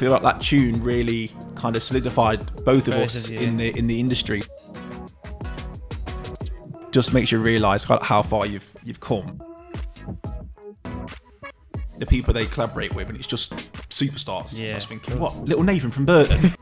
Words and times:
feel 0.00 0.10
like 0.12 0.22
that 0.22 0.40
tune 0.40 0.82
really 0.82 1.30
kind 1.56 1.76
of 1.76 1.82
solidified 1.82 2.50
both 2.64 2.88
of 2.88 2.94
us 2.94 3.28
in 3.28 3.58
the 3.58 3.78
in 3.78 3.86
the 3.86 4.00
industry. 4.00 4.42
Just 6.90 7.12
makes 7.12 7.30
you 7.30 7.38
realise 7.38 7.84
how 7.84 8.00
how 8.00 8.22
far 8.22 8.46
you've 8.46 8.66
you've 8.82 9.00
come. 9.00 9.42
The 11.98 12.06
people 12.06 12.32
they 12.32 12.46
collaborate 12.46 12.94
with, 12.94 13.10
and 13.10 13.18
it's 13.18 13.26
just 13.26 13.54
superstars. 13.90 14.48
So 14.48 14.62
I 14.62 14.66
Yeah, 14.68 14.74
was 14.76 14.86
thinking, 14.86 15.18
what 15.18 15.36
little 15.36 15.64
Nathan 15.64 15.90
from 15.90 16.06
Burton. 16.06 16.54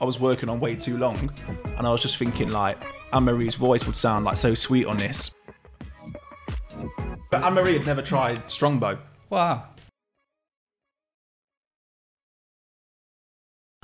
I 0.00 0.04
was 0.04 0.18
working 0.18 0.48
on 0.48 0.58
way 0.58 0.74
too 0.74 0.98
long, 0.98 1.30
and 1.78 1.86
I 1.86 1.90
was 1.92 2.02
just 2.02 2.18
thinking 2.18 2.48
like 2.50 2.76
Anne 3.12 3.22
Marie's 3.22 3.54
voice 3.54 3.86
would 3.86 3.94
sound 3.94 4.24
like 4.24 4.36
so 4.36 4.54
sweet 4.54 4.86
on 4.86 4.96
this. 4.96 5.36
But 7.30 7.44
Anne 7.44 7.54
Marie 7.54 7.74
had 7.74 7.86
never 7.86 8.02
tried 8.02 8.50
Strongbow. 8.50 8.98
Wow. 9.30 9.68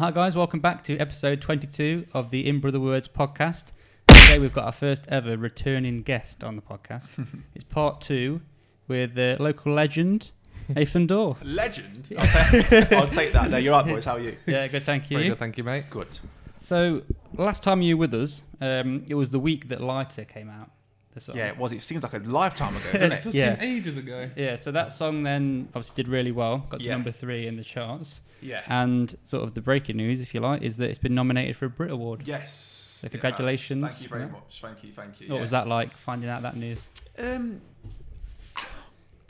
Hi 0.00 0.10
guys, 0.10 0.34
welcome 0.34 0.60
back 0.60 0.82
to 0.84 0.96
episode 0.96 1.42
22 1.42 2.06
of 2.14 2.30
the 2.30 2.48
In 2.48 2.58
Brother 2.58 2.80
Words 2.80 3.06
podcast. 3.06 3.64
Today 4.08 4.38
we've 4.38 4.52
got 4.54 4.64
our 4.64 4.72
first 4.72 5.04
ever 5.08 5.36
returning 5.36 6.00
guest 6.02 6.42
on 6.42 6.56
the 6.56 6.62
podcast. 6.62 7.10
it's 7.54 7.64
part 7.64 8.00
two 8.00 8.41
with 8.88 9.14
the 9.14 9.36
local 9.38 9.74
legend 9.74 10.30
Nathan 10.70 11.06
Dawe. 11.06 11.34
Legend. 11.42 12.08
I'll 12.18 12.27
take, 12.52 12.92
I'll 12.92 13.06
take 13.08 13.32
that. 13.34 13.50
No, 13.50 13.58
you're 13.58 13.74
right, 13.74 13.84
boys. 13.84 14.06
How 14.06 14.16
are 14.16 14.20
you? 14.20 14.36
Yeah, 14.46 14.66
good, 14.68 14.84
thank 14.84 15.10
you. 15.10 15.18
Very 15.18 15.28
good, 15.28 15.38
thank 15.38 15.58
you, 15.58 15.64
mate. 15.64 15.84
Good. 15.91 16.19
So 16.58 17.02
last 17.34 17.62
time 17.62 17.82
you 17.82 17.96
were 17.98 18.00
with 18.00 18.14
us, 18.14 18.42
um, 18.62 19.05
it 19.06 19.14
was 19.16 19.30
the 19.30 19.38
week 19.41 19.69
that 19.69 19.82
Lighter 19.82 20.24
came 20.24 20.48
out. 20.48 20.70
The 21.12 21.20
song. 21.20 21.36
Yeah, 21.36 21.48
it 21.48 21.58
was. 21.58 21.72
It 21.72 21.82
seems 21.82 22.05
like 22.05 22.14
a 22.14 22.19
lifetime 22.19 22.74
ago, 22.74 22.84
doesn't 22.92 23.02
It 23.02 23.12
it? 23.12 23.22
does 23.22 23.34
Yeah. 23.34 23.60
seem 23.60 23.69
ages 23.78 23.96
ago. 23.98 24.30
Yeah, 24.34 24.56
so 24.56 24.70
that 24.72 24.92
song 24.94 25.24
then 25.24 25.66
obviously 25.74 25.96
did 26.05 26.08
really 26.08 26.32
well, 26.32 26.58
got 26.70 26.80
to 26.80 26.86
Yeah. 26.86 26.92
number 26.92 27.10
three 27.10 27.47
in 27.47 27.56
the 27.56 27.64
charts. 27.64 28.20
Yeah. 28.42 28.62
And 28.69 29.14
sort 29.24 29.42
of 29.44 29.55
the 29.55 29.60
breaking 29.60 29.96
news, 29.96 30.20
if 30.20 30.34
you 30.34 30.41
like, 30.41 30.62
is 30.62 30.77
that 30.78 30.88
it's 30.91 30.98
been 30.98 31.14
nominated 31.14 31.56
for 31.56 31.66
a 31.66 31.70
Brit 31.70 31.91
Award. 31.91 32.22
Yes. 32.27 32.52
So 32.55 33.06
Yes. 33.06 33.10
congratulations. 33.12 33.86
Thank 33.91 34.02
you 34.02 34.08
very 34.08 34.22
Yeah. 34.24 34.28
much. 34.30 34.60
Thank 34.60 34.84
you. 34.84 34.92
Thank 34.92 35.20
you. 35.20 35.28
What 35.32 35.41
was 35.41 35.50
that 35.52 35.66
like 35.66 35.91
finding 35.92 36.28
out 36.28 36.42
that 36.42 36.56
news? 36.56 36.86
Um, 37.19 37.60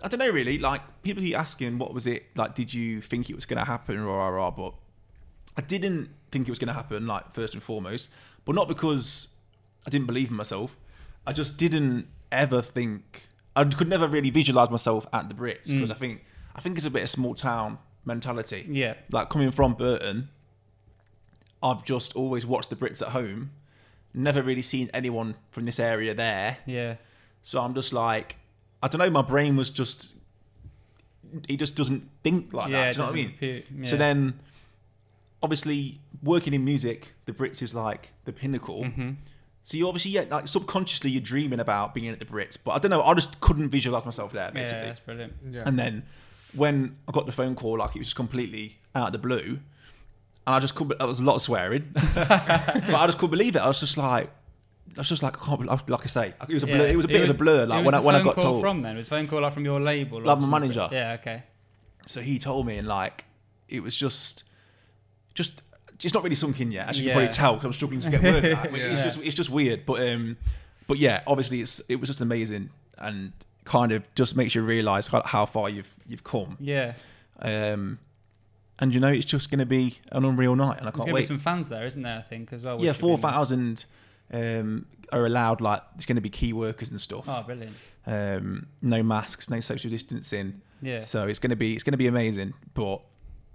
I 0.02 0.08
don't 0.08 0.18
know 0.18 0.30
really. 0.30 0.58
Like 0.58 0.80
people 1.02 1.22
keep 1.22 1.36
asking, 1.38 1.78
what 1.78 1.92
was 1.92 2.06
it 2.06 2.24
like? 2.36 2.54
Did 2.54 2.72
you 2.72 3.00
think 3.00 3.28
it 3.28 3.34
was 3.34 3.44
going 3.46 3.58
to 3.58 3.64
happen, 3.64 3.98
or 3.98 4.16
rah, 4.16 4.28
rah, 4.28 4.50
but 4.50 4.74
I 5.56 5.60
didn't 5.62 6.08
think 6.32 6.48
it 6.48 6.50
was 6.50 6.58
going 6.58 6.68
to 6.68 6.74
happen. 6.74 7.06
Like 7.06 7.34
first 7.34 7.54
and 7.54 7.62
foremost, 7.62 8.08
but 8.44 8.54
not 8.54 8.66
because 8.68 9.28
I 9.86 9.90
didn't 9.90 10.06
believe 10.06 10.30
in 10.30 10.36
myself. 10.36 10.76
I 11.26 11.32
just 11.32 11.56
didn't 11.58 12.06
ever 12.32 12.62
think. 12.62 13.26
I 13.54 13.64
could 13.64 13.88
never 13.88 14.08
really 14.08 14.30
visualize 14.30 14.70
myself 14.70 15.06
at 15.12 15.28
the 15.28 15.34
Brits 15.34 15.68
because 15.70 15.90
Mm. 15.90 15.94
I 15.94 15.98
think 15.98 16.24
I 16.54 16.60
think 16.60 16.76
it's 16.78 16.86
a 16.86 16.90
bit 16.90 17.02
of 17.02 17.08
small 17.10 17.34
town 17.34 17.78
mentality. 18.14 18.66
Yeah. 18.68 18.94
Like 19.10 19.28
coming 19.30 19.50
from 19.50 19.74
Burton, 19.74 20.28
I've 21.62 21.84
just 21.84 22.14
always 22.16 22.44
watched 22.46 22.70
the 22.70 22.76
Brits 22.76 23.02
at 23.02 23.08
home. 23.08 23.50
Never 24.12 24.42
really 24.42 24.62
seen 24.62 24.90
anyone 24.92 25.36
from 25.50 25.64
this 25.64 25.78
area 25.78 26.14
there. 26.14 26.58
Yeah. 26.66 26.96
So 27.42 27.60
I'm 27.62 27.74
just 27.74 27.92
like, 27.92 28.36
I 28.82 28.88
don't 28.88 28.98
know. 28.98 29.10
My 29.10 29.22
brain 29.22 29.56
was 29.56 29.70
just, 29.70 30.08
he 31.48 31.56
just 31.56 31.76
doesn't 31.76 32.08
think 32.24 32.52
like 32.52 32.70
yeah. 32.70 32.86
that. 32.86 32.94
Do 32.94 33.00
you 33.00 33.06
know 33.06 33.10
what 33.10 33.12
I 33.12 33.14
mean? 33.22 33.34
doesn't 33.40 33.58
appear- 33.74 33.84
So 33.84 33.96
then, 33.96 34.40
obviously, 35.42 36.00
working 36.22 36.54
in 36.54 36.64
music, 36.64 37.12
the 37.26 37.32
Brits 37.32 37.62
is 37.62 37.74
like 37.74 38.12
the 38.24 38.32
pinnacle. 38.32 38.84
Mhm. 38.84 39.16
So 39.64 39.76
you 39.76 39.86
obviously, 39.86 40.10
yeah, 40.12 40.24
like 40.30 40.48
subconsciously, 40.48 41.10
you're 41.10 41.20
dreaming 41.22 41.60
about 41.60 41.94
being 41.94 42.08
at 42.08 42.18
the 42.18 42.24
Brits, 42.24 42.56
but 42.62 42.72
I 42.72 42.78
don't 42.78 42.90
know. 42.90 43.02
I 43.02 43.14
just 43.14 43.38
couldn't 43.40 43.68
visualize 43.68 44.04
myself 44.04 44.32
there, 44.32 44.46
Yeah, 44.46 44.50
basically. 44.50 44.86
that's 44.86 45.00
brilliant. 45.00 45.34
Yeah. 45.50 45.60
And 45.66 45.78
then 45.78 46.02
when 46.54 46.96
I 47.08 47.12
got 47.12 47.26
the 47.26 47.32
phone 47.32 47.54
call, 47.54 47.78
like 47.78 47.96
it 47.96 47.98
was 47.98 48.08
just 48.08 48.16
completely 48.16 48.78
out 48.94 49.08
of 49.08 49.12
the 49.12 49.18
blue, 49.18 49.58
and 50.46 50.54
I 50.56 50.58
just 50.60 50.74
couldn't. 50.74 50.98
That 50.98 51.06
was 51.08 51.20
a 51.20 51.24
lot 51.24 51.36
of 51.36 51.42
swearing, 51.42 51.90
but 52.14 52.30
I 52.30 53.06
just 53.06 53.18
couldn't 53.18 53.30
believe 53.30 53.56
it. 53.56 53.60
I 53.60 53.68
was 53.68 53.80
just 53.80 53.96
like, 53.96 54.28
I 54.96 55.00
was 55.00 55.08
just 55.08 55.22
like, 55.22 55.40
I 55.40 55.44
can't. 55.46 55.60
believe- 55.60 55.88
Like 55.88 56.02
I 56.02 56.06
say, 56.06 56.34
it 56.48 56.54
was 56.54 56.62
a 56.62 56.66
blur. 56.66 56.76
Yeah. 56.86 56.92
It 56.92 56.96
was 56.96 57.04
a 57.04 57.08
bit 57.08 57.22
of 57.28 57.30
a 57.34 57.38
blur. 57.38 57.66
Like 57.66 57.84
when 57.84 57.94
I 57.94 58.00
when 58.00 58.14
I 58.16 58.22
got 58.22 58.34
call 58.34 58.44
told. 58.44 58.60
from 58.62 58.82
then, 58.82 58.94
it 58.96 58.98
was 58.98 59.06
a 59.06 59.10
phone 59.10 59.26
call 59.28 59.40
like 59.42 59.52
from 59.54 59.64
your 59.64 59.80
label, 59.80 60.20
Like 60.22 60.38
my 60.40 60.46
manager. 60.48 60.88
Yeah. 60.90 61.16
Okay. 61.20 61.42
So 62.06 62.20
he 62.20 62.38
told 62.38 62.66
me, 62.66 62.78
and 62.78 62.88
like, 62.88 63.24
it 63.68 63.82
was 63.82 63.94
just, 63.94 64.42
just, 65.34 65.62
it's 66.02 66.14
not 66.14 66.24
really 66.24 66.34
sunk 66.34 66.60
in 66.60 66.72
yet. 66.72 66.88
As 66.88 66.98
you 66.98 67.06
Yeah. 67.06 67.12
can 67.12 67.20
probably 67.20 67.32
tell, 67.32 67.56
'cause 67.56 67.64
I'm 67.66 67.72
struggling 67.74 68.00
to 68.00 68.10
get 68.10 68.22
words 68.22 68.48
out. 68.48 68.66
It's 68.74 68.98
Yeah. 68.98 69.02
just, 69.04 69.20
it's 69.22 69.34
just 69.36 69.50
weird. 69.50 69.84
But 69.86 70.08
um, 70.08 70.36
but 70.88 70.98
yeah, 70.98 71.22
obviously, 71.26 71.60
it's 71.60 71.80
it 71.88 72.00
was 72.00 72.08
just 72.08 72.20
amazing, 72.20 72.70
and 72.98 73.32
kind 73.70 73.92
of 73.92 74.02
just 74.14 74.34
makes 74.36 74.54
you 74.56 74.62
realise 74.62 75.06
how, 75.06 75.22
how 75.24 75.46
far 75.46 75.68
you've 75.70 75.94
you've 76.08 76.24
come. 76.24 76.56
Yeah. 76.60 76.94
Um, 77.40 77.98
and 78.80 78.92
you 78.94 79.00
know, 79.00 79.08
it's 79.18 79.26
just 79.26 79.50
going 79.50 79.58
to 79.60 79.66
be 79.66 79.98
an 80.12 80.24
unreal 80.24 80.56
night, 80.56 80.78
and 80.78 80.88
I 80.88 80.90
can't 80.90 81.06
be 81.06 81.12
wait. 81.12 81.28
some 81.28 81.38
fans 81.38 81.68
there, 81.68 81.86
isn't 81.86 82.02
there? 82.02 82.18
I 82.18 82.22
think 82.22 82.52
as 82.52 82.62
well. 82.62 82.80
yeah, 82.80 82.92
four 82.94 83.16
be 83.16 83.22
thousand 83.22 83.84
um 84.32 84.86
are 85.12 85.24
allowed. 85.26 85.60
Like, 85.60 85.82
there's 85.94 86.06
going 86.06 86.16
to 86.16 86.22
be 86.22 86.30
key 86.30 86.52
workers 86.52 86.90
and 86.90 87.00
stuff. 87.00 87.24
Oh, 87.28 87.42
brilliant. 87.44 87.76
Um, 88.06 88.66
no 88.80 89.02
masks, 89.02 89.50
no 89.50 89.60
social 89.60 89.90
distancing. 89.90 90.60
Yeah. 90.82 91.00
So 91.00 91.26
it's 91.28 91.38
going 91.38 91.50
to 91.50 91.56
be 91.56 91.74
it's 91.74 91.82
going 91.84 91.92
to 91.92 91.98
be 91.98 92.06
amazing. 92.06 92.54
But 92.74 93.00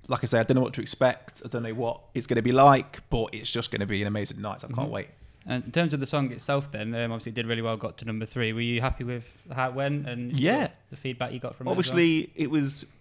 like 0.07 0.19
I 0.23 0.27
say, 0.27 0.39
I 0.39 0.43
don't 0.43 0.55
know 0.55 0.61
what 0.61 0.73
to 0.75 0.81
expect. 0.81 1.41
I 1.43 1.47
don't 1.47 1.63
know 1.63 1.73
what 1.73 1.99
it's 2.13 2.27
going 2.27 2.35
to 2.37 2.43
be 2.43 2.51
like, 2.51 3.01
but 3.09 3.33
it's 3.33 3.49
just 3.49 3.71
going 3.71 3.81
to 3.81 3.87
be 3.87 4.01
an 4.01 4.07
amazing 4.07 4.41
night. 4.41 4.61
So 4.61 4.67
I 4.69 4.73
can't 4.73 4.89
Mhm. 4.89 4.91
wait. 4.91 5.09
And 5.47 5.63
in 5.63 5.71
terms 5.71 5.93
of 5.93 5.99
the 5.99 6.05
song 6.07 6.31
itself, 6.31 6.71
then 6.71 6.95
um, 6.95 7.11
obviously 7.11 7.31
it 7.31 7.35
did 7.35 7.45
really 7.45 7.61
well. 7.61 7.77
Got 7.77 7.97
to 7.99 8.05
number 8.05 8.25
three. 8.25 8.51
Were 8.51 8.61
you 8.61 8.81
happy 8.81 9.03
with 9.03 9.25
how 9.53 9.69
it 9.69 9.75
went 9.75 10.07
and 10.09 10.31
Yeah. 10.39 10.69
the 10.89 10.97
feedback 10.97 11.33
you 11.33 11.39
got 11.39 11.55
from 11.55 11.67
it? 11.67 11.69
as 11.69 11.75
well? 11.75 11.79
Obviously, 11.79 12.31
it 12.35 12.49
was 12.49 12.91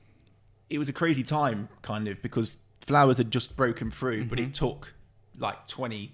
it 0.71 0.79
was 0.79 0.89
a 0.89 0.93
crazy 0.93 1.23
time, 1.23 1.69
kind 1.83 2.09
of, 2.09 2.21
because 2.23 2.57
Flowers 2.81 3.17
had 3.19 3.31
just 3.31 3.55
broken 3.57 3.91
through, 3.91 4.25
but 4.25 4.39
Mhm. 4.39 4.47
it 4.49 4.55
took 4.55 4.93
like 5.39 5.67
twenty 5.67 6.13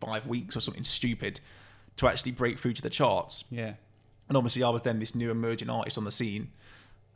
five 0.00 0.26
weeks 0.26 0.56
or 0.56 0.60
something 0.60 0.84
stupid 0.84 1.40
to 1.96 2.06
actually 2.06 2.32
break 2.32 2.58
through 2.58 2.72
to 2.74 2.82
the 2.82 2.90
charts. 2.90 3.44
Yeah. 3.50 3.74
And 4.28 4.36
obviously, 4.36 4.62
I 4.62 4.68
was 4.70 4.82
then 4.82 4.98
this 4.98 5.14
new 5.14 5.30
emerging 5.30 5.70
artist 5.70 5.96
on 5.98 6.04
the 6.04 6.12
scene, 6.12 6.50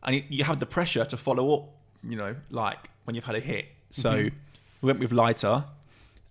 and 0.02 0.16
it, 0.16 0.24
you 0.28 0.44
have 0.44 0.58
the 0.60 0.66
pressure 0.66 1.04
to 1.04 1.16
follow 1.16 1.54
up. 1.54 1.68
You 2.02 2.16
know, 2.16 2.36
like 2.50 2.88
when 3.04 3.14
you've 3.14 3.24
had 3.26 3.36
a 3.36 3.40
hit. 3.40 3.68
So 3.90 4.24
Mhm. 4.24 4.32
we 4.80 4.86
went 4.86 4.98
with 5.00 5.12
Lighter, 5.12 5.64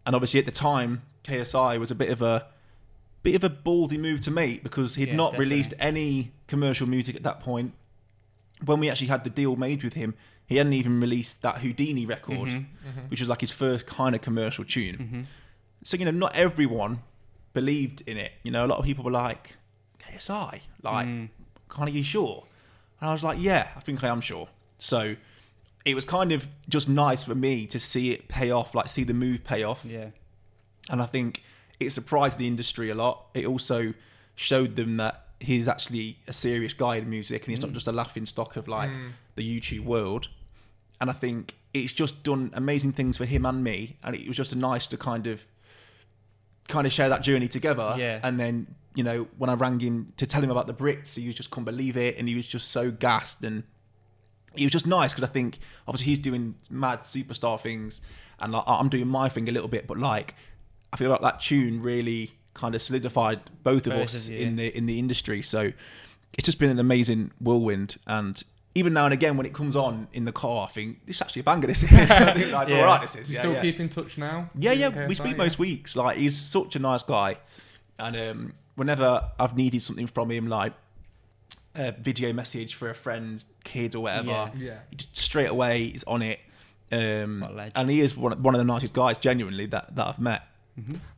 and 0.06 0.16
obviously 0.16 0.40
at 0.40 0.46
the 0.46 0.51
time, 0.51 1.01
KSI 1.24 1.80
was 1.80 1.91
a 1.91 1.96
bit 1.96 2.09
of 2.09 2.22
a 2.22 2.47
bit 3.22 3.35
of 3.35 3.44
a 3.44 3.50
ballsy 3.50 4.00
move 4.00 4.22
to 4.22 4.31
make 4.31 4.63
because 4.63 4.96
he'd 4.96 5.09
Yeah, 5.09 5.16
not 5.16 5.31
definitely. 5.31 5.46
released 5.56 5.74
any 5.80 6.31
commercial 6.47 6.88
music 6.88 7.16
at 7.18 7.24
that 7.24 7.41
point. 7.41 7.74
When 8.63 8.80
we 8.80 8.90
actually 8.90 9.07
had 9.07 9.24
the 9.25 9.29
deal 9.29 9.56
made 9.58 9.84
with 9.84 9.94
him, 9.94 10.16
he 10.47 10.56
hadn't 10.56 10.74
even 10.74 11.00
released 11.02 11.41
that 11.41 11.58
Houdini 11.59 12.06
record, 12.06 12.50
Mhm. 12.50 12.66
which 13.09 13.19
was 13.19 13.28
like 13.29 13.41
his 13.41 13.52
first 13.52 13.85
kind 13.85 14.16
of 14.16 14.22
commercial 14.22 14.63
tune. 14.63 14.97
Mhm. 14.97 15.25
So 15.84 15.97
you 15.97 16.06
know, 16.06 16.12
not 16.12 16.35
everyone 16.35 17.00
believed 17.53 18.02
in 18.08 18.18
it. 18.18 18.31
You 18.44 18.52
know, 18.52 18.66
a 18.66 18.68
lot 18.68 18.79
of 18.79 18.85
people 18.85 19.03
were 19.03 19.12
like, 19.12 19.56
KSI, 20.00 20.62
like, 20.81 21.08
Mm. 21.08 21.29
kind 21.68 21.90
of 21.90 21.96
you 21.96 22.03
sure? 22.03 22.46
And 23.02 23.09
I 23.09 23.13
was 23.13 23.24
like, 23.24 23.38
yeah, 23.40 23.69
I 23.75 23.79
think 23.81 24.03
I 24.03 24.08
am 24.08 24.22
sure. 24.22 24.47
So 24.78 25.16
it 25.85 25.94
was 25.96 26.06
kind 26.06 26.31
of 26.31 26.47
just 26.69 26.88
nice 26.90 27.24
for 27.25 27.35
me 27.35 27.66
to 27.68 27.79
see 27.79 28.12
it 28.12 28.28
pay 28.28 28.50
off, 28.52 28.74
like 28.75 28.88
see 28.90 29.03
the 29.03 29.13
move 29.13 29.44
pay 29.44 29.63
off. 29.63 29.84
Yeah. 29.85 30.08
And 30.90 31.02
I 31.02 31.06
think 31.06 31.44
it 31.80 31.92
surprised 31.92 32.38
the 32.38 32.48
industry 32.48 32.90
a 32.90 32.96
lot. 32.96 33.28
It 33.34 33.46
also 33.46 33.94
showed 34.36 34.76
them 34.76 34.98
that 34.98 35.26
he's 35.40 35.68
actually 35.68 36.18
a 36.28 36.34
serious 36.34 36.74
guy 36.74 36.98
in 36.98 37.10
music 37.10 37.44
and 37.44 37.52
he's 37.52 37.62
not 37.62 37.72
Mm. 37.72 37.76
just 37.76 37.88
a 37.88 37.92
laughing 37.94 38.26
stock 38.26 38.56
of 38.58 38.68
like 38.68 38.90
Mm. 38.90 39.12
the 39.36 39.44
YouTube 39.60 39.86
world. 39.86 40.28
And 41.00 41.10
I 41.10 41.14
think 41.14 41.56
it's 41.74 41.94
just 41.94 42.24
done 42.24 42.50
amazing 42.54 42.92
things 42.94 43.18
for 43.18 43.26
him 43.26 43.46
and 43.46 43.64
me. 43.64 43.96
And 44.04 44.16
it 44.16 44.28
was 44.28 44.36
just 44.36 44.56
nice 44.56 44.86
to 44.88 44.98
kind 44.98 45.28
of 45.28 45.46
kind 46.68 46.86
of 46.86 46.94
share 46.94 47.10
that 47.10 47.24
journey 47.24 47.48
together. 47.48 47.96
Yeah. 47.98 48.20
And 48.22 48.40
then, 48.40 48.76
you 48.96 49.04
know, 49.04 49.28
when 49.38 49.50
I 49.50 49.54
rang 49.54 49.80
him 49.80 50.14
to 50.18 50.28
tell 50.28 50.44
him 50.44 50.52
about 50.52 50.68
the 50.68 50.74
Brits, 50.74 51.16
he 51.20 51.26
was 51.28 51.36
just 51.36 51.50
couldn't 51.52 51.66
believe 51.66 51.96
it 51.98 52.18
and 52.18 52.28
he 52.28 52.36
was 52.36 52.46
just 52.46 52.70
so 52.70 52.92
gassed 52.92 53.44
and 53.44 53.64
it 54.56 54.64
was 54.64 54.72
just 54.72 54.85
nice 54.88 55.14
because 55.14 55.24
I 55.24 55.32
think 55.32 55.59
obviously 55.88 56.08
he's 56.12 56.20
doing 56.20 56.56
mad 56.70 57.02
superstar 57.03 57.59
things 57.59 58.02
and 58.40 58.52
like, 58.52 58.64
I'm 58.68 58.90
doing 58.90 59.08
my 59.08 59.30
thing 59.30 59.47
a 59.50 59.52
little 59.52 59.68
bit, 59.68 59.88
but 59.88 59.97
like 59.97 60.35
I 60.94 60.97
feel 60.97 61.09
like 61.09 61.22
that 61.22 61.40
tune 61.40 61.80
really 61.82 62.32
kind 62.53 62.76
of 62.76 62.82
solidified 62.82 63.40
both 63.64 63.88
of 63.88 63.94
Both 63.94 64.16
us 64.16 64.26
of 64.28 64.34
you, 64.34 64.40
in 64.40 64.58
yeah. 64.58 64.64
the 64.70 64.78
in 64.78 64.86
the 64.86 65.00
industry. 65.00 65.41
So 65.41 65.72
it's 66.38 66.46
just 66.46 66.59
been 66.59 66.70
an 66.70 66.80
amazing 66.80 67.32
whirlwind 67.40 67.97
and 68.08 68.41
even 68.76 68.94
now 68.94 69.06
and 69.06 69.14
again 69.14 69.36
when 69.36 69.46
it 69.47 69.53
comes 69.53 69.76
on 69.76 70.08
in 70.14 70.26
the 70.26 70.32
car, 70.32 70.68
I 70.68 70.72
think 70.72 71.06
this 71.06 71.18
is 71.18 71.22
actually 71.22 71.40
a 71.41 71.44
banger. 71.44 71.68
This 71.68 71.84
is. 71.84 71.91
I 72.12 72.34
think 72.34 72.52
that's 72.52 72.70
Yeah. 72.72 72.80
all 72.80 72.86
right. 72.86 73.02
This 73.02 73.16
is. 73.16 73.28
Do 73.28 73.34
you 73.34 73.36
Yeah, 73.38 73.41
still 73.41 73.53
yeah. 73.53 73.62
keep 73.62 73.80
in 73.80 73.90
touch 73.90 74.18
now? 74.18 74.50
Yeah, 74.58 74.72
yeah, 74.74 74.91
KSI, 74.91 75.08
we 75.08 75.16
speak 75.16 75.32
yeah? 75.32 75.38
most 75.38 75.59
weeks. 75.59 75.96
Like 75.96 76.18
he's 76.18 76.38
such 76.38 76.76
a 76.76 76.80
nice 76.80 77.02
guy, 77.03 77.38
and 77.97 78.16
um, 78.16 78.53
whenever 78.76 79.28
I've 79.40 79.56
needed 79.58 79.82
something 79.82 80.06
from 80.08 80.30
him, 80.32 80.47
like 80.47 80.74
a 81.76 81.92
video 81.94 82.32
message 82.34 82.76
for 82.76 82.90
a 82.90 82.94
friend's 82.96 83.46
kid 83.64 83.96
or 83.96 84.03
whatever, 84.03 84.30
Yeah. 84.30 84.50
Yeah. 84.58 84.78
straight 85.14 85.50
away 85.50 85.90
he's 85.90 86.03
on 86.06 86.22
it. 86.22 86.40
Um, 86.92 87.42
What 87.42 87.52
a 87.52 87.53
legend. 87.53 87.74
and 87.76 87.90
he 87.90 88.02
is 88.02 88.16
one, 88.18 88.42
one 88.42 88.53
of 88.56 88.59
the 88.59 88.66
nicest 88.66 88.94
guys, 88.94 89.18
genuinely 89.18 89.66
that 89.68 89.96
that 89.96 90.08
I've 90.08 90.20
met. 90.20 90.44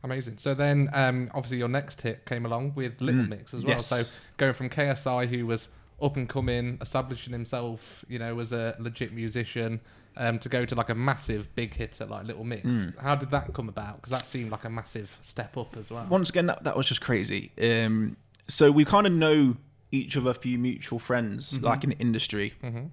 Amazing. 0.02 0.38
So 0.38 0.54
then, 0.54 0.88
um, 0.92 1.30
obviously, 1.34 1.58
your 1.58 1.68
next 1.68 2.00
hit 2.00 2.24
came 2.26 2.46
along 2.46 2.74
with 2.74 3.00
Little 3.00 3.22
Mm. 3.24 3.28
Mix 3.28 3.54
as 3.54 3.62
well. 3.62 3.70
Yes. 3.76 3.86
So 3.86 4.18
going 4.36 4.52
from 4.54 4.68
KSI, 4.68 5.26
who 5.28 5.46
was 5.46 5.68
up 6.00 6.16
and 6.16 6.28
coming, 6.28 6.78
establishing 6.80 7.32
himself, 7.32 8.04
you 8.08 8.18
know, 8.18 8.38
as 8.40 8.52
a 8.52 8.76
legit 8.80 9.12
musician, 9.12 9.80
um, 10.16 10.38
to 10.40 10.48
go 10.48 10.64
to 10.64 10.74
like 10.74 10.90
a 10.90 10.94
massive 10.94 11.54
big 11.54 11.74
hitter 11.74 12.04
like 12.06 12.26
Little 12.26 12.44
Mix. 12.44 12.66
Mm. 12.66 12.98
How 12.98 13.14
did 13.14 13.30
that 13.30 13.54
come 13.54 13.68
about? 13.68 13.96
Because 14.02 14.18
that 14.18 14.26
seemed 14.26 14.50
like 14.50 14.64
a 14.64 14.70
massive 14.70 15.16
step 15.22 15.56
up 15.56 15.76
as 15.76 15.90
well. 15.90 16.06
Once 16.10 16.28
again, 16.30 16.46
that, 16.46 16.64
that 16.64 16.76
was 16.76 16.86
just 16.86 17.00
crazy. 17.00 17.52
Um, 17.62 18.16
so 18.48 18.70
we 18.70 18.84
kind 18.84 19.06
of 19.06 19.12
know 19.12 19.56
each 19.92 20.16
of 20.16 20.26
a 20.26 20.34
few 20.34 20.58
mutual 20.58 20.98
friends, 20.98 21.58
Mhm. 21.58 21.62
like 21.62 21.84
in 21.84 21.90
the 21.90 21.98
industry, 21.98 22.54
hmm 22.60 22.86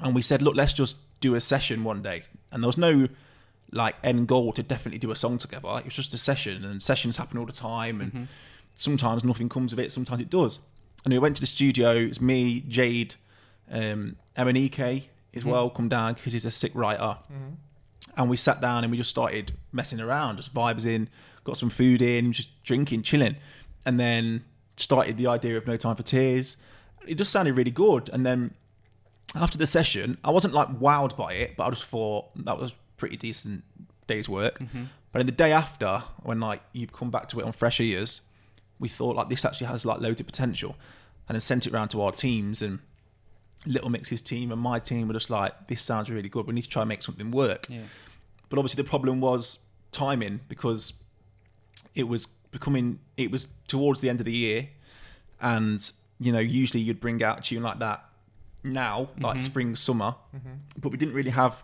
and 0.00 0.14
we 0.14 0.20
said, 0.20 0.42
look, 0.42 0.54
let's 0.56 0.74
just 0.74 0.98
do 1.20 1.34
a 1.34 1.40
session 1.40 1.84
one 1.84 2.02
day. 2.02 2.22
And 2.52 2.62
there 2.62 2.66
was 2.66 2.76
no 2.76 3.08
like 3.72 3.94
end 4.02 4.26
goal 4.28 4.52
to 4.54 4.62
definitely 4.62 4.98
do 4.98 5.10
a 5.10 5.16
song 5.16 5.38
together. 5.38 5.68
It 5.78 5.84
was 5.84 5.94
just 5.94 6.12
a 6.14 6.18
session, 6.18 6.64
and 6.64 6.82
sessions 6.82 7.16
happen 7.16 7.38
all 7.38 7.46
the 7.46 7.52
time, 7.52 8.00
and 8.00 8.12
Mhm. 8.12 8.26
sometimes 8.74 9.24
nothing 9.24 9.48
comes 9.48 9.72
of 9.72 9.78
it, 9.78 9.92
sometimes 9.92 10.20
it 10.20 10.30
does. 10.30 10.58
And 11.04 11.12
we 11.14 11.18
went 11.18 11.36
to 11.36 11.40
the 11.40 11.46
studio. 11.46 11.92
It's 11.94 12.20
me, 12.20 12.60
Jade, 12.68 13.14
um, 13.70 14.16
Emanike 14.36 15.06
as 15.34 15.44
Mhm. 15.44 15.46
well, 15.46 15.70
come 15.70 15.88
down 15.88 16.14
because 16.14 16.32
he's 16.32 16.44
a 16.44 16.50
sick 16.50 16.72
writer. 16.74 17.16
hmm 17.28 17.54
And 18.16 18.28
we 18.28 18.36
sat 18.36 18.60
down 18.60 18.82
and 18.82 18.90
we 18.90 18.96
just 18.96 19.10
started 19.10 19.52
messing 19.72 20.00
around, 20.00 20.36
just 20.38 20.52
vibes 20.52 20.84
in, 20.84 21.08
got 21.44 21.56
some 21.56 21.70
food 21.70 22.02
in, 22.02 22.32
just 22.32 22.48
drinking, 22.64 23.02
chilling, 23.02 23.36
and 23.86 24.00
then 24.00 24.42
started 24.76 25.16
the 25.16 25.26
idea 25.28 25.56
of 25.56 25.66
No 25.66 25.76
Time 25.76 25.94
for 25.94 26.02
Tears. 26.02 26.56
It 27.06 27.14
just 27.14 27.30
sounded 27.30 27.54
really 27.56 27.70
good. 27.70 28.10
And 28.12 28.26
then 28.26 28.54
after 29.34 29.56
the 29.58 29.66
session, 29.66 30.18
I 30.24 30.30
wasn't 30.30 30.54
like 30.54 30.68
wowed 30.80 31.16
by 31.16 31.34
it, 31.34 31.56
but 31.56 31.64
I 31.66 31.70
just 31.70 31.84
thought 31.84 32.26
that 32.44 32.58
was 32.58 32.74
pretty 33.00 33.16
decent 33.16 33.64
day's 34.06 34.28
work. 34.28 34.58
Mhm. 34.60 34.86
But 35.12 35.20
in 35.22 35.26
the 35.26 35.32
day 35.44 35.52
after, 35.52 36.02
when 36.22 36.38
like 36.40 36.62
you've 36.72 36.92
come 36.92 37.10
back 37.10 37.28
to 37.30 37.40
it 37.40 37.44
on 37.44 37.52
fresh 37.52 37.80
ears, 37.80 38.20
we 38.78 38.88
thought 38.88 39.16
like 39.16 39.28
this 39.28 39.44
actually 39.44 39.66
has 39.68 39.84
like 39.84 40.00
loads 40.00 40.20
of 40.20 40.26
potential, 40.26 40.76
and 41.26 41.34
then 41.34 41.40
sent 41.40 41.66
it 41.66 41.72
around 41.72 41.88
to 41.88 42.02
our 42.02 42.12
teams 42.12 42.62
and 42.62 42.78
Little 43.66 43.90
Mix's 43.90 44.22
team 44.22 44.52
and 44.52 44.60
my 44.60 44.78
team 44.78 45.06
were 45.08 45.14
just 45.14 45.28
like, 45.30 45.52
this 45.66 45.82
sounds 45.82 46.08
really 46.10 46.28
good. 46.30 46.46
We 46.46 46.54
need 46.54 46.62
to 46.62 46.68
try 46.68 46.82
and 46.82 46.88
make 46.88 47.02
something 47.02 47.30
work. 47.30 47.66
Yeah. 47.68 47.82
But 48.48 48.58
obviously 48.58 48.82
the 48.82 48.88
problem 48.88 49.20
was 49.20 49.58
timing 49.92 50.40
because 50.48 50.92
it 51.94 52.06
was 52.08 52.26
becoming 52.52 52.98
it 53.16 53.30
was 53.30 53.48
towards 53.68 54.00
the 54.00 54.08
end 54.08 54.20
of 54.20 54.26
the 54.26 54.32
year, 54.32 54.68
and 55.40 55.80
you 56.18 56.32
know 56.32 56.38
usually 56.38 56.80
you'd 56.82 57.00
bring 57.00 57.22
out 57.22 57.38
a 57.38 57.42
tune 57.42 57.62
like 57.62 57.78
that 57.80 58.04
now, 58.64 59.08
like 59.18 59.36
Mhm. 59.36 59.40
spring 59.40 59.76
summer, 59.76 60.14
hmm 60.32 60.54
but 60.78 60.90
we 60.92 60.98
didn't 60.98 61.14
really 61.14 61.30
have 61.30 61.62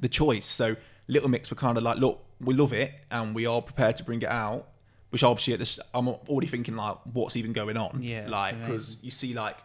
the 0.00 0.08
choice. 0.08 0.48
So 0.48 0.76
Little 1.08 1.28
Mix 1.28 1.50
were 1.50 1.56
kind 1.56 1.76
of 1.76 1.82
like, 1.84 1.98
look, 1.98 2.24
we 2.40 2.54
love 2.54 2.72
it 2.72 2.92
and 3.10 3.34
we 3.34 3.46
are 3.46 3.60
prepared 3.62 3.96
to 3.96 4.04
bring 4.04 4.22
it 4.22 4.28
out. 4.28 4.68
Which 5.10 5.22
obviously 5.22 5.52
at 5.52 5.58
this, 5.58 5.78
I'm 5.92 6.08
already 6.08 6.46
thinking 6.46 6.74
like, 6.74 6.96
what's 7.12 7.36
even 7.36 7.52
going 7.52 7.76
on? 7.76 8.00
Yeah, 8.02 8.26
like 8.28 8.58
because 8.60 8.96
you 9.02 9.10
see 9.10 9.34
like 9.34 9.58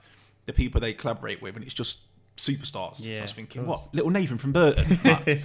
the 0.45 0.51
people 0.53 0.81
they 0.81 0.93
collaborate 0.93 1.41
with, 1.41 1.55
and 1.55 1.63
it's 1.63 1.73
just 1.73 1.99
superstars. 2.35 2.97
so 2.97 3.09
I 3.13 3.21
was 3.21 3.31
thinking, 3.31 3.65
what, 3.65 3.93
Little 3.93 4.11
Nathan 4.11 4.37
from 4.37 4.51
Burton? 4.51 4.99
Like, 5.05 5.39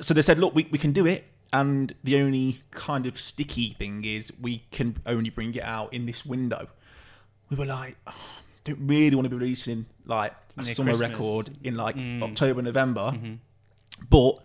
so 0.00 0.12
they 0.14 0.20
said, 0.22 0.38
look, 0.38 0.54
we, 0.54 0.68
we 0.70 0.78
can 0.78 0.92
do 0.92 1.06
it. 1.06 1.24
And 1.54 1.94
the 2.04 2.16
only 2.20 2.60
kind 2.70 3.06
of 3.06 3.18
sticky 3.18 3.70
thing 3.78 4.04
is 4.04 4.32
we 4.40 4.64
can 4.70 4.96
only 5.06 5.30
bring 5.30 5.54
it 5.54 5.62
out 5.62 5.92
in 5.94 6.06
this 6.06 6.24
window. 6.26 6.68
We 7.50 7.56
were 7.56 7.66
like, 7.66 7.96
oh, 8.06 8.14
don't 8.64 8.86
really 8.86 9.14
want 9.16 9.24
to 9.26 9.30
be 9.30 9.36
releasing 9.36 9.84
like 10.06 10.32
a 10.56 10.62
Near 10.62 10.74
summer 10.74 10.90
Christmas. 10.96 11.10
record 11.10 11.50
in 11.64 11.74
like 11.74 11.96
Mm. 11.96 12.22
October, 12.22 12.62
November. 12.62 13.12
Mhm. 13.14 13.38
But 14.08 14.38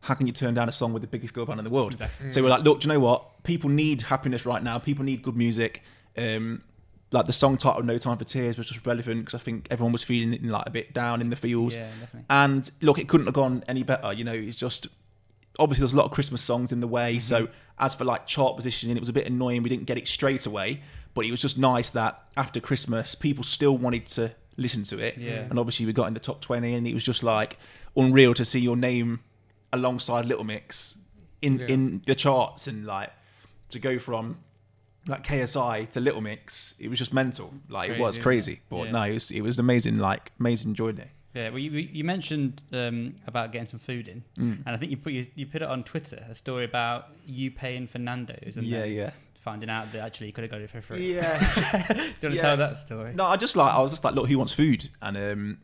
how 0.00 0.14
can 0.14 0.26
you 0.26 0.32
turn 0.32 0.54
down 0.54 0.68
a 0.68 0.72
song 0.72 0.92
with 0.92 1.02
the 1.02 1.08
biggest 1.08 1.32
girl 1.34 1.46
band 1.46 1.60
in 1.60 1.64
the 1.64 1.70
world? 1.70 1.92
Exactly. 1.92 2.30
So 2.30 2.42
we're 2.42 2.50
like, 2.50 2.62
look, 2.62 2.80
do 2.80 2.88
you 2.88 2.94
know 2.94 3.00
what? 3.00 3.42
People 3.42 3.70
need 3.70 4.02
happiness 4.02 4.44
right 4.44 4.62
now. 4.62 4.78
People 4.78 5.04
need 5.04 5.22
good 5.22 5.36
music. 5.36 5.82
Um, 6.16 6.62
like 7.10 7.26
the 7.26 7.32
song 7.32 7.56
title 7.56 7.82
"No 7.82 7.96
Time 7.96 8.18
for 8.18 8.24
Tears" 8.24 8.58
was 8.58 8.66
just 8.66 8.86
relevant 8.86 9.24
because 9.24 9.40
I 9.40 9.42
think 9.42 9.68
everyone 9.70 9.92
was 9.92 10.02
feeling 10.02 10.34
it 10.34 10.44
like 10.44 10.66
a 10.66 10.70
bit 10.70 10.92
down 10.92 11.20
in 11.20 11.30
the 11.30 11.36
feels. 11.36 11.76
Yeah, 11.76 11.88
definitely. 12.00 12.26
And 12.28 12.70
look, 12.82 12.98
it 12.98 13.08
couldn't 13.08 13.26
have 13.26 13.34
gone 13.34 13.64
any 13.68 13.82
better. 13.82 14.12
You 14.12 14.24
know, 14.24 14.32
it's 14.32 14.56
just 14.56 14.88
obviously 15.58 15.82
there's 15.82 15.92
a 15.92 15.96
lot 15.96 16.06
of 16.06 16.10
Christmas 16.10 16.42
songs 16.42 16.72
in 16.72 16.80
the 16.80 16.88
way. 16.88 17.18
So 17.18 17.48
as 17.78 17.94
for 17.94 18.04
like 18.04 18.26
chart 18.26 18.56
positioning, 18.56 18.96
it 18.96 19.00
was 19.00 19.08
a 19.08 19.12
bit 19.12 19.26
annoying. 19.26 19.62
We 19.62 19.68
didn't 19.68 19.86
get 19.86 19.96
it 19.96 20.08
straight 20.08 20.44
away, 20.46 20.82
but 21.14 21.24
it 21.24 21.30
was 21.30 21.40
just 21.40 21.56
nice 21.56 21.90
that 21.90 22.22
after 22.36 22.60
Christmas, 22.60 23.14
people 23.14 23.44
still 23.44 23.78
wanted 23.78 24.06
to 24.08 24.32
listen 24.56 24.82
to 24.84 24.98
it. 24.98 25.16
Yeah. 25.16 25.46
And 25.48 25.58
obviously 25.58 25.86
we 25.86 25.92
got 25.92 26.06
in 26.06 26.14
the 26.14 26.20
top 26.20 26.40
twenty, 26.40 26.74
and 26.74 26.86
it 26.86 26.94
was 26.94 27.04
just 27.04 27.22
like 27.22 27.58
unreal 27.96 28.34
to 28.34 28.44
see 28.44 28.60
your 28.60 28.76
name 28.76 29.20
alongside 29.72 30.24
Little 30.26 30.44
Mix 30.44 30.98
in 31.42 31.58
Yeah. 31.58 31.66
in 31.66 32.02
the 32.06 32.14
charts 32.14 32.66
and 32.66 32.86
like 32.86 33.10
to 33.70 33.78
go 33.78 33.98
from 33.98 34.38
like 35.06 35.22
KSI 35.24 35.90
to 35.90 36.00
Little 36.00 36.20
Mix, 36.22 36.74
it 36.78 36.88
was 36.88 36.98
just 36.98 37.12
mental. 37.12 37.52
Like 37.68 37.90
it 37.90 37.98
was 37.98 38.16
Crazy, 38.16 38.22
crazy, 38.56 38.60
but 38.70 38.84
Yeah. 38.86 38.90
no, 38.92 39.02
it 39.02 39.12
was 39.14 39.30
it 39.30 39.40
was 39.42 39.56
an 39.58 39.60
amazing, 39.64 39.98
like 39.98 40.32
amazing 40.40 40.74
joy 40.74 40.92
day. 40.92 41.10
Yeah, 41.34 41.48
well, 41.48 41.58
you, 41.58 41.70
you 41.72 42.04
mentioned 42.04 42.62
um, 42.72 43.16
about 43.26 43.50
getting 43.50 43.66
some 43.66 43.80
food 43.80 44.06
in, 44.06 44.22
Mm. 44.38 44.58
and 44.64 44.68
I 44.68 44.76
think 44.76 44.92
you 44.92 44.96
put 44.96 45.12
you, 45.12 45.26
you 45.34 45.46
put 45.46 45.62
it 45.62 45.68
on 45.68 45.82
Twitter 45.82 46.24
a 46.30 46.34
story 46.34 46.64
about 46.64 47.08
you 47.26 47.50
paying 47.50 47.88
for 47.88 47.98
Nando's 47.98 48.56
and 48.56 48.64
Yeah, 48.64 48.84
yeah, 48.84 49.10
finding 49.40 49.68
out 49.68 49.90
that 49.92 50.00
actually 50.04 50.28
you 50.28 50.32
could 50.32 50.44
have 50.44 50.50
got 50.52 50.60
it 50.60 50.70
for 50.70 50.80
free. 50.80 51.14
yeah. 51.16 51.38
Do 51.88 51.94
you 51.94 52.04
want 52.04 52.34
to 52.36 52.36
tell 52.40 52.56
that 52.56 52.76
story? 52.76 53.14
no, 53.14 53.26
I 53.26 53.36
just 53.36 53.56
like 53.56 53.74
I 53.74 53.80
was 53.80 53.90
just 53.90 54.04
like, 54.04 54.14
look, 54.14 54.28
who 54.28 54.38
wants 54.38 54.52
food? 54.52 54.88
And 55.02 55.16
um, 55.16 55.58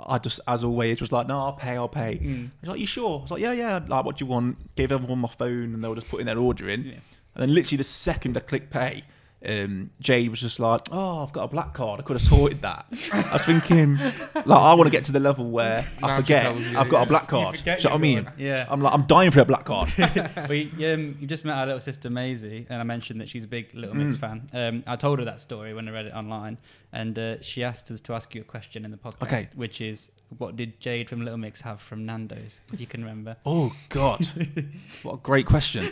I 0.00 0.18
just, 0.18 0.40
as 0.48 0.64
always, 0.64 1.00
was 1.00 1.12
like, 1.12 1.26
no, 1.28 1.38
I'll 1.40 1.52
pay, 1.52 1.76
I'll 1.76 1.88
pay. 1.88 2.18
Mm. 2.18 2.46
I 2.46 2.50
was 2.62 2.70
like, 2.70 2.80
you 2.80 2.86
sure? 2.86 3.20
I 3.20 3.22
was 3.22 3.30
like, 3.30 3.40
yeah, 3.42 3.52
yeah. 3.52 3.80
Like, 3.86 4.04
what 4.04 4.16
do 4.16 4.24
you 4.24 4.30
want? 4.30 4.74
Gave 4.76 4.90
everyone 4.92 5.20
my 5.20 5.28
phone, 5.28 5.72
and 5.74 5.82
they 5.84 5.88
were 5.88 5.94
just 5.94 6.08
putting 6.08 6.26
their 6.26 6.38
order 6.38 6.68
in. 6.68 6.84
Yeah. 6.84 6.92
And 7.34 7.42
then 7.42 7.54
literally 7.54 7.78
the 7.78 7.84
second 7.84 8.36
I 8.36 8.40
clicked 8.40 8.70
pay, 8.70 9.04
um, 9.46 9.90
Jade 10.00 10.30
was 10.30 10.40
just 10.40 10.58
like, 10.58 10.80
"Oh, 10.90 11.22
I've 11.22 11.32
got 11.32 11.42
a 11.44 11.48
black 11.48 11.74
card. 11.74 12.00
I 12.00 12.02
could 12.02 12.14
have 12.14 12.22
sorted 12.26 12.62
that." 12.62 12.86
I 13.12 13.32
was 13.34 13.44
thinking, 13.44 13.96
like, 13.98 14.46
I 14.46 14.72
want 14.74 14.84
to 14.86 14.90
get 14.90 15.04
to 15.04 15.12
the 15.12 15.20
level 15.20 15.50
where 15.50 15.84
I 16.02 16.16
she 16.16 16.22
forget 16.22 16.56
you, 16.58 16.78
I've 16.78 16.88
got 16.88 16.98
yeah. 16.98 17.02
a 17.02 17.06
black 17.06 17.28
card. 17.28 17.58
forget 17.58 17.78
Do 17.78 17.82
you 17.82 17.88
know 17.90 17.94
what 17.96 17.98
I 17.98 18.02
mean? 18.02 18.30
Yeah. 18.38 18.66
I'm 18.70 18.80
like, 18.80 18.94
I'm 18.94 19.02
dying 19.02 19.30
for 19.32 19.40
a 19.40 19.44
black 19.44 19.64
card. 19.66 19.92
we, 20.48 20.70
um, 20.90 21.18
you 21.20 21.26
just 21.26 21.44
met 21.44 21.56
our 21.56 21.66
little 21.66 21.80
sister 21.80 22.08
Maisie, 22.08 22.66
and 22.70 22.80
I 22.80 22.84
mentioned 22.84 23.20
that 23.20 23.28
she's 23.28 23.44
a 23.44 23.48
big 23.48 23.74
Little 23.74 23.94
Mix 23.94 24.16
Mm. 24.16 24.20
fan. 24.20 24.50
Um, 24.54 24.82
I 24.86 24.96
told 24.96 25.18
her 25.18 25.24
that 25.26 25.40
story 25.40 25.74
when 25.74 25.88
I 25.88 25.92
read 25.92 26.06
it 26.06 26.14
online, 26.14 26.56
and 26.94 27.18
uh, 27.18 27.42
she 27.42 27.64
asked 27.64 27.90
us 27.90 28.00
to 28.02 28.14
ask 28.14 28.34
you 28.36 28.40
a 28.40 28.44
question 28.44 28.84
in 28.84 28.90
the 28.92 28.96
podcast, 28.96 29.22
Okay. 29.24 29.48
which 29.56 29.80
is, 29.80 30.12
what 30.38 30.54
did 30.56 30.78
Jade 30.78 31.08
from 31.08 31.22
Little 31.24 31.36
Mix 31.38 31.60
have 31.60 31.80
from 31.80 32.06
Nando's? 32.06 32.60
If 32.72 32.80
you 32.80 32.86
can 32.86 33.02
remember. 33.02 33.36
oh 33.44 33.74
God, 33.88 34.26
what 35.02 35.14
a 35.14 35.16
great 35.18 35.44
question. 35.44 35.90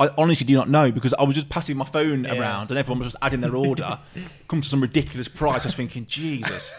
I 0.00 0.10
honestly 0.18 0.44
do 0.44 0.54
not 0.54 0.68
know 0.68 0.90
because 0.90 1.14
I 1.14 1.22
was 1.22 1.36
just 1.36 1.48
passing 1.48 1.76
my 1.76 1.84
phone 1.84 2.24
Yeah. 2.24 2.38
around 2.40 2.70
and 2.70 2.78
everyone 2.78 2.98
was 2.98 3.06
just 3.12 3.16
adding 3.22 3.40
their 3.40 3.54
order, 3.54 4.00
come 4.48 4.60
to 4.60 4.68
some 4.68 4.80
ridiculous 4.80 5.28
price. 5.28 5.62
I 5.64 5.68
was 5.68 5.74
thinking, 5.74 6.06
Jesus, 6.06 6.72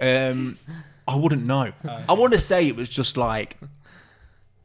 um, 0.00 0.58
I 1.08 1.16
wouldn't 1.16 1.44
know. 1.46 1.72
Oh, 1.82 2.04
I 2.10 2.12
want 2.12 2.34
to 2.34 2.38
say 2.38 2.68
it 2.68 2.76
was 2.76 2.88
just 2.90 3.16
like 3.16 3.56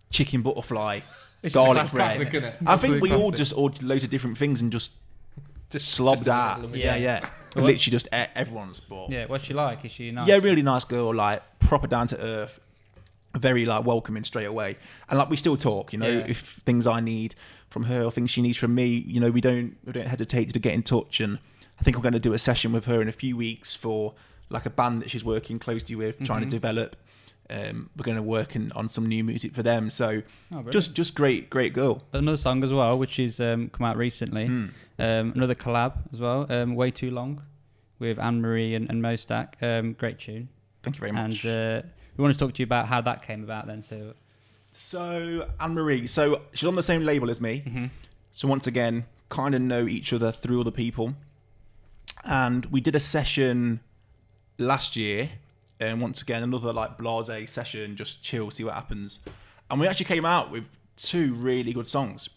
chicken 0.09 0.41
butterfly. 0.41 0.99
It's 1.43 1.55
Garlic 1.55 1.83
just 1.83 1.93
bread. 1.93 2.29
Classic. 2.29 2.43
I 2.67 2.75
think 2.75 2.95
Absolute 2.95 3.01
we 3.01 3.13
all 3.13 3.31
just 3.31 3.53
ordered 3.57 3.83
loads 3.83 4.03
of 4.03 4.09
different 4.09 4.37
things 4.37 4.61
and 4.61 4.71
just 4.71 4.91
just 5.71 5.89
slobbed 5.97 6.25
just 6.25 6.29
out. 6.29 6.75
Yeah, 6.75 6.97
yeah. 6.97 7.29
What? 7.53 7.65
Literally 7.65 7.91
just 7.91 8.07
e- 8.07 8.31
everyone's 8.35 8.77
sport. 8.77 9.11
Yeah, 9.11 9.25
what's 9.25 9.43
she 9.45 9.53
like? 9.53 9.83
Is 9.85 9.91
she 9.91 10.11
nice? 10.11 10.27
Yeah, 10.27 10.37
really 10.37 10.61
nice 10.61 10.83
girl, 10.85 11.13
like 11.13 11.41
proper 11.59 11.87
down 11.87 12.07
to 12.07 12.19
earth, 12.21 12.59
very 13.35 13.65
like 13.65 13.85
welcoming 13.85 14.23
straight 14.23 14.45
away, 14.45 14.77
and 15.09 15.19
like 15.19 15.29
we 15.29 15.35
still 15.37 15.57
talk. 15.57 15.93
You 15.93 15.99
know, 15.99 16.09
Yeah. 16.09 16.25
if 16.27 16.61
things 16.65 16.87
I 16.87 16.99
need 16.99 17.35
from 17.69 17.83
her 17.83 18.03
or 18.03 18.11
things 18.11 18.31
she 18.31 18.41
needs 18.41 18.57
from 18.57 18.73
me, 18.75 18.85
you 18.85 19.19
know, 19.19 19.31
we 19.31 19.41
don't 19.41 19.75
we 19.85 19.91
don't 19.93 20.07
hesitate 20.07 20.53
to 20.53 20.59
get 20.59 20.73
in 20.73 20.83
touch. 20.83 21.19
And 21.19 21.39
I 21.79 21.83
think 21.83 21.95
I'm 21.97 22.03
going 22.03 22.13
to 22.13 22.19
do 22.19 22.33
a 22.33 22.39
session 22.39 22.71
with 22.71 22.85
her 22.85 23.01
in 23.01 23.07
a 23.07 23.13
few 23.13 23.35
weeks 23.37 23.73
for 23.75 24.13
like 24.49 24.65
a 24.65 24.69
band 24.69 25.01
that 25.01 25.09
she's 25.09 25.23
working 25.23 25.59
closely 25.59 25.95
with, 25.95 26.21
trying 26.23 26.41
to 26.41 26.47
Mhm. 26.47 26.51
develop. 26.51 26.95
Um, 27.51 27.89
we're 27.97 28.03
going 28.03 28.17
to 28.17 28.23
work 28.23 28.55
in, 28.55 28.71
on 28.73 28.87
some 28.89 29.05
new 29.07 29.23
music 29.23 29.53
for 29.53 29.63
them. 29.63 29.89
So 29.89 30.21
Oh, 30.53 30.63
just 30.69 30.93
just 30.93 31.13
great, 31.15 31.49
great 31.49 31.73
girl. 31.73 32.03
another 32.13 32.37
song 32.37 32.63
as 32.63 32.71
well, 32.71 32.97
which 32.97 33.19
is 33.19 33.39
um, 33.39 33.69
come 33.69 33.85
out 33.85 33.97
recently. 33.97 34.47
Mm. 34.47 34.69
Um, 34.99 35.33
another 35.35 35.55
collab 35.55 35.93
as 36.13 36.19
well, 36.21 36.45
um, 36.49 36.75
Way 36.75 36.91
Too 36.91 37.11
Long, 37.11 37.41
with 37.99 38.17
Anne 38.19 38.41
Marie 38.41 38.75
and, 38.75 38.89
and 38.89 39.01
MoStack. 39.03 39.61
Um, 39.61 39.93
great 39.93 40.19
tune. 40.19 40.47
Thank 40.83 40.95
you 40.95 40.99
very 41.01 41.11
much. 41.11 41.43
And 41.45 41.83
uh, 41.83 41.87
we 42.17 42.21
want 42.23 42.33
to 42.33 42.39
talk 42.39 42.53
to 42.55 42.59
you 42.61 42.65
about 42.65 42.87
how 42.87 43.01
that 43.01 43.21
came 43.23 43.43
about 43.43 43.67
then. 43.67 43.81
So, 43.83 44.13
So 44.71 45.47
Anne 45.59 45.73
Marie, 45.73 46.07
so 46.07 46.41
she's 46.53 46.67
on 46.67 46.75
the 46.75 46.83
same 46.83 47.03
label 47.03 47.29
as 47.29 47.41
me. 47.41 47.63
mhm. 47.67 47.89
So 48.33 48.47
once 48.47 48.65
again, 48.67 49.05
kind 49.29 49.53
of 49.55 49.61
know 49.61 49.87
each 49.87 50.13
other 50.13 50.31
through 50.31 50.61
other 50.61 50.71
people. 50.71 51.13
And 52.23 52.65
we 52.67 52.79
did 52.81 52.95
a 52.95 52.99
session 52.99 53.79
last 54.57 54.95
year, 54.95 55.31
and 55.81 55.99
once 56.01 56.21
again 56.21 56.43
another 56.43 56.71
like 56.71 56.97
blase 56.97 57.51
session, 57.51 57.95
just 57.97 58.23
chill, 58.23 58.49
see 58.51 58.63
what 58.63 58.73
happens. 58.75 59.19
And 59.69 59.79
we 59.79 59.87
actually 59.87 60.05
came 60.05 60.23
out 60.25 60.51
with 60.51 60.69
two 60.95 61.33
really 61.35 61.73
good 61.73 61.87
songs, 61.87 62.29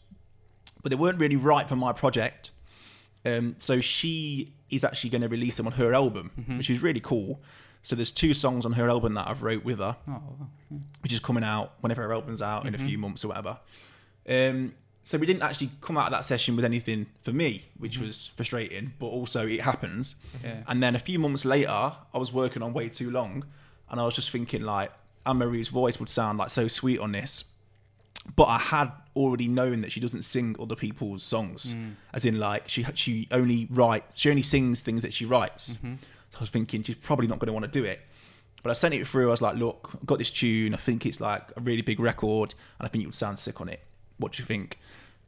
but 0.83 0.91
they 0.91 0.97
weren't 0.97 1.19
really 1.21 1.37
right 1.37 1.69
for 1.69 1.77
my 1.77 1.93
project. 1.93 2.51
Um, 3.27 3.55
so 3.59 3.81
she 3.81 4.53
is 4.71 4.85
actually 4.85 5.11
going 5.11 5.23
to 5.23 5.29
release 5.29 5.57
them 5.57 5.67
on 5.67 5.73
her 5.75 5.95
album, 5.95 6.31
Mhm. 6.41 6.59
which 6.59 6.71
is 6.71 6.83
really 6.83 7.01
cool. 7.01 7.41
So 7.83 7.95
there's 7.97 8.11
two 8.11 8.33
songs 8.35 8.65
on 8.65 8.73
her 8.73 8.89
album 8.89 9.15
that 9.15 9.29
I've 9.29 9.43
wrote 9.43 9.63
with 9.65 9.79
her 9.79 9.97
oh, 10.09 10.23
which 11.03 11.13
is 11.13 11.21
coming 11.21 11.45
out 11.45 11.75
whenever 11.81 12.03
her 12.03 12.13
album's 12.15 12.41
out 12.43 12.67
in 12.67 12.75
a 12.75 12.79
Mhm. 12.79 12.87
few 12.87 12.99
months 12.99 13.25
or 13.25 13.29
whatever. 13.29 13.59
Um, 14.29 14.73
so 15.05 15.19
we 15.19 15.27
didn't 15.27 15.43
actually 15.43 15.71
come 15.81 15.97
out 15.97 16.07
of 16.07 16.13
that 16.13 16.25
session 16.25 16.57
with 16.57 16.65
anything 16.65 17.07
for 17.23 17.33
me, 17.33 17.67
which 17.79 17.97
Mm-hmm. 17.99 18.07
was 18.09 18.31
frustrating. 18.37 18.95
But 18.99 19.07
also, 19.07 19.47
it 19.47 19.61
happens. 19.61 20.17
Yeah. 20.43 20.63
And 20.67 20.83
then 20.83 20.97
a 20.97 20.99
few 20.99 21.19
months 21.21 21.45
later, 21.45 21.71
I 22.15 22.19
was 22.19 22.33
working 22.33 22.63
on 22.63 22.73
way 22.73 22.89
too 22.89 23.11
long, 23.11 23.45
and 23.91 24.01
I 24.01 24.05
was 24.05 24.15
just 24.15 24.31
thinking 24.31 24.63
like 24.63 24.91
Anne 25.27 25.37
Marie's 25.39 25.69
voice 25.69 26.01
would 26.01 26.09
sound 26.09 26.39
like 26.39 26.51
so 26.51 26.67
sweet 26.69 26.99
on 26.99 27.13
this, 27.13 27.45
but 28.37 28.45
I 28.45 28.59
had 28.59 28.91
already 29.15 29.47
known 29.49 29.81
that 29.81 29.93
she 29.93 30.01
doesn't 30.01 30.23
sing 30.23 30.57
other 30.59 30.75
people's 30.75 31.23
songs, 31.23 31.75
as 32.13 32.25
in 32.25 32.39
like 32.41 32.69
she 32.69 32.85
she 32.95 33.29
only 33.31 33.69
writes 33.71 34.19
she 34.19 34.29
only 34.31 34.43
sings 34.43 34.81
things 34.83 35.03
that 35.03 35.13
she 35.13 35.25
writes. 35.27 35.79
So 36.31 36.39
I 36.39 36.41
was 36.41 36.51
thinking 36.51 36.83
she's 36.83 36.97
probably 36.97 37.27
not 37.29 37.39
going 37.39 37.47
to 37.47 37.53
want 37.53 37.65
to 37.65 37.71
do 37.71 37.85
it. 37.85 38.01
But 38.63 38.71
I 38.71 38.73
sent 38.73 38.95
it 38.95 39.07
through. 39.07 39.29
I 39.29 39.31
was 39.31 39.43
like, 39.43 39.57
look, 39.57 39.91
I've 39.95 40.07
got 40.07 40.19
this 40.19 40.31
tune. 40.31 40.73
I 40.73 40.79
think 40.79 41.05
it's 41.05 41.21
like 41.21 41.43
a 41.57 41.61
really 41.61 41.83
big 41.83 42.01
record, 42.01 42.55
and 42.79 42.87
I 42.87 42.89
think 42.89 43.03
you 43.03 43.09
would 43.09 43.15
sound 43.15 43.39
sick 43.39 43.61
on 43.61 43.69
it. 43.69 43.81
What 44.19 44.33
do 44.33 44.43
you 44.43 44.47
think? 44.47 44.79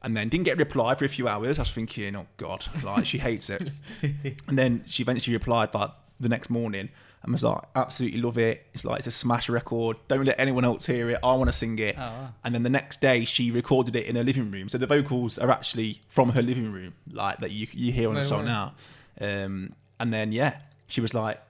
And 0.02 0.16
then 0.16 0.28
didn't 0.28 0.44
get 0.44 0.54
a 0.54 0.56
reply 0.56 0.94
for 0.94 1.04
a 1.04 1.08
few 1.08 1.26
hours. 1.26 1.58
I 1.58 1.62
was 1.62 1.70
thinking, 1.70 2.14
oh 2.14 2.26
god, 2.36 2.66
like 2.84 3.06
she 3.06 3.18
hates 3.18 3.50
it. 3.50 3.70
and 4.48 4.58
then 4.58 4.84
she 4.86 5.02
eventually 5.02 5.34
replied 5.34 5.74
like 5.74 5.90
the 6.20 6.28
next 6.28 6.48
morning 6.50 6.88
and 7.22 7.32
was 7.32 7.42
like, 7.42 7.62
absolutely 7.74 8.20
love 8.20 8.38
it. 8.38 8.66
It's 8.72 8.84
like 8.84 8.98
it's 8.98 9.08
a 9.08 9.10
smash 9.10 9.48
record. 9.48 9.96
Don't 10.06 10.24
let 10.24 10.38
anyone 10.38 10.64
else 10.64 10.86
hear 10.86 11.10
it. 11.10 11.18
I 11.24 11.34
want 11.34 11.48
to 11.48 11.52
sing 11.52 11.76
it. 11.80 11.96
Oh, 11.98 12.00
wow. 12.02 12.28
And 12.44 12.54
then 12.54 12.62
the 12.62 12.70
next 12.70 13.00
day 13.00 13.24
she 13.24 13.50
recorded 13.50 13.96
it 13.96 14.06
in 14.06 14.14
her 14.14 14.22
living 14.22 14.50
room. 14.50 14.68
So 14.68 14.78
the 14.78 14.86
vocals 14.86 15.38
are 15.38 15.50
actually 15.50 16.00
from 16.08 16.28
her 16.30 16.42
living 16.42 16.70
room, 16.72 16.94
like 17.10 17.38
that 17.40 17.50
you 17.50 17.66
you 17.72 17.90
hear 17.90 18.08
on 18.08 18.14
No 18.14 18.20
the 18.20 18.26
song 18.26 18.40
way. 18.40 18.44
now. 18.46 18.74
Um, 19.20 19.72
and 19.98 20.12
then 20.14 20.30
yeah, 20.30 20.58
she 20.86 21.00
was 21.00 21.14
like, 21.14 21.40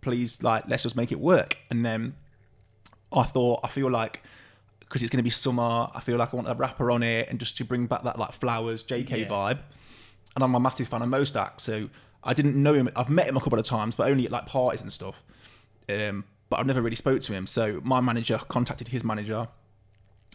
please, 0.00 0.42
like 0.42 0.64
let's 0.68 0.84
just 0.84 0.96
make 0.96 1.12
it 1.12 1.20
work. 1.20 1.58
And 1.70 1.84
then 1.84 2.14
I 3.12 3.24
thought 3.24 3.60
I 3.62 3.68
feel 3.68 3.90
like 3.90 4.22
because 4.90 5.02
it's 5.04 5.10
going 5.10 5.18
to 5.20 5.22
be 5.24 5.30
summer, 5.30 5.88
I 5.94 6.00
feel 6.00 6.16
like 6.18 6.34
I 6.34 6.36
want 6.36 6.48
a 6.48 6.54
rapper 6.54 6.90
on 6.90 7.04
it 7.04 7.28
and 7.30 7.38
just 7.38 7.56
to 7.58 7.64
bring 7.64 7.86
back 7.86 8.02
that 8.02 8.18
like 8.18 8.32
flowers 8.32 8.82
Jaykae 8.82 9.20
Yeah. 9.20 9.28
vibe. 9.28 9.58
And 10.34 10.42
I'm 10.44 10.52
a 10.54 10.58
massive 10.60 10.88
fan 10.88 11.00
of 11.02 11.08
MoStack, 11.08 11.60
so 11.60 11.88
I 12.24 12.34
didn't 12.34 12.60
know 12.60 12.74
him. 12.74 12.90
I've 12.96 13.08
met 13.08 13.28
him 13.28 13.36
a 13.36 13.40
couple 13.40 13.58
of 13.58 13.64
times, 13.64 13.94
but 13.94 14.10
only 14.10 14.24
at 14.26 14.32
like 14.32 14.46
parties 14.46 14.82
and 14.82 14.92
stuff. 14.92 15.14
Um, 15.88 16.24
but 16.48 16.58
I've 16.58 16.66
never 16.66 16.82
really 16.82 16.96
spoke 16.96 17.20
to 17.22 17.32
him. 17.32 17.46
So 17.46 17.80
my 17.84 18.00
manager 18.00 18.38
contacted 18.48 18.88
his 18.88 19.04
manager, 19.04 19.46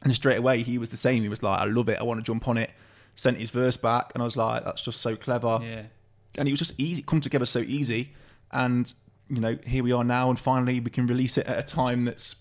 and 0.03 0.13
straight 0.15 0.37
away 0.37 0.63
he 0.63 0.77
was 0.77 0.89
the 0.89 0.97
same. 0.97 1.21
He 1.23 1.29
was 1.29 1.43
like, 1.43 1.59
"I 1.61 1.65
love 1.65 1.89
it. 1.89 1.99
I 1.99 2.03
want 2.03 2.19
to 2.19 2.23
jump 2.25 2.47
on 2.47 2.57
it." 2.57 2.71
Sent 3.15 3.37
his 3.37 3.51
verse 3.51 3.77
back, 3.77 4.11
and 4.13 4.21
I 4.21 4.25
was 4.25 4.35
like, 4.37 4.63
"That's 4.65 4.81
just 4.81 5.01
so 5.01 5.15
clever." 5.15 5.59
Yeah. 5.61 5.83
and 6.37 6.47
it 6.49 6.51
was 6.51 6.59
just 6.59 6.73
easy 6.77 7.01
come 7.01 7.21
together 7.21 7.45
so 7.45 7.59
easy 7.59 8.11
and 8.51 8.93
you 9.29 9.39
know 9.39 9.57
here 9.65 9.81
we 9.85 9.93
are 9.93 10.03
now 10.03 10.29
and 10.29 10.37
finally 10.37 10.81
we 10.81 10.89
can 10.91 11.07
release 11.07 11.37
it 11.37 11.47
at 11.47 11.57
a 11.57 11.63
time 11.63 12.03
that's 12.03 12.35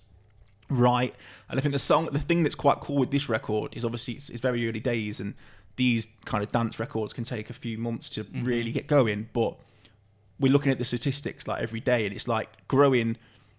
right 0.71 1.15
and 1.49 1.59
i 1.59 1.63
think 1.63 1.73
the 1.73 1.79
song 1.79 2.07
the 2.07 2.19
thing 2.19 2.43
that's 2.43 2.55
quite 2.55 2.81
cool 2.81 2.97
with 2.97 3.11
this 3.11 3.29
record 3.29 3.77
is 3.77 3.85
obviously 3.85 4.15
it's, 4.15 4.31
it's 4.31 4.41
very 4.41 4.69
early 4.69 4.81
days 4.81 5.21
and 5.21 5.35
these 5.77 6.09
kind 6.25 6.43
of 6.43 6.51
dance 6.53 6.79
records 6.79 7.13
can 7.13 7.25
take 7.25 7.51
a 7.51 7.53
few 7.53 7.77
months 7.77 8.09
to 8.09 8.25
mm-hmm. 8.25 8.45
really 8.45 8.73
get 8.73 8.87
going 8.87 9.29
but 9.33 9.57
we're 10.41 10.53
looking 10.53 10.73
at 10.73 10.79
the 10.79 10.85
statistics 10.85 11.47
like 11.47 11.63
every 11.63 11.81
day 11.81 12.07
and 12.07 12.15
it's 12.15 12.29
like 12.29 12.49
growing 12.69 13.17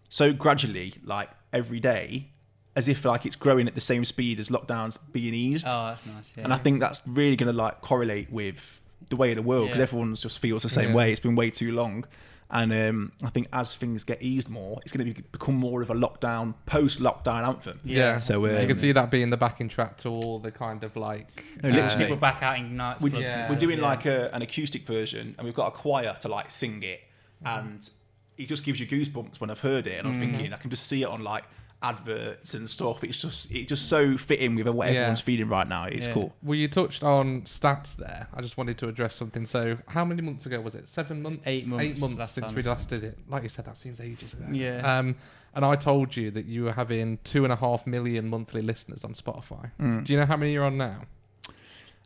so 0.10 0.34
gradually 0.34 0.94
like 1.04 1.30
every 1.54 1.80
day 1.80 2.28
as 2.76 2.88
if 2.88 3.06
like 3.06 3.26
it's 3.26 3.36
growing 3.36 3.68
at 3.68 3.76
the 3.76 3.82
same 3.82 4.04
speed 4.04 4.40
as 4.40 4.50
lockdowns 4.50 4.98
being 5.12 5.34
eased 5.34 5.66
Oh, 5.68 5.88
that's 5.88 6.06
nice. 6.06 6.34
Yeah. 6.36 6.44
and 6.44 6.54
I 6.54 6.58
think 6.58 6.80
that's 6.80 7.02
really 7.06 7.36
going 7.36 7.52
to 7.52 7.58
like 7.58 7.82
correlate 7.82 8.32
with 8.32 8.82
the 9.10 9.16
way 9.16 9.32
of 9.32 9.38
the 9.38 9.42
world 9.42 9.68
because 9.68 9.78
Yeah. 9.78 9.84
everyone 9.84 10.16
just 10.16 10.40
feels 10.40 10.64
the 10.64 10.70
same 10.70 10.90
Yeah. 10.90 10.96
way. 10.96 11.12
It's 11.12 11.20
been 11.20 11.36
way 11.36 11.50
too 11.50 11.72
long, 11.74 12.06
and 12.52 12.72
um, 12.72 13.12
I 13.24 13.30
think 13.30 13.48
as 13.52 13.74
things 13.74 14.04
get 14.04 14.22
eased 14.22 14.50
more, 14.50 14.80
it's 14.84 14.92
going 14.92 15.06
to 15.06 15.14
be, 15.14 15.28
become 15.32 15.56
more 15.56 15.82
of 15.82 15.90
a 15.90 15.96
lockdown, 15.96 16.54
post-lockdown 16.68 17.48
anthem. 17.48 17.80
Yeah, 17.84 18.20
So, 18.20 18.46
you 18.46 18.56
um, 18.56 18.68
can 18.68 18.78
see 18.78 18.92
that 18.92 19.10
being 19.10 19.32
the 19.32 19.38
backing 19.38 19.68
track 19.68 19.98
to 20.00 20.10
all 20.10 20.40
the 20.40 20.52
kind 20.52 20.84
of 20.84 20.96
like. 20.96 21.44
No, 21.64 21.70
uh, 21.70 21.74
literally. 21.74 22.06
people 22.06 22.18
back 22.18 22.44
out 22.44 22.60
in 22.60 22.78
nights. 22.78 23.02
We, 23.02 23.12
yeah, 23.12 23.50
we're 23.50 23.56
doing 23.56 23.80
yeah. 23.80 23.86
like 23.86 24.06
a, 24.06 24.34
an 24.34 24.44
acoustic 24.44 24.84
version, 24.84 25.34
and 25.38 25.46
we've 25.46 25.56
got 25.56 25.68
a 25.68 25.72
choir 25.72 26.16
to 26.22 26.28
like 26.28 26.52
sing 26.52 26.84
it, 26.84 27.02
and 27.44 27.90
it 28.38 28.48
just 28.48 28.64
gives 28.64 28.80
you 28.80 28.86
goosebumps 28.86 29.40
when 29.40 29.50
I've 29.50 29.62
heard 29.62 29.88
it, 29.88 29.98
and 29.98 30.08
I'm 30.08 30.20
thinking 30.20 30.54
I 30.54 30.58
can 30.58 30.70
just 30.70 30.88
see 30.88 31.02
it 31.02 31.08
on 31.08 31.24
like 31.24 31.46
adverts 31.90 32.54
and 32.54 32.70
stuff. 32.70 33.04
It's 33.04 33.20
just 33.22 33.52
it 33.52 33.68
just 33.68 33.88
so 33.88 34.18
fitting 34.18 34.56
with 34.56 34.68
what 34.70 34.88
Yeah. 34.88 34.94
everyone's 35.02 35.22
feeling 35.22 35.48
right 35.48 35.68
now. 35.68 35.86
It's 35.86 36.08
Yeah. 36.08 36.14
cool. 36.14 36.36
Well, 36.42 36.56
you 36.56 36.68
touched 36.68 37.04
on 37.04 37.42
stats 37.44 37.96
there. 37.96 38.28
I 38.34 38.42
just 38.42 38.58
wanted 38.58 38.78
to 38.80 38.88
address 38.88 39.16
something. 39.16 39.46
So, 39.46 39.78
how 39.88 40.04
many 40.06 40.22
months 40.22 40.46
ago 40.46 40.60
was 40.62 40.76
it? 40.76 40.88
Seven 40.88 41.22
months? 41.22 41.44
Eight 41.46 41.68
months 41.68 41.84
Eight 41.86 41.98
months 42.00 42.18
last 42.20 42.34
since 42.34 42.48
time 42.48 42.56
we 42.56 42.62
last 42.64 42.90
did 42.90 43.04
it. 43.04 43.20
Like 43.30 43.44
you 43.44 43.50
said, 43.50 43.66
that 43.66 43.78
seems 43.78 44.00
ages 44.02 44.34
ago. 44.34 44.46
Yeah. 44.52 44.98
Um, 45.00 45.16
and 45.54 45.64
I 45.64 45.76
told 45.76 46.16
you 46.18 46.32
that 46.32 46.46
you 46.46 46.64
were 46.66 46.74
having 46.74 47.20
two 47.24 47.44
and 47.46 47.54
a 47.54 47.56
half 47.56 47.86
million 47.88 48.28
monthly 48.30 48.62
listeners 48.62 49.04
on 49.04 49.14
Spotify. 49.14 49.72
Mm. 49.80 50.04
Do 50.04 50.14
you 50.14 50.20
know 50.20 50.26
how 50.26 50.36
many 50.38 50.52
you're 50.54 50.66
on 50.66 50.78
now? 50.78 51.02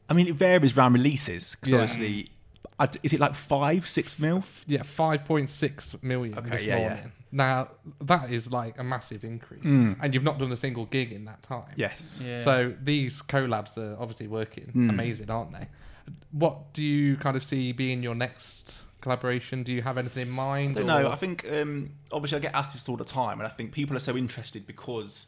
I 0.10 0.14
mean, 0.14 0.28
it 0.28 0.36
varies 0.36 0.76
around 0.78 0.94
releases 0.94 1.56
because 1.56 1.70
Yeah. 1.70 1.80
obviously, 1.82 2.32
I 2.80 2.86
d 2.88 3.00
is 3.04 3.14
it 3.14 3.20
like 3.20 3.36
five, 3.36 3.88
six 3.88 4.18
mil? 4.20 4.44
Yeah, 4.68 4.84
five 4.84 5.26
point 5.26 5.50
six 5.50 5.96
million 6.02 6.38
Okay, 6.38 6.50
this 6.50 6.64
yeah, 6.66 6.78
yeah. 6.78 7.08
Now 7.32 7.70
that 8.02 8.32
is 8.32 8.52
like 8.52 8.80
a 8.80 8.84
massive 8.84 9.24
increase, 9.24 9.64
Mm. 9.64 9.98
and 10.02 10.14
you've 10.14 10.24
not 10.24 10.40
done 10.40 10.52
a 10.52 10.58
single 10.58 10.86
gig 10.86 11.12
in 11.12 11.26
that 11.26 11.44
time. 11.44 11.74
Yes. 11.76 12.22
Yeah. 12.26 12.38
So 12.38 12.74
these 12.82 13.22
collabs 13.22 13.78
are 13.78 13.96
obviously 14.00 14.28
working 14.28 14.72
Mm. 14.76 14.90
amazing, 14.90 15.30
aren't 15.30 15.52
they? 15.54 15.68
What 16.32 16.74
do 16.74 16.82
you 16.84 17.18
kind 17.18 17.36
of 17.38 17.44
see 17.44 17.72
being 17.72 18.02
your 18.02 18.16
next 18.16 18.82
collaboration? 19.02 19.64
Do 19.64 19.72
you 19.72 19.82
have 19.84 19.98
anything 19.98 20.28
in 20.28 20.34
I 20.34 20.36
mind? 20.36 20.76
don't 20.76 20.84
or- 20.84 20.88
know. 21.04 21.10
I 21.12 21.16
think 21.16 21.46
um, 21.52 21.92
obviously 22.12 22.38
I 22.38 22.42
get 22.42 22.56
asked 22.56 22.74
this 22.74 22.90
all 22.90 22.98
the 22.98 23.06
time, 23.06 23.40
and 23.40 23.46
I 23.48 23.50
think 23.52 23.72
people 23.74 23.96
are 23.96 24.00
so 24.12 24.16
interested 24.18 24.66
because 24.66 25.28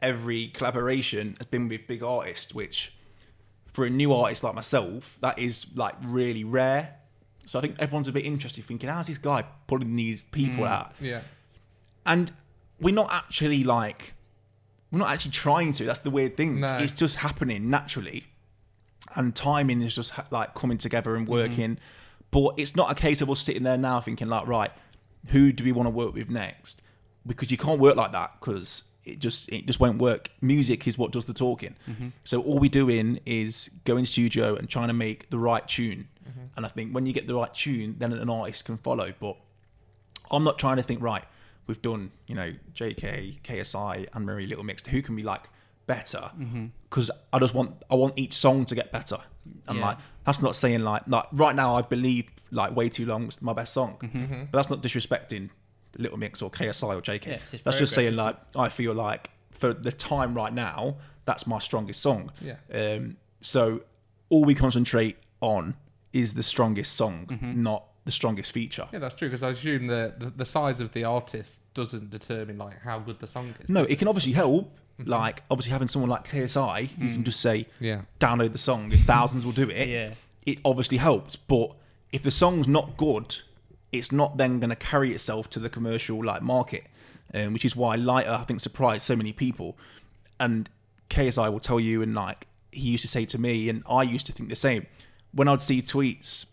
every 0.00 0.48
collaboration 0.48 1.34
has 1.38 1.46
been 1.46 1.68
with 1.68 1.86
big 1.86 2.02
artists, 2.02 2.54
which 2.54 2.92
for 3.76 3.84
a 3.84 3.90
new 3.90 4.10
artist 4.14 4.42
like 4.42 4.54
myself, 4.54 5.18
that 5.20 5.38
is 5.38 5.66
like 5.74 5.94
really 6.02 6.44
rare. 6.44 6.94
So 7.46 7.58
I 7.58 7.62
think 7.62 7.76
everyone's 7.78 8.08
a 8.08 8.12
bit 8.12 8.24
interested, 8.24 8.64
thinking, 8.64 8.88
"How's 8.88 9.06
this 9.06 9.18
guy 9.18 9.44
pulling 9.66 9.94
these 9.94 10.22
people 10.22 10.64
Mm. 10.64 10.68
out?" 10.70 10.92
Yeah. 10.98 11.20
And 12.06 12.32
we're 12.80 12.94
not 12.94 13.12
actually 13.12 13.62
like 13.64 14.14
we're 14.90 15.00
not 15.00 15.10
actually 15.10 15.32
trying 15.32 15.72
to. 15.72 15.84
That's 15.84 15.98
the 16.00 16.10
weird 16.10 16.36
thing. 16.38 16.60
No. 16.60 16.78
It's 16.78 16.92
just 16.92 17.16
happening 17.16 17.68
naturally, 17.68 18.24
and 19.14 19.34
timing 19.34 19.82
is 19.82 19.94
just 19.94 20.12
ha- 20.12 20.24
like 20.30 20.54
coming 20.54 20.78
together 20.78 21.14
and 21.14 21.28
working. 21.28 21.78
But 22.30 22.54
it's 22.56 22.74
not 22.74 22.90
a 22.90 22.94
case 22.94 23.20
of 23.20 23.28
us 23.30 23.40
sitting 23.40 23.62
there 23.64 23.76
now 23.76 24.00
thinking 24.00 24.28
like, 24.28 24.46
right, 24.46 24.70
who 25.26 25.52
do 25.52 25.64
we 25.64 25.72
want 25.72 25.86
to 25.86 25.90
work 25.90 26.14
with 26.14 26.30
next? 26.30 26.80
Because 27.26 27.50
you 27.50 27.56
can't 27.58 27.78
work 27.80 27.96
like 27.96 28.12
that 28.12 28.32
because 28.40 28.84
it 29.06 29.18
just 29.20 29.48
it 29.50 29.66
just 29.66 29.80
won't 29.80 29.98
work. 29.98 30.30
Music 30.40 30.86
is 30.86 30.98
what 30.98 31.12
does 31.12 31.24
the 31.24 31.32
talking. 31.34 31.76
Mm-hmm. 31.88 32.08
So 32.24 32.42
all 32.42 32.58
we're 32.58 32.68
doing 32.70 33.20
is 33.24 33.70
go 33.84 33.96
in 33.96 34.04
studio 34.04 34.56
and 34.56 34.68
trying 34.68 34.88
to 34.88 34.94
make 34.94 35.30
the 35.30 35.38
right 35.38 35.66
tune. 35.66 36.08
Mm-hmm. 36.28 36.40
And 36.56 36.66
I 36.66 36.68
think 36.68 36.92
when 36.92 37.06
you 37.06 37.12
get 37.12 37.26
the 37.26 37.34
right 37.34 37.52
tune, 37.54 37.96
then 37.98 38.12
an 38.12 38.28
artist 38.28 38.64
can 38.64 38.76
follow. 38.78 39.12
But 39.18 39.36
I'm 40.30 40.44
not 40.44 40.58
trying 40.58 40.76
to 40.76 40.82
think 40.82 41.00
right. 41.02 41.24
We've 41.66 41.80
done, 41.82 42.10
you 42.26 42.34
know, 42.34 42.52
Jaykae, 42.74 43.40
KSI, 43.42 44.06
Anne 44.14 44.24
Marie 44.24 44.46
Little 44.46 44.64
Mixed. 44.64 44.86
Who 44.88 45.02
can 45.02 45.16
be 45.16 45.22
like 45.22 45.48
better? 45.86 46.30
Mm-hmm. 46.38 46.66
Because 46.88 47.10
I 47.32 47.38
just 47.38 47.54
want 47.54 47.82
I 47.90 47.94
want 47.94 48.18
each 48.18 48.34
song 48.34 48.64
to 48.66 48.74
get 48.74 48.92
better. 48.92 49.18
And 49.68 49.78
Yeah. 49.78 49.86
like 49.86 49.98
that's 50.24 50.42
not 50.42 50.56
saying 50.56 50.82
like 50.82 51.02
like 51.06 51.26
right 51.32 51.54
now 51.54 51.74
I 51.76 51.82
believe 51.82 52.28
like 52.50 52.74
way 52.74 52.88
too 52.88 53.06
long 53.06 53.28
is 53.28 53.40
my 53.42 53.52
best 53.52 53.72
song, 53.72 53.96
but 54.50 54.56
that's 54.56 54.70
not 54.70 54.82
disrespecting 54.82 55.50
Little 55.98 56.18
Mix 56.18 56.42
or 56.42 56.50
KSI 56.50 56.96
or 56.96 57.00
Jaykae. 57.02 57.26
Yeah, 57.26 57.38
that's 57.64 57.78
just 57.78 57.94
saying 57.94 58.16
like 58.16 58.36
I 58.56 58.68
feel 58.68 58.94
like 58.94 59.30
for 59.50 59.72
the 59.72 59.92
time 59.92 60.34
right 60.34 60.52
now 60.52 60.96
that's 61.24 61.46
my 61.46 61.58
strongest 61.58 62.00
song. 62.02 62.30
Yeah. 62.40 62.56
Um, 62.72 63.16
so 63.40 63.80
all 64.28 64.44
we 64.44 64.54
concentrate 64.54 65.16
on 65.40 65.74
is 66.12 66.34
the 66.34 66.42
strongest 66.42 66.92
song, 66.94 67.26
Mm-hmm. 67.30 67.62
not 67.62 67.84
the 68.04 68.12
strongest 68.12 68.52
feature. 68.52 68.86
Yeah, 68.92 69.00
that's 69.00 69.16
true. 69.16 69.28
Because 69.28 69.42
I 69.42 69.50
assume 69.50 69.88
that 69.88 70.20
the, 70.20 70.30
the 70.30 70.44
size 70.44 70.78
of 70.78 70.92
the 70.92 71.02
artist 71.02 71.62
doesn't 71.74 72.10
determine 72.10 72.56
like 72.58 72.78
how 72.80 73.00
good 73.00 73.18
the 73.18 73.26
song 73.26 73.52
is. 73.60 73.68
No, 73.68 73.82
it 73.82 73.98
can 73.98 74.06
obviously 74.06 74.32
help. 74.32 74.70
Like 75.04 75.42
obviously 75.50 75.72
having 75.72 75.88
someone 75.88 76.08
like 76.08 76.26
KSI, 76.26 76.82
you 76.96 77.12
can 77.12 77.24
just 77.24 77.40
say 77.40 77.66
Yeah. 77.80 78.02
download 78.20 78.52
the 78.52 78.58
song 78.58 78.92
and 78.92 79.04
thousands 79.04 79.44
will 79.44 79.52
do 79.52 79.68
it. 79.68 79.88
Yeah. 79.96 80.10
It 80.46 80.58
obviously 80.64 80.98
helps, 80.98 81.34
but 81.34 81.72
if 82.12 82.22
the 82.22 82.30
song's 82.30 82.68
not 82.68 82.96
good, 82.96 83.36
it's 83.98 84.12
not 84.12 84.36
then 84.36 84.60
going 84.60 84.70
to 84.70 84.76
carry 84.76 85.12
itself 85.12 85.50
to 85.50 85.58
the 85.58 85.68
commercial 85.68 86.24
like 86.24 86.42
market, 86.42 86.84
um, 87.34 87.52
which 87.52 87.64
is 87.64 87.74
why 87.76 87.96
Lighter 87.96 88.30
I 88.30 88.44
think 88.44 88.60
surprised 88.60 89.02
so 89.02 89.16
many 89.16 89.32
people. 89.32 89.76
And 90.38 90.68
KSI 91.10 91.50
will 91.50 91.60
tell 91.60 91.80
you, 91.80 92.02
and 92.02 92.14
like 92.14 92.46
he 92.72 92.90
used 92.90 93.02
to 93.02 93.08
say 93.08 93.24
to 93.26 93.38
me, 93.38 93.68
and 93.68 93.82
I 93.88 94.02
used 94.02 94.26
to 94.26 94.32
think 94.32 94.48
the 94.48 94.56
same. 94.56 94.86
When 95.32 95.48
I'd 95.48 95.60
see 95.60 95.82
tweets 95.82 96.46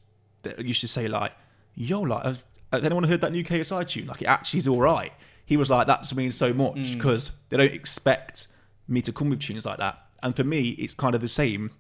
that 0.44 0.64
used 0.64 0.82
to 0.82 0.88
say 0.88 1.08
like, 1.08 1.34
"Yo, 1.76 2.02
like, 2.02 2.24
has 2.24 2.44
anyone 2.74 3.04
heard 3.04 3.22
that 3.22 3.32
new 3.32 3.44
KSI 3.44 3.88
tune? 3.88 4.08
Like, 4.08 4.22
it 4.22 4.28
actually 4.28 4.60
is 4.60 4.68
all 4.68 4.82
right." 4.82 5.12
He 5.46 5.58
was 5.58 5.70
like, 5.70 5.88
"That 5.88 6.02
just 6.02 6.16
means 6.16 6.36
so 6.36 6.54
much 6.54 6.94
because 6.94 7.32
they 7.50 7.58
don't 7.58 7.74
expect 7.74 8.48
me 8.88 9.02
to 9.02 9.12
come 9.12 9.30
with 9.30 9.42
tunes 9.42 9.66
like 9.66 9.78
that." 9.78 10.00
And 10.22 10.36
for 10.36 10.44
me, 10.44 10.70
it's 10.70 10.94
kind 10.94 11.16
of 11.16 11.22
the 11.22 11.28
same 11.28 11.72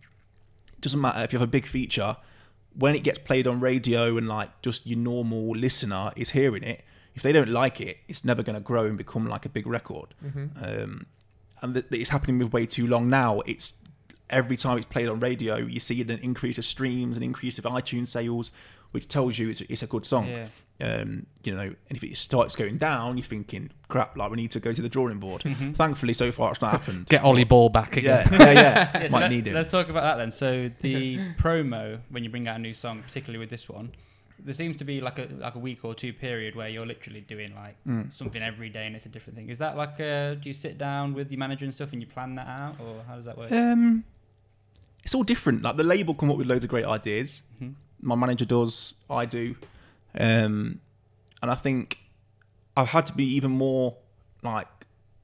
It 0.74 0.82
doesn't 0.82 1.00
matter 1.00 1.24
if 1.24 1.32
you 1.32 1.39
have 1.39 1.48
a 1.48 1.51
big 1.51 1.65
feature 1.65 2.17
when 2.75 2.95
it 2.95 3.03
gets 3.03 3.19
played 3.19 3.47
on 3.47 3.59
radio 3.59 4.17
and 4.17 4.27
like 4.27 4.61
just 4.61 4.85
your 4.87 4.97
normal 4.97 5.51
listener 5.51 6.11
is 6.15 6.31
hearing 6.31 6.63
it 6.63 6.83
if 7.15 7.21
they 7.21 7.31
don't 7.31 7.49
like 7.49 7.79
it 7.79 7.97
it's 8.07 8.25
never 8.25 8.41
going 8.41 8.55
to 8.55 8.59
grow 8.59 8.85
and 8.85 8.97
become 8.97 9.27
like 9.27 9.45
a 9.45 9.49
big 9.49 9.67
record. 9.67 10.13
Um, 10.61 11.05
and 11.61 11.73
th- 11.73 11.85
it's 11.91 12.09
happening 12.09 12.39
with 12.39 12.51
way 12.51 12.65
too 12.65 12.87
long 12.87 13.09
now 13.09 13.41
it's 13.41 13.75
every 14.29 14.57
time 14.57 14.77
it's 14.77 14.87
played 14.87 15.07
on 15.07 15.19
radio, 15.19 15.57
you 15.57 15.79
see 15.79 16.01
an 16.01 16.09
increase 16.09 16.57
of 16.57 16.65
streams, 16.65 17.17
an 17.17 17.23
increase 17.23 17.57
of 17.59 17.65
iTunes 17.65 18.07
sales, 18.07 18.51
which 18.93 19.07
tells 19.07 19.38
you 19.38 19.50
it's, 19.50 19.62
it's 19.62 19.83
a 19.83 19.88
good 19.88 20.05
song. 20.05 20.27
Yeah. 20.27 20.47
Um, 20.81 21.27
you 21.43 21.53
know, 21.55 21.62
and 21.62 21.75
if 21.97 22.03
it 22.03 22.17
starts 22.17 22.55
going 22.55 22.77
down, 22.77 23.17
you're 23.17 23.23
thinking, 23.25 23.69
crap, 23.89 24.17
like 24.17 24.31
we 24.31 24.38
need 24.38 24.51
to 24.51 24.59
go 24.59 24.73
to 24.73 24.81
the 24.81 24.89
drawing 24.89 25.19
board. 25.19 25.43
Mm-hmm. 25.45 25.73
Thankfully, 25.73 26.13
so 26.13 26.31
far 26.31 26.51
it's 26.51 26.62
not 26.62 26.71
happened. 26.71 27.07
Get 27.07 27.23
Ollie 27.23 27.43
Ball 27.43 27.69
back 27.69 27.95
again. 27.97 28.27
yeah, 28.31 28.38
yeah, 28.39 28.51
yeah. 28.53 28.91
Yeah, 29.01 29.07
so 29.07 29.12
Might 29.13 29.19
let, 29.21 29.31
need 29.31 29.47
him. 29.47 29.53
Let's 29.53 29.69
talk 29.69 29.89
about 29.89 30.01
that 30.01 30.17
then. 30.17 30.31
So 30.31 30.69
the 30.81 31.17
promo 31.35 32.00
when 32.09 32.23
you 32.23 32.29
bring 32.29 32.47
out 32.47 32.55
a 32.55 32.59
new 32.59 32.73
song, 32.73 33.03
particularly 33.03 33.38
with 33.39 33.50
this 33.51 33.69
one, 33.69 33.91
there 34.39 34.53
seems 34.53 34.75
to 34.77 34.83
be 34.83 35.00
like 35.00 35.19
a 35.19 35.27
like 35.38 35.55
a 35.55 35.59
week 35.59 35.85
or 35.85 35.93
two 35.95 36.12
period 36.12 36.55
where 36.55 36.67
you're 36.67 36.85
literally 36.88 37.21
doing 37.21 37.53
like 37.55 37.75
Mm. 37.88 38.12
something 38.13 38.41
every 38.41 38.67
day 38.69 38.88
and 38.88 38.95
it's 38.95 39.05
a 39.05 39.09
different 39.09 39.38
thing. 39.38 39.50
Is 39.50 39.59
that 39.59 39.77
like 39.77 40.00
uh 40.01 40.33
do 40.33 40.41
you 40.50 40.53
sit 40.53 40.77
down 40.77 41.13
with 41.13 41.31
your 41.31 41.39
manager 41.39 41.63
and 41.65 41.73
stuff 41.73 41.93
and 41.93 42.01
you 42.01 42.07
plan 42.07 42.35
that 42.35 42.47
out 42.47 42.75
or 42.79 43.03
how 43.07 43.15
does 43.15 43.25
that 43.25 43.38
work? 43.38 43.51
Um, 43.51 44.03
it's 45.03 45.13
all 45.15 45.23
different. 45.23 45.62
Like 45.62 45.77
the 45.77 45.83
label 45.83 46.13
come 46.13 46.29
up 46.31 46.38
with 46.38 46.47
loads 46.47 46.63
of 46.63 46.69
great 46.69 46.85
ideas. 46.85 47.43
Mhm. 47.62 47.75
My 48.03 48.15
manager 48.15 48.45
does. 48.45 48.93
I 49.10 49.25
do. 49.25 49.55
Um, 50.19 50.79
and 51.41 51.51
I 51.51 51.55
think 51.55 51.98
I've 52.77 52.89
had 52.89 53.05
to 53.07 53.13
be 53.13 53.25
even 53.36 53.51
more 53.51 53.95
like 54.43 54.67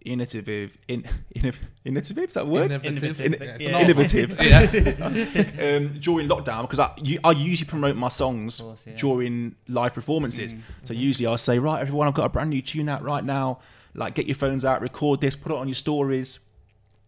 innovative. 0.06 0.78
In, 0.88 1.04
innovative. 1.36 1.68
Innovative 1.86 2.18
is 2.30 2.34
that 2.36 2.48
word? 2.48 2.72
Innovative. 2.72 3.20
Innovative. 3.22 3.42
Yeah, 3.42 3.58
Yeah. 3.60 3.70
an 3.70 3.76
old 3.76 3.98
one. 3.98 4.06
Innovative. 4.06 5.56
yeah. 5.60 5.76
um, 5.78 6.00
during 6.00 6.28
lockdown 6.28 6.62
because 6.62 6.80
I, 6.80 6.92
I 7.24 7.32
usually 7.32 7.68
promote 7.68 7.96
my 7.96 8.10
songs 8.10 8.60
course, 8.60 8.84
yeah. 8.88 8.96
during 8.96 9.56
live 9.68 9.94
performances. 9.94 10.54
Mm. 10.54 10.62
So 10.84 10.94
usually 10.94 11.28
I'll 11.28 11.38
say, 11.38 11.60
right, 11.60 11.82
everyone, 11.82 12.08
I've 12.08 12.14
got 12.14 12.26
a 12.26 12.30
brand 12.30 12.50
new 12.50 12.62
tune 12.62 12.90
out 12.90 13.04
right 13.04 13.24
now. 13.24 13.60
Like, 13.96 14.14
get 14.16 14.28
your 14.28 14.36
phones 14.36 14.64
out, 14.64 14.82
record 14.82 15.20
this, 15.20 15.36
put 15.36 15.52
it 15.52 15.58
on 15.58 15.68
your 15.68 15.76
stories, 15.76 16.40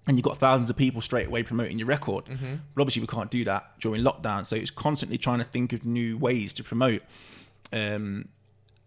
and 0.08 0.17
you've 0.17 0.24
got 0.24 0.38
thousands 0.38 0.70
of 0.70 0.75
people 0.77 1.00
straight 1.01 1.27
away 1.27 1.43
promoting 1.43 1.77
your 1.77 1.88
record. 1.88 2.25
Mm-hmm. 2.25 2.55
But 2.75 2.81
obviously, 2.81 3.01
we 3.01 3.08
can't 3.08 3.29
do 3.31 3.43
that 3.46 3.79
during 3.79 4.01
lockdown. 4.03 4.46
So 4.46 4.55
it's 4.55 4.72
constantly 4.72 5.17
trying 5.17 5.39
to 5.39 5.46
think 5.46 5.74
of 5.74 5.86
new 5.86 6.17
ways 6.17 6.53
to 6.55 6.63
promote. 6.63 7.03
Um, 7.72 8.27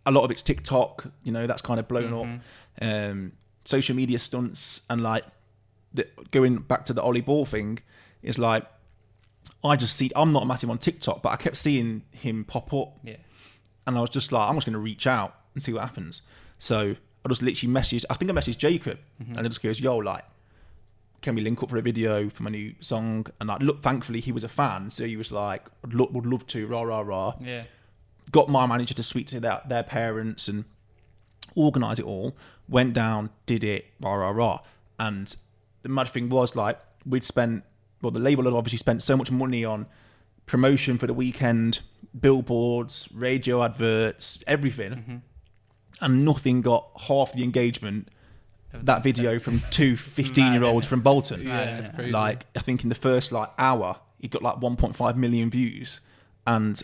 a 0.07 0.11
lot 0.11 0.25
of 0.25 0.31
it's 0.31 0.43
TikTok, 0.43 1.07
you 1.23 1.33
know, 1.33 1.47
that's 1.47 1.63
kind 1.63 1.81
of 1.81 1.89
blown 1.89 2.11
Mhm. 2.11 2.37
up. 2.37 2.43
Um, 2.83 3.33
social 3.65 3.97
media 3.97 4.19
stunts 4.19 4.83
and 4.91 5.03
like 5.03 5.25
the, 5.95 6.07
going 6.33 6.59
back 6.59 6.85
to 6.87 6.93
the 6.93 7.01
Ollie 7.01 7.21
Ball 7.23 7.47
thing 7.47 7.79
is 8.23 8.39
like 8.39 8.67
I 9.63 9.77
just 9.77 9.97
see 9.97 10.11
I'm 10.17 10.33
not 10.33 10.47
massive 10.47 10.69
on 10.71 10.79
TikTok, 10.79 11.23
but 11.23 11.31
I 11.33 11.37
kept 11.37 11.57
seeing 11.57 12.03
him 12.11 12.45
pop 12.45 12.73
up, 12.75 12.99
Yeah. 13.05 13.17
and 13.87 13.97
I 13.97 14.01
was 14.01 14.11
just 14.11 14.33
like, 14.33 14.49
I'm 14.49 14.57
just 14.57 14.67
going 14.67 14.73
to 14.75 14.79
reach 14.79 15.07
out 15.07 15.35
and 15.55 15.63
see 15.63 15.73
what 15.73 15.83
happens. 15.83 16.23
So 16.59 16.97
I 17.25 17.29
just 17.29 17.43
literally 17.43 17.73
messaged. 17.73 18.05
I 18.11 18.15
think 18.15 18.31
I 18.31 18.35
messaged 18.35 18.59
Jacob, 18.59 18.99
and 19.19 19.39
it 19.47 19.49
just 19.49 19.63
goes, 19.63 19.81
"Yo, 19.81 19.97
like, 19.99 20.25
can 21.25 21.35
we 21.35 21.41
link 21.43 21.61
up 21.63 21.71
for 21.71 21.77
a 21.79 21.83
video 21.83 22.29
for 22.31 22.43
my 22.45 22.51
new 22.51 22.75
song?" 22.81 23.27
And 23.41 23.49
like, 23.49 23.63
look, 23.63 23.81
thankfully 23.83 24.21
he 24.21 24.31
was 24.31 24.45
a 24.45 24.49
fan, 24.49 24.91
so 24.91 25.05
he 25.05 25.17
was 25.17 25.33
like, 25.33 25.63
"Would 25.83 25.95
lo- 25.95 26.11
would 26.13 26.27
love 26.27 26.47
to." 26.49 26.67
Rah 26.69 26.83
rah 26.83 27.01
rah 27.01 27.35
Yeah. 27.41 27.65
got 28.31 28.49
my 28.49 28.65
manager 28.67 28.95
to 28.95 29.03
speak 29.03 29.27
to 29.29 29.41
their, 29.41 29.61
their 29.69 29.83
parents 29.83 30.47
and 30.49 30.65
organise 31.57 31.99
it 31.99 32.05
all. 32.05 32.37
Went 32.69 32.95
down, 32.95 33.31
did 33.47 33.65
it, 33.65 33.87
rah 34.01 34.15
rah 34.15 34.31
rah. 34.31 34.59
And 34.99 35.35
the 35.83 35.89
mad 35.89 36.09
thing 36.09 36.29
was 36.29 36.55
like 36.57 36.79
we'd 37.05 37.25
spent 37.25 37.65
well, 38.01 38.11
the 38.11 38.21
label 38.21 38.45
had 38.45 38.53
obviously 38.53 38.79
spent 38.79 39.03
so 39.03 39.17
much 39.17 39.31
money 39.31 39.65
on 39.65 39.87
promotion 40.47 40.99
for 40.99 41.07
the 41.07 41.15
weekend, 41.15 41.81
billboards, 42.19 43.09
radio 43.15 43.63
adverts, 43.63 44.43
everything, 44.47 44.93
Mm-hmm. 44.93 45.17
and 46.03 46.25
nothing 46.25 46.61
got 46.63 46.89
half 47.09 47.33
the 47.33 47.43
engagement 47.45 48.09
that 48.83 49.03
video 49.03 49.39
from 49.39 49.61
two 49.71 49.97
15 49.97 50.53
year 50.53 50.65
olds 50.65 50.87
from 50.87 51.01
Bolton. 51.01 51.45
Mad, 51.45 51.69
Yeah, 51.69 51.79
it's 51.79 51.89
innit? 51.89 51.95
crazy. 51.97 52.11
Like 52.13 52.47
I 52.57 52.61
think 52.61 52.83
in 52.83 52.89
the 52.89 52.95
first 52.95 53.33
like 53.33 53.51
hour, 53.59 53.97
he 54.19 54.29
got 54.29 54.43
like 54.43 54.57
1.5 54.57 55.17
million 55.17 55.51
views, 55.51 56.01
and 56.47 56.81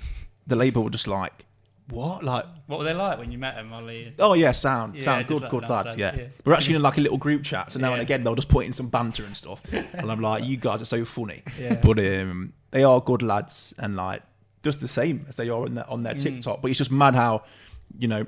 the 0.46 0.56
label 0.56 0.82
were 0.84 0.90
just 0.90 1.06
like, 1.08 1.46
"What?" 1.88 2.22
Like, 2.24 2.44
What 2.66 2.78
were 2.78 2.84
they 2.84 2.94
like 2.94 3.18
when 3.18 3.30
you 3.32 3.38
met 3.38 3.56
them, 3.56 3.72
Ollie? 3.72 4.12
oh 4.18 4.34
yeah, 4.34 4.52
sound, 4.52 4.96
Yeah, 4.96 5.02
sound, 5.02 5.26
good, 5.26 5.42
like 5.42 5.50
good 5.50 5.68
lads, 5.68 5.96
yeah. 5.96 6.14
yeah. 6.16 6.24
We're 6.44 6.54
actually 6.54 6.76
in 6.76 6.82
like 6.82 6.98
a 6.98 7.00
little 7.00 7.18
group 7.18 7.42
chat, 7.44 7.72
so 7.72 7.78
now 7.78 7.92
and 7.92 8.02
again 8.02 8.22
they'll 8.24 8.34
just 8.34 8.48
put 8.48 8.64
in 8.66 8.72
some 8.72 8.88
banter 8.88 9.24
and 9.24 9.36
stuff, 9.36 9.60
and 9.72 10.10
I'm 10.10 10.20
like, 10.20 10.44
"You 10.44 10.56
guys 10.56 10.80
are 10.82 10.86
so 10.86 11.04
funny," 11.04 11.42
Yeah. 11.58 11.74
but 11.82 11.98
um, 11.98 12.52
they 12.70 12.84
are 12.84 13.00
good 13.00 13.22
lads, 13.22 13.74
and 13.78 13.96
like 13.96 14.22
just 14.62 14.80
the 14.80 14.88
same 14.88 15.24
as 15.28 15.36
they 15.36 15.48
are 15.48 15.62
on 15.64 15.74
their 15.74 15.88
on 15.90 16.02
their 16.02 16.14
Mm. 16.14 16.22
TikTok. 16.22 16.60
But 16.62 16.70
it's 16.70 16.78
just 16.78 16.90
mad 16.90 17.14
how, 17.14 17.42
you 17.98 18.08
know. 18.08 18.26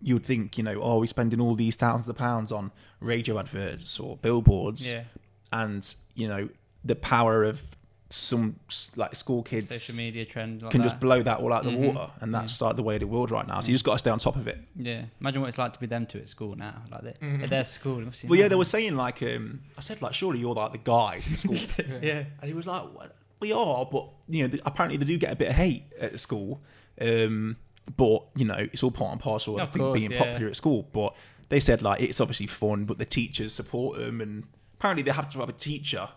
You 0.00 0.14
would 0.14 0.24
think, 0.26 0.56
you 0.58 0.64
know, 0.64 0.80
oh, 0.80 1.00
we're 1.00 1.06
spending 1.06 1.40
all 1.40 1.54
these 1.54 1.74
thousands 1.76 2.08
of 2.08 2.16
pounds 2.16 2.52
on 2.52 2.70
radio 3.00 3.38
adverts 3.38 3.98
or 3.98 4.16
billboards, 4.18 4.90
Yeah. 4.90 5.04
and 5.52 5.94
you 6.14 6.28
know 6.28 6.48
the 6.84 6.94
power 6.94 7.42
of 7.44 7.62
some 8.10 8.56
like 8.96 9.14
school 9.14 9.42
kids 9.42 9.68
Social 9.68 9.94
media 9.94 10.24
trend 10.24 10.62
like 10.62 10.70
can 10.70 10.80
that. 10.80 10.88
just 10.88 11.00
blow 11.00 11.20
that 11.22 11.40
all 11.40 11.52
out 11.52 11.64
the 11.64 11.70
Mhm. 11.70 11.92
water, 11.92 12.10
and 12.20 12.34
that's 12.34 12.60
like 12.62 12.76
the 12.76 12.82
way 12.82 12.94
of 12.94 13.00
the 13.00 13.06
world 13.06 13.30
right 13.30 13.46
now. 13.46 13.60
So 13.60 13.68
you 13.68 13.74
just 13.74 13.84
got 13.84 13.92
to 13.92 13.98
stay 13.98 14.10
on 14.10 14.18
top 14.18 14.36
of 14.36 14.48
it. 14.48 14.58
Yeah. 14.76 15.04
Imagine 15.20 15.42
what 15.42 15.48
it's 15.48 15.58
like 15.58 15.74
to 15.74 15.78
be 15.78 15.86
them 15.86 16.06
two 16.06 16.18
at 16.20 16.28
school 16.30 16.54
now. 16.56 16.82
Like 16.90 17.02
they, 17.02 17.12
Mhm. 17.26 17.42
at 17.42 17.50
their 17.50 17.64
school. 17.64 17.98
it 17.98 18.06
must 18.06 18.22
be 18.22 18.28
Well, 18.28 18.38
yeah, 18.38 18.44
mad. 18.46 18.52
they 18.52 18.56
were 18.56 18.64
saying 18.64 18.96
like, 18.96 19.22
um, 19.22 19.60
I 19.76 19.82
said 19.82 20.00
like, 20.00 20.14
surely 20.14 20.38
you're 20.40 20.54
like 20.54 20.72
the 20.72 20.78
guys 20.78 21.26
in 21.26 21.36
school, 21.36 21.56
Yeah. 22.02 22.24
and 22.40 22.44
he 22.48 22.54
was 22.54 22.66
like, 22.66 22.82
well, 22.94 23.08
we 23.40 23.52
are, 23.52 23.84
but 23.84 24.08
you 24.28 24.42
know, 24.44 24.48
th- 24.48 24.62
apparently 24.64 24.96
they 24.96 25.04
do 25.04 25.18
get 25.18 25.32
a 25.32 25.36
bit 25.36 25.48
of 25.50 25.54
hate 25.56 25.82
at 26.00 26.12
the 26.12 26.18
school. 26.18 26.62
Um, 27.00 27.56
but 27.96 28.24
you 28.36 28.44
know, 28.44 28.56
it's 28.72 28.82
all 28.82 28.90
part 28.90 29.12
and 29.12 29.20
parcel 29.20 29.54
of, 29.56 29.60
Of 29.62 29.68
I 29.68 29.72
think, 29.72 29.82
course, 29.82 29.98
being 29.98 30.10
yeah. 30.12 30.18
popular 30.18 30.48
at 30.48 30.56
school. 30.56 30.88
But 30.92 31.14
they 31.48 31.60
said 31.60 31.82
like 31.82 32.00
it's 32.00 32.20
obviously 32.20 32.46
fun, 32.46 32.84
but 32.84 32.98
the 32.98 33.04
teachers 33.04 33.52
support 33.52 33.98
them, 33.98 34.20
and 34.20 34.44
apparently 34.74 35.02
they 35.02 35.12
have 35.12 35.30
to 35.30 35.38
have 35.40 35.48
a 35.48 35.52
teacher 35.52 36.08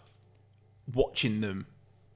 watching 0.94 1.42
them 1.42 1.68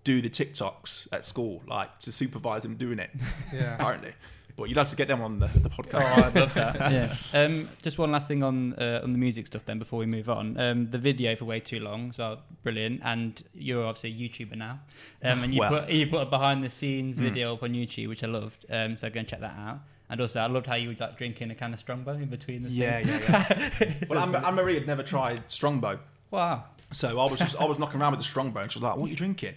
do 0.04 0.22
the 0.22 0.30
TikToks 0.30 1.08
at 1.12 1.26
school, 1.26 1.64
like 1.68 1.98
to 2.00 2.12
supervise 2.12 2.64
them 2.64 2.76
doing 2.76 3.00
it. 3.00 3.10
Yeah. 3.54 3.76
apparently. 3.76 4.14
But 4.58 4.70
you'd 4.70 4.78
have 4.78 4.88
to 4.90 4.96
get 4.96 5.10
them 5.10 5.22
on 5.22 5.40
the, 5.40 5.48
the 5.48 5.70
podcast. 5.70 6.02
Oh. 6.18 6.24
I'd 6.24 6.36
love 6.36 6.54
that. 6.54 6.76
yeah. 6.92 7.14
Um, 7.34 7.68
just 7.82 7.98
one 7.98 8.12
last 8.12 8.28
thing 8.30 8.42
on 8.42 8.74
uh, 8.76 9.02
on 9.04 9.12
the 9.12 9.18
music 9.18 9.48
stuff 9.48 9.66
then 9.66 9.80
before 9.80 10.00
we 10.00 10.06
move 10.06 10.30
on. 10.30 10.58
Um, 10.58 10.90
the 10.90 10.98
video 10.98 11.36
for 11.36 11.44
way 11.46 11.60
too 11.60 11.80
long, 11.82 12.14
so 12.14 12.40
brilliant. 12.64 13.02
And 13.04 13.42
you're 13.54 13.84
obviously 13.86 14.12
a 14.12 14.30
YouTuber 14.30 14.56
now, 14.56 14.80
um, 15.24 15.44
and 15.44 15.54
you 15.54 15.60
Well. 15.60 15.82
put 15.82 15.90
you 15.90 16.08
put 16.08 16.22
a 16.22 16.26
behind 16.26 16.64
the 16.64 16.70
scenes 16.70 17.18
Mm. 17.18 17.22
video 17.24 17.54
up 17.56 17.64
on 17.64 17.72
YouTube, 17.74 18.08
which 18.08 18.24
I 18.24 18.28
loved. 18.28 18.66
Um, 18.70 18.96
so 18.96 19.10
go 19.10 19.20
and 19.20 19.28
check 19.28 19.42
that 19.42 19.58
out. 19.58 19.80
And 20.10 20.22
also, 20.22 20.40
I 20.40 20.46
loved 20.46 20.68
how 20.68 20.76
you 20.76 20.90
were 20.90 20.96
like 21.00 21.18
drinking 21.18 21.52
a 21.52 21.56
can 21.56 21.74
of 21.74 21.80
Strongbow 21.80 22.14
in 22.14 22.28
between 22.28 22.62
the 22.62 22.70
Yeah, 22.70 23.00
scenes. 23.04 23.10
yeah, 23.28 23.70
yeah. 23.82 23.94
well, 24.10 24.20
Anne, 24.20 24.36
Anne 24.36 24.54
Marie 24.56 24.76
had 24.76 24.86
never 24.88 25.02
tried 25.04 25.50
Strongbow, 25.52 26.00
Wow. 26.32 26.64
so 26.92 27.20
I 27.20 27.30
was 27.30 27.40
just 27.40 27.60
I 27.60 27.66
was 27.66 27.78
knocking 27.80 28.00
around 28.00 28.12
with 28.12 28.20
the 28.22 28.26
Strongbow, 28.26 28.62
and 28.62 28.72
she 28.72 28.80
was 28.80 28.84
like, 28.84 28.96
"What 28.98 29.08
are 29.08 29.10
you 29.10 29.16
drinking?" 29.18 29.56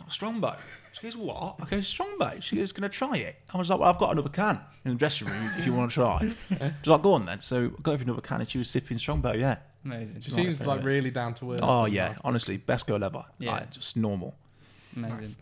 Like, 0.00 0.10
Strongbow. 0.12 0.56
She 0.94 1.02
goes, 1.02 1.16
"What?" 1.16 1.56
I 1.60 1.64
go, 1.66 1.80
"Strongbow." 1.80 2.38
She 2.40 2.56
goes, 2.56 2.72
"Gonna 2.72 2.88
try 2.88 3.16
it?" 3.16 3.36
I 3.52 3.58
was 3.58 3.68
like, 3.68 3.80
"Well, 3.80 3.88
I've 3.90 3.98
got 3.98 4.12
another 4.12 4.28
can 4.28 4.60
in 4.84 4.92
the 4.92 4.96
dressing 4.96 5.28
room 5.28 5.50
if 5.58 5.66
you 5.66 5.72
want 5.74 5.90
to 5.90 5.94
try." 5.96 6.18
She 6.48 6.54
was 6.64 6.86
like, 6.86 7.02
"Go 7.02 7.14
on 7.14 7.26
then." 7.26 7.40
So 7.40 7.66
I 7.76 7.82
got 7.82 7.98
her 7.98 8.02
another 8.04 8.20
can, 8.20 8.40
and 8.40 8.48
she 8.48 8.58
was 8.58 8.70
sipping 8.70 8.98
Strongbow. 8.98 9.32
Yeah. 9.32 9.58
Amazing. 9.84 10.20
She 10.22 10.30
Right, 10.30 10.44
seems 10.44 10.58
fair 10.58 10.66
like 10.68 10.84
really 10.84 11.10
down 11.10 11.34
to 11.34 11.52
earth. 11.52 11.60
Oh 11.62 11.84
yeah, 11.86 12.14
honestly, 12.24 12.56
best 12.56 12.86
girl 12.86 13.02
ever. 13.04 13.24
Yeah. 13.38 13.52
Like 13.52 13.70
just 13.72 13.96
normal. 13.96 14.34
Amazing. 14.96 15.18
Nice. 15.18 15.36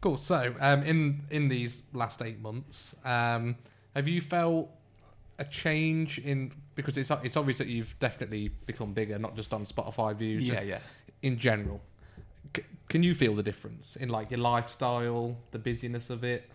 Cool. 0.00 0.16
So, 0.18 0.54
um, 0.60 0.82
in 0.82 1.22
in 1.30 1.48
these 1.48 1.82
last 1.92 2.22
eight 2.22 2.40
months, 2.40 2.94
um, 3.04 3.56
have 3.96 4.06
you 4.06 4.20
felt 4.20 4.70
a 5.38 5.44
change 5.44 6.18
in 6.18 6.52
because 6.74 6.96
it's 6.98 7.10
it's 7.22 7.36
obvious 7.36 7.58
that 7.58 7.68
you've 7.68 7.98
definitely 7.98 8.50
become 8.66 8.92
bigger, 8.92 9.18
not 9.18 9.34
just 9.36 9.52
on 9.52 9.64
Spotify 9.64 10.14
views, 10.14 10.44
Yeah, 10.46 10.54
just 10.56 10.66
yeah. 10.66 10.78
in 11.22 11.38
general. 11.38 11.80
C- 12.56 12.62
can 12.88 13.02
you 13.02 13.14
feel 13.14 13.34
the 13.34 13.42
difference 13.42 13.96
in 13.96 14.08
like 14.08 14.30
your 14.30 14.40
lifestyle, 14.40 15.36
the 15.50 15.58
busyness 15.58 16.10
of 16.10 16.24
it? 16.24 16.50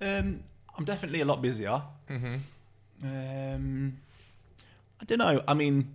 Um, 0.00 0.42
I'm 0.76 0.84
definitely 0.84 1.20
a 1.20 1.24
lot 1.24 1.42
busier. 1.42 1.82
Mm-hmm. 2.08 2.34
Um, 3.04 3.96
I 5.00 5.04
don't 5.04 5.18
know. 5.18 5.42
I 5.48 5.54
mean, 5.54 5.94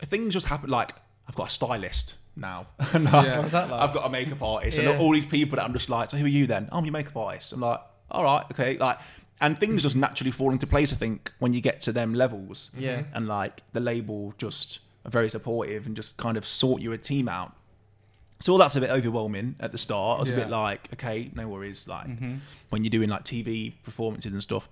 things 0.00 0.32
just 0.34 0.46
happen. 0.46 0.70
Like 0.70 0.94
I've 1.28 1.34
got 1.34 1.48
a 1.48 1.50
stylist 1.50 2.14
now. 2.36 2.66
and 2.92 3.04
Yeah. 3.04 3.38
What's 3.38 3.52
that 3.52 3.70
like? 3.70 3.80
I've 3.80 3.94
got 3.94 4.06
a 4.06 4.10
makeup 4.10 4.42
artist, 4.42 4.78
Yeah. 4.78 4.90
and 4.90 5.00
all 5.00 5.12
these 5.12 5.26
people 5.26 5.56
that 5.56 5.64
I'm 5.64 5.72
just 5.72 5.90
like, 5.90 6.10
so 6.10 6.16
who 6.16 6.24
are 6.24 6.28
you 6.28 6.46
then? 6.46 6.68
Oh, 6.72 6.78
I'm 6.78 6.84
your 6.84 6.92
makeup 6.92 7.16
artist. 7.16 7.52
I'm 7.52 7.60
like, 7.60 7.80
all 8.10 8.24
right, 8.24 8.44
okay, 8.52 8.76
like, 8.78 8.98
and 9.40 9.58
things 9.58 9.82
just 9.82 9.96
naturally 9.96 10.30
fall 10.32 10.50
into 10.50 10.66
place. 10.66 10.92
I 10.92 10.96
think 10.96 11.32
when 11.38 11.52
you 11.52 11.60
get 11.60 11.80
to 11.82 11.92
them 11.92 12.14
levels, 12.14 12.70
Yeah. 12.76 13.02
and 13.14 13.28
like 13.28 13.62
the 13.72 13.80
label 13.80 14.34
just 14.38 14.80
are 15.04 15.10
very 15.10 15.28
supportive 15.30 15.86
and 15.86 15.96
just 15.96 16.16
kind 16.16 16.36
of 16.36 16.46
sort 16.46 16.82
you 16.82 16.92
a 16.92 16.98
team 16.98 17.28
out. 17.28 17.54
So 18.40 18.52
all 18.52 18.58
that's 18.58 18.74
a 18.74 18.80
bit 18.80 18.90
overwhelming 18.90 19.56
at 19.60 19.70
the 19.70 19.78
start. 19.78 20.18
I 20.18 20.20
was 20.20 20.30
a 20.30 20.34
bit 20.34 20.48
like, 20.48 20.88
okay, 20.94 21.30
no 21.34 21.48
worries, 21.48 21.86
like 21.86 22.06
hmm 22.06 22.36
when 22.70 22.84
you're 22.84 22.90
doing 22.90 23.08
like 23.08 23.24
TV 23.24 23.74
performances 23.82 24.32
and 24.32 24.42
stuff. 24.42 24.68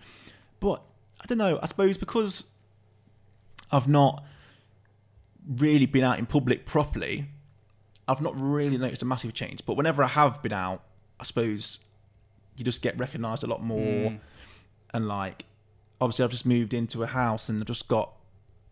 But 0.60 0.82
I 1.20 1.26
don't 1.26 1.38
know. 1.38 1.58
I 1.60 1.66
suppose 1.66 1.98
because 1.98 2.44
I've 3.70 3.88
not 3.88 4.24
really 5.46 5.86
been 5.86 6.04
out 6.04 6.18
in 6.18 6.26
public 6.26 6.64
properly, 6.64 7.26
I've 8.06 8.20
not 8.20 8.34
really 8.36 8.78
noticed 8.78 9.02
a 9.02 9.04
massive 9.04 9.34
change. 9.34 9.60
But 9.66 9.76
whenever 9.76 10.02
I 10.02 10.08
have 10.08 10.42
been 10.42 10.52
out, 10.52 10.82
I 11.20 11.24
suppose 11.24 11.80
you 12.56 12.64
just 12.64 12.82
get 12.82 12.98
recognised 12.98 13.44
a 13.44 13.46
lot 13.46 13.62
more. 13.62 14.10
Mm. 14.10 14.20
And 14.94 15.08
like, 15.08 15.44
obviously, 16.00 16.24
I've 16.24 16.30
just 16.30 16.46
moved 16.46 16.72
into 16.72 17.02
a 17.02 17.06
house 17.06 17.48
and 17.48 17.60
I've 17.60 17.66
just 17.66 17.88
got 17.88 18.12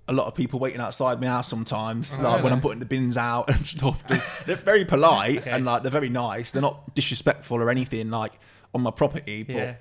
a 0.09 0.13
lot 0.13 0.27
of 0.27 0.35
people 0.35 0.61
waiting 0.61 0.81
outside 0.81 1.21
my 1.21 1.27
house 1.27 1.49
sometimes, 1.49 2.17
Oh, 2.21 2.23
like 2.23 2.45
when? 2.45 2.53
I'm 2.53 2.61
putting 2.61 2.79
the 2.79 2.87
bins 2.87 3.17
out 3.17 3.51
and 3.51 3.65
stuff. 3.75 4.03
They're 4.47 4.57
very 4.57 4.85
polite 4.85 5.39
Okay. 5.41 5.51
and 5.51 5.65
like 5.65 5.83
they're 5.83 5.91
very 5.91 6.09
nice. 6.09 6.53
They're 6.53 6.63
not 6.63 6.95
disrespectful 6.95 7.57
or 7.61 7.71
anything 7.71 8.11
like 8.11 8.33
on 8.75 8.83
my 8.83 8.91
property. 8.91 9.43
But 9.43 9.57
Yeah. 9.57 9.75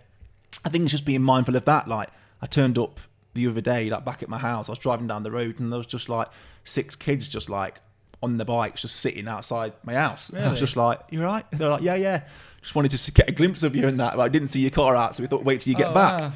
I 0.64 0.70
think 0.70 0.84
it's 0.86 0.92
just 0.92 1.06
being 1.06 1.22
mindful 1.22 1.56
of 1.56 1.66
that. 1.66 1.88
Like 1.88 2.10
I 2.42 2.48
turned 2.48 2.78
up 2.78 3.00
the 3.34 3.48
other 3.48 3.62
day, 3.62 3.90
like 3.90 4.04
back 4.06 4.24
at 4.24 4.30
my 4.30 4.38
house. 4.40 4.68
I 4.70 4.72
was 4.72 4.80
driving 4.80 5.08
down 5.08 5.24
the 5.24 5.32
road 5.32 5.60
and 5.60 5.72
there 5.72 5.78
was 5.78 5.88
just 5.88 6.10
like 6.10 6.28
six 6.64 6.96
kids 6.96 7.28
just 7.28 7.50
like 7.50 7.82
on 8.24 8.38
the 8.38 8.46
bikes, 8.46 8.82
just 8.82 8.96
sitting 9.02 9.28
outside 9.28 9.74
my 9.84 9.94
house. 9.94 10.30
And 10.30 10.44
I 10.44 10.50
was 10.50 10.60
just 10.60 10.76
like, 10.78 11.00
"You 11.12 11.22
are 11.22 11.26
right?" 11.26 11.46
They're 11.52 11.70
like, 11.70 11.82
"Yeah, 11.84 11.96
yeah." 11.96 12.24
Just 12.62 12.74
wanted 12.74 12.90
to 12.92 13.12
get 13.12 13.30
a 13.30 13.32
glimpse 13.34 13.62
of 13.62 13.76
you 13.76 13.88
and 13.88 14.00
that, 14.00 14.16
but 14.16 14.22
I 14.24 14.30
didn't 14.30 14.48
see 14.48 14.62
your 14.62 14.72
car 14.72 14.96
out, 14.96 15.16
so 15.16 15.22
we 15.22 15.28
thought, 15.28 15.44
"Wait 15.44 15.60
till 15.60 15.70
you 15.72 15.78
get 15.78 15.90
Oh, 15.90 15.94
back." 15.94 16.22
wow. 16.22 16.32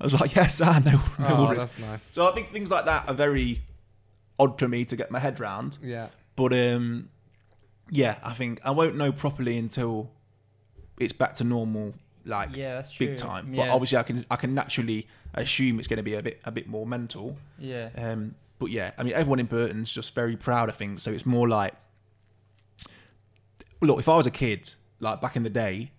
I 0.00 0.04
was 0.04 0.14
like, 0.20 0.34
"Yes, 0.34 0.60
I 0.60 0.78
know." 0.80 1.00
No 1.18 1.26
Oh, 1.28 1.44
worries." 1.46 1.58
that's 1.60 1.78
nice. 1.78 2.00
So 2.06 2.28
I 2.28 2.34
think 2.34 2.52
things 2.52 2.70
like 2.70 2.84
that 2.86 3.08
are 3.08 3.14
very 3.14 3.62
odd 4.38 4.58
for 4.58 4.68
me 4.68 4.84
to 4.86 4.96
get 4.96 5.10
my 5.10 5.18
head 5.18 5.38
round. 5.40 5.78
Yeah. 5.82 6.08
But 6.36 6.52
um, 6.52 7.08
yeah, 7.90 8.18
I 8.24 8.32
think 8.32 8.60
I 8.64 8.70
won't 8.72 8.96
know 8.96 9.12
properly 9.12 9.56
until 9.56 10.10
it's 10.98 11.12
back 11.12 11.34
to 11.36 11.44
normal, 11.44 11.94
like 12.24 12.56
Yeah, 12.56 12.74
that's 12.74 12.90
true. 12.90 13.06
big 13.08 13.16
time. 13.16 13.54
Yeah. 13.54 13.66
But 13.66 13.72
obviously, 13.74 13.98
I 13.98 14.02
can 14.02 14.24
I 14.30 14.36
can 14.36 14.54
naturally 14.54 15.06
assume 15.34 15.78
it's 15.78 15.88
going 15.88 15.98
to 15.98 16.02
be 16.02 16.14
a 16.14 16.22
bit 16.22 16.40
a 16.44 16.50
bit 16.50 16.66
more 16.68 16.86
mental. 16.86 17.36
Yeah. 17.58 17.90
Um, 17.96 18.34
but 18.58 18.70
yeah, 18.70 18.92
I 18.98 19.02
mean, 19.04 19.14
everyone 19.14 19.38
in 19.40 19.46
Burton's 19.46 19.90
just 19.90 20.14
very 20.14 20.36
proud 20.36 20.68
of 20.68 20.76
things. 20.76 21.02
So 21.02 21.10
it's 21.12 21.26
more 21.26 21.48
like, 21.48 21.74
look, 23.80 23.98
if 23.98 24.08
I 24.08 24.16
was 24.16 24.26
a 24.26 24.30
kid, 24.30 24.72
like 25.00 25.20
back 25.20 25.36
in 25.36 25.42
the 25.42 25.50
day, 25.50 25.90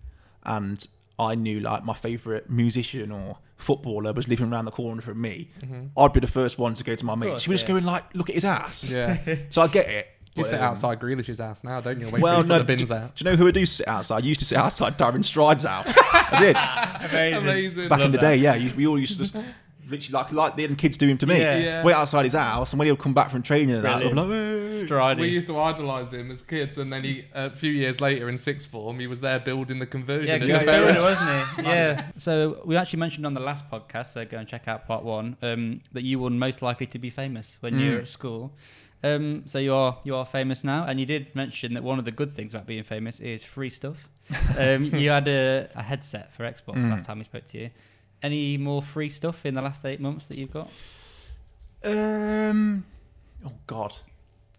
and 0.44 0.86
I 1.18 1.34
knew 1.34 1.60
like 1.60 1.84
my 1.84 1.94
favourite 1.94 2.50
musician 2.50 3.10
or 3.12 3.38
footballer 3.56 4.12
was 4.12 4.28
living 4.28 4.52
around 4.52 4.64
the 4.66 4.70
corner 4.70 5.00
from 5.02 5.20
me, 5.20 5.50
I'd 5.96 6.12
be 6.12 6.20
the 6.20 6.26
first 6.26 6.58
one 6.58 6.74
to 6.74 6.84
go 6.84 6.94
to 6.94 7.04
my 7.04 7.14
mate. 7.14 7.28
course, 7.30 7.42
She 7.42 7.50
was 7.50 7.60
just 7.60 7.68
yeah. 7.68 7.74
going 7.74 7.84
like, 7.84 8.14
look 8.14 8.28
at 8.28 8.34
his 8.34 8.44
ass. 8.44 8.88
Yeah. 8.88 9.18
So 9.50 9.62
I 9.62 9.68
get 9.68 9.88
it. 9.88 10.08
You 10.34 10.42
but, 10.42 10.50
sit 10.50 10.60
um, 10.60 10.64
outside 10.72 11.00
Grealish's 11.00 11.38
house 11.38 11.64
now, 11.64 11.80
don't 11.80 11.98
you? 11.98 12.10
Wait 12.10 12.20
Well, 12.20 12.42
for 12.42 12.46
no. 12.48 12.58
the 12.58 12.64
bins 12.64 12.88
do, 12.90 12.94
out. 12.94 13.16
do 13.16 13.24
you 13.24 13.30
know 13.30 13.36
who 13.38 13.48
I 13.48 13.50
do 13.52 13.64
sit 13.64 13.88
outside? 13.88 14.22
I 14.22 14.26
used 14.26 14.40
to 14.40 14.46
sit 14.46 14.58
outside 14.58 14.98
Darren 14.98 15.24
Stride's 15.24 15.64
house. 15.64 15.96
I 15.98 16.38
did 16.40 16.56
Amazing. 17.10 17.38
Amazing. 17.42 17.88
back 17.88 18.00
in 18.00 18.12
the 18.12 18.18
that. 18.18 18.20
day. 18.22 18.36
Yeah, 18.36 18.54
you- 18.54 18.72
we 18.76 18.86
all 18.86 18.98
used 18.98 19.12
to 19.12 19.18
just 19.24 19.34
literally 19.88 20.12
like 20.12 20.32
like 20.32 20.56
the 20.56 20.74
kids 20.74 20.96
do 20.96 21.06
him 21.08 21.18
to 21.18 21.26
me. 21.26 21.38
Yeah. 21.40 21.56
Yeah. 21.58 21.82
Wait 21.84 21.92
outside 21.94 22.24
his 22.24 22.34
house, 22.34 22.72
and 22.72 22.78
when 22.78 22.86
he'll 22.86 22.96
come 22.96 23.14
back 23.14 23.30
from 23.30 23.42
training 23.42 23.70
and 23.76 23.84
that, 23.84 24.02
I'll 24.02 24.08
be 24.10 24.14
like, 24.14 24.26
"Hey." 24.28 24.84
Striding. 24.84 25.20
We 25.22 25.28
used 25.28 25.46
to 25.46 25.58
idolise 25.58 26.12
him 26.12 26.30
as 26.30 26.42
kids, 26.42 26.76
and 26.76 26.92
then 26.92 27.02
he, 27.02 27.24
a 27.34 27.50
few 27.50 27.72
years 27.72 28.00
later 28.00 28.28
in 28.28 28.36
sixth 28.36 28.68
form, 28.68 28.98
he 29.00 29.06
was 29.06 29.20
there 29.20 29.38
building 29.40 29.78
the 29.78 29.86
conversion. 29.86 30.26
Yeah, 30.28 30.34
in 30.34 30.40
'cause 30.40 30.48
his 30.48 30.60
he 30.60 30.66
was 30.66 30.76
building 30.76 30.96
it, 30.96 31.00
parents' 31.00 31.20
wasn't 31.56 31.66
he? 31.66 31.72
Yeah. 31.72 32.06
So 32.16 32.60
we 32.64 32.76
actually 32.76 32.98
mentioned 33.00 33.24
on 33.26 33.34
the 33.34 33.40
last 33.40 33.64
podcast, 33.70 34.12
so 34.12 34.24
go 34.24 34.36
and 34.38 34.46
check 34.46 34.68
out 34.68 34.86
part 34.86 35.02
one, 35.04 35.36
um, 35.42 35.80
that 35.92 36.02
you 36.04 36.18
were 36.18 36.30
most 36.30 36.60
likely 36.62 36.86
to 36.86 36.98
be 36.98 37.08
famous 37.10 37.56
when 37.60 37.78
you 37.78 37.92
were 37.92 37.98
Mm. 37.98 38.02
at 38.02 38.08
school. 38.08 38.52
Um, 39.04 39.42
so 39.46 39.58
you 39.58 39.72
are 39.74 39.98
you 40.04 40.14
are 40.16 40.26
famous 40.26 40.64
now, 40.64 40.84
and 40.84 40.98
you 41.00 41.06
did 41.06 41.34
mention 41.34 41.74
that 41.74 41.82
one 41.82 41.98
of 41.98 42.04
the 42.04 42.10
good 42.12 42.34
things 42.34 42.54
about 42.54 42.66
being 42.66 42.82
famous 42.84 43.20
is 43.20 43.42
free 43.44 43.70
stuff. 43.70 44.08
Um, 44.58 44.84
you 44.86 45.10
had 45.10 45.28
a, 45.28 45.68
a 45.74 45.82
headset 45.82 46.34
for 46.34 46.42
Xbox 46.44 46.76
Mm. 46.76 46.90
last 46.90 47.04
time 47.04 47.18
we 47.18 47.24
spoke 47.24 47.46
to 47.46 47.58
you. 47.58 47.70
Any 48.26 48.56
more 48.58 48.82
free 48.82 49.08
stuff 49.08 49.46
in 49.46 49.54
the 49.54 49.62
last 49.62 49.84
eight 49.84 50.00
months 50.00 50.26
that 50.26 50.36
you've 50.38 50.52
got? 50.52 50.68
Um, 51.84 52.84
oh 53.44 53.52
God, 53.66 53.92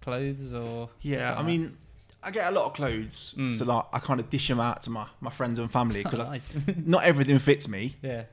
Clothes 0.02 0.54
or 0.54 0.90
yeah. 1.02 1.36
I 1.38 1.44
mean, 1.44 1.78
I 2.24 2.32
get 2.32 2.48
a 2.48 2.56
lot 2.56 2.66
of 2.66 2.74
clothes, 2.74 3.34
Mm. 3.38 3.56
so 3.56 3.66
like 3.66 3.86
I 3.92 4.00
kind 4.00 4.20
of 4.20 4.30
dish 4.30 4.48
them 4.48 4.60
out 4.60 4.84
to 4.84 4.90
my, 4.90 5.06
my 5.20 5.30
friends 5.32 5.60
and 5.60 5.70
family 5.72 6.04
because 6.04 6.20
nice. 6.34 6.54
not 6.86 7.04
everything 7.04 7.40
fits 7.40 7.68
me. 7.68 7.96
yeah. 8.02 8.24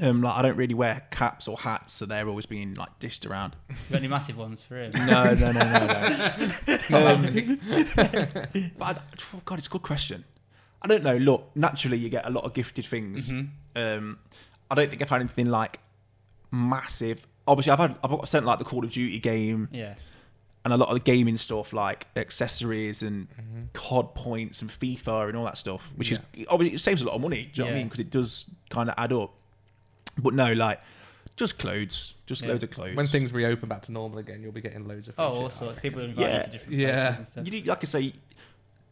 Um, 0.00 0.22
like 0.22 0.34
I 0.34 0.40
don't 0.40 0.56
really 0.56 0.72
wear 0.72 1.02
caps 1.10 1.46
or 1.48 1.58
hats, 1.58 1.92
so 1.92 2.06
they're 2.06 2.26
always 2.26 2.46
being 2.46 2.72
like 2.74 2.98
dished 2.98 3.26
around. 3.26 3.54
You 3.68 3.74
got 3.90 3.98
any 3.98 4.08
massive 4.08 4.38
ones 4.38 4.62
for 4.62 4.76
him? 4.82 4.90
No, 5.06 5.34
no, 5.34 5.52
no, 5.52 5.60
no, 5.60 5.86
no. 6.88 7.06
Um, 7.12 7.60
but 8.78 8.86
I, 8.86 9.00
oh 9.34 9.40
God, 9.44 9.58
it's 9.58 9.66
a 9.66 9.70
good 9.70 9.82
question. 9.82 10.24
I 10.80 10.88
don't 10.88 11.02
know. 11.04 11.18
Look, 11.18 11.50
naturally, 11.54 11.98
you 11.98 12.08
get 12.08 12.24
a 12.26 12.30
lot 12.30 12.44
of 12.44 12.54
gifted 12.54 12.86
things. 12.86 13.30
Mhm. 13.30 13.48
Um, 13.76 14.18
I 14.72 14.74
don't 14.74 14.88
think 14.90 15.02
I've 15.02 15.10
had 15.10 15.20
anything 15.20 15.46
like 15.50 15.78
massive. 16.50 17.26
Obviously, 17.46 17.72
I've 17.72 17.78
had 17.78 17.96
I've 18.02 18.10
got 18.10 18.26
sent 18.28 18.46
like 18.46 18.58
the 18.58 18.64
Call 18.64 18.84
of 18.84 18.90
Duty 18.90 19.18
game 19.18 19.68
Yeah. 19.72 19.94
and 20.64 20.72
a 20.72 20.76
lot 20.76 20.88
of 20.88 20.94
the 20.94 21.00
gaming 21.00 21.36
stuff, 21.36 21.72
like 21.72 22.06
accessories 22.16 23.02
and 23.02 23.28
Mm-hmm. 23.30 23.60
COD 23.72 24.14
points 24.14 24.62
and 24.62 24.70
FIFA 24.70 25.28
and 25.28 25.36
all 25.36 25.44
that 25.44 25.58
stuff, 25.58 25.90
which 25.96 26.12
is 26.12 26.18
obviously 26.48 26.76
it 26.76 26.78
saves 26.80 27.02
a 27.02 27.04
lot 27.04 27.14
of 27.14 27.20
money. 27.20 27.50
Do 27.52 27.62
you 27.62 27.64
know 27.64 27.70
what 27.72 27.74
I 27.76 27.78
mean? 27.78 27.86
Because 27.88 28.00
it 28.00 28.10
does 28.10 28.50
kind 28.70 28.88
of 28.88 28.94
add 28.98 29.12
up. 29.12 29.32
But 30.18 30.34
no, 30.34 30.52
like 30.52 30.80
just 31.36 31.58
clothes, 31.58 32.14
just 32.26 32.42
Yeah. 32.42 32.48
loads 32.48 32.62
of 32.64 32.70
clothes. 32.70 32.94
When 32.96 33.06
things 33.06 33.32
reopen 33.32 33.68
back 33.68 33.82
to 33.82 33.92
normal 33.92 34.18
again, 34.18 34.42
you'll 34.42 34.52
be 34.52 34.60
getting 34.60 34.86
loads 34.86 35.08
of 35.08 35.14
free 35.14 35.24
Oh, 35.24 35.28
shit, 35.34 35.38
all 35.40 35.46
I 35.46 35.48
sorts. 35.50 35.60
reckon. 35.76 35.82
People 35.82 36.02
invite 36.02 36.26
Yeah. 36.28 36.36
you 36.38 36.44
to 36.44 36.50
different 36.50 36.78
Yeah. 36.78 36.86
places 37.06 37.18
and 37.18 37.26
stuff. 37.28 37.44
you 37.46 37.50
need, 37.52 37.66
like 37.66 37.78
I 37.82 37.86
say, 37.86 38.02
do 38.10 38.14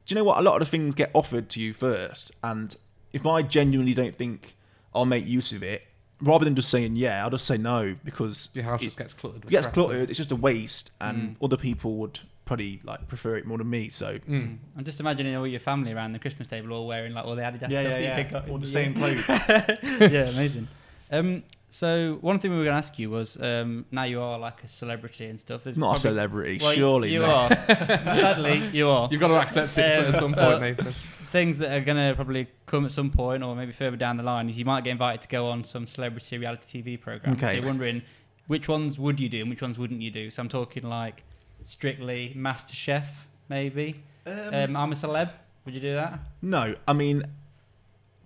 you 0.09 0.15
know 0.17 0.25
what? 0.25 0.39
A 0.39 0.43
lot 0.43 0.55
of 0.55 0.61
the 0.61 0.71
things 0.71 0.95
get 0.95 1.11
offered 1.15 1.49
to 1.51 1.61
you 1.61 1.73
first, 1.73 2.33
and 2.43 2.75
if 3.13 3.27
I 3.27 3.43
genuinely 3.43 3.93
don't 3.95 4.15
think 4.17 4.55
I'll 4.95 5.07
make 5.07 5.27
use 5.27 5.53
of 5.53 5.63
it, 5.63 5.83
rather 6.21 6.45
than 6.45 6.55
just 6.55 6.69
saying 6.71 6.97
yeah, 6.97 7.23
I'll 7.25 7.31
just 7.31 7.47
say 7.47 7.57
no 7.57 7.95
because 8.05 8.51
Your 8.55 8.65
house 8.65 8.81
it 8.83 8.85
just 8.87 8.99
gets 8.99 9.15
cluttered. 9.15 9.45
with 9.45 9.51
gets 9.51 9.67
crap, 9.67 9.75
cluttered. 9.75 10.11
It's 10.11 10.17
just 10.19 10.33
a 10.33 10.37
waste, 10.37 10.93
and 11.01 11.37
Mm. 11.39 11.45
other 11.45 11.57
people 11.57 11.97
would 11.99 12.19
probably 12.45 12.81
like 12.83 13.07
prefer 13.07 13.37
it 13.37 13.47
more 13.47 13.59
than 13.59 13.71
me. 13.71 13.89
So? 13.91 14.19
Mm. 14.29 14.59
I'm 14.77 14.85
just 14.85 14.99
imagining 14.99 15.37
all 15.37 15.47
your 15.47 15.61
family 15.61 15.93
around 15.93 16.13
the 16.13 16.19
Christmas 16.19 16.49
table 16.49 16.73
all 16.73 16.87
wearing 16.89 17.15
like 17.15 17.25
all 17.25 17.37
the 17.37 17.43
Adidas 17.43 17.59
stuff 17.59 17.71
that 17.71 18.03
you 18.19 18.25
pick 18.25 18.33
up. 18.35 18.49
all 18.49 18.57
in 18.57 18.61
the 18.61 18.67
year. 18.67 18.73
same 18.73 18.95
clothes. 18.95 19.25
yeah, 20.13 20.29
amazing. 20.31 20.67
Um, 21.13 21.45
so 21.71 22.19
one 22.21 22.39
thing 22.41 22.51
we 22.51 22.59
were 22.59 22.65
going 22.65 22.75
to 22.75 22.79
ask 22.79 22.99
you 22.99 23.09
was, 23.11 23.37
um, 23.41 23.87
now 23.91 24.03
you 24.05 24.21
are 24.21 24.39
like 24.39 24.63
a 24.65 24.69
celebrity 24.69 25.27
and 25.27 25.39
stuff. 25.41 25.65
There's 25.65 25.79
Not 25.79 25.85
a 25.85 25.89
probably- 25.89 26.01
celebrity, 26.01 26.59
Well, 26.61 26.73
surely. 26.75 27.13
you 27.13 27.21
no. 27.21 27.31
are. 27.31 27.49
Sadly, 27.67 28.69
you 28.73 28.89
are. 28.89 29.09
You've 29.11 29.21
got 29.21 29.29
to 29.29 29.35
accept 29.41 29.79
it 29.79 29.99
Um, 30.09 30.15
at 30.15 30.21
some 30.21 30.35
uh, 30.35 30.59
point, 30.59 30.61
Nathan. 30.79 30.93
Things 30.93 31.59
that 31.59 31.71
are 31.77 31.81
going 31.85 31.97
to 31.97 32.15
probably 32.17 32.49
come 32.67 32.85
at 32.85 32.93
some 32.93 33.11
point, 33.11 33.43
or 33.45 33.55
maybe 33.55 33.71
further 33.73 33.97
down 33.97 34.17
the 34.17 34.23
line, 34.25 34.49
is 34.51 34.59
you 34.59 34.65
might 34.65 34.83
get 34.85 34.91
invited 34.91 35.23
to 35.23 35.29
go 35.29 35.47
on 35.49 35.63
some 35.65 35.87
celebrity 35.87 36.39
reality 36.39 36.83
TV 36.83 37.01
program. 37.01 37.39
So 37.39 37.47
Okay. 37.47 37.57
you're 37.59 37.67
wondering 37.67 38.03
which 38.49 38.67
ones 38.67 38.99
would 38.99 39.21
you 39.21 39.29
do 39.29 39.41
and 39.43 39.49
which 39.51 39.63
ones 39.63 39.79
wouldn't 39.79 40.03
you 40.03 40.11
do. 40.11 40.29
So 40.31 40.43
I'm 40.43 40.49
talking 40.49 40.83
like 40.83 41.23
strictly 41.63 42.35
MasterChef, 42.37 43.07
maybe. 43.49 44.03
Um, 44.27 44.77
I'm 44.77 44.91
a 44.93 44.95
celeb. 44.97 45.31
Would 45.67 45.75
you 45.75 45.81
do 45.81 45.95
that? 45.95 46.19
no, 46.43 46.75
I 46.89 46.95
mean 46.95 47.23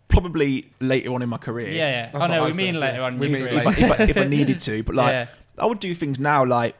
probably 0.09 0.71
later 0.81 1.13
on 1.15 1.23
in 1.23 1.29
my 1.29 1.39
career. 1.39 1.69
Yeah, 1.71 1.91
yeah. 1.91 2.11
That's 2.13 2.25
oh 2.25 2.27
no, 2.29 2.41
what 2.43 2.47
we 2.47 2.53
I 2.53 2.57
mean 2.57 2.75
said, 2.75 2.81
later 2.81 2.97
yeah. 2.99 3.05
on. 3.05 3.19
We 3.19 3.29
mean 3.29 3.47
If. 3.47 3.67
I, 3.67 3.71
if, 3.71 4.01
I, 4.01 4.05
if 4.05 4.17
I 4.17 4.25
needed 4.25 4.61
to, 4.61 4.83
but 4.83 4.95
like 5.03 5.13
yeah. 5.13 5.27
I 5.59 5.67
would 5.67 5.81
do 5.81 5.95
things 5.95 6.19
now, 6.19 6.45
like 6.45 6.77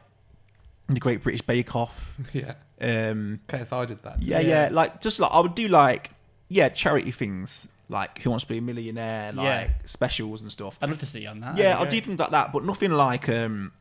the 0.87 0.99
Great 0.99 1.23
British 1.23 1.41
Bake 1.41 1.75
Off. 1.75 2.13
yeah. 2.33 2.53
Um, 2.81 3.39
KSI 3.47 3.87
did 3.87 4.03
that. 4.03 4.21
yeah, 4.21 4.39
Yeah. 4.39 4.63
yeah, 4.65 4.69
like 4.71 5.01
just 5.01 5.19
like 5.19 5.31
I 5.31 5.39
would 5.39 5.55
do 5.55 5.67
like 5.67 6.11
yeah 6.49 6.69
charity 6.69 7.11
things, 7.11 7.67
like 7.89 8.21
Who 8.21 8.29
Wants 8.29 8.43
to 8.43 8.49
Be 8.49 8.57
a 8.57 8.61
Millionaire, 8.61 9.31
like 9.33 9.45
Yeah. 9.45 9.69
specials 9.85 10.41
and 10.41 10.51
stuff. 10.51 10.77
I'd 10.81 10.89
love 10.89 10.99
to 10.99 11.05
see 11.05 11.21
you 11.21 11.29
on 11.29 11.39
that. 11.39 11.57
yeah, 11.57 11.73
That'd 11.77 11.85
I'll 11.85 11.89
do 11.91 12.01
things 12.01 12.19
like 12.19 12.31
that, 12.31 12.51
but 12.53 12.63
nothing 12.65 12.91
like 12.91 13.29
um, 13.29 13.71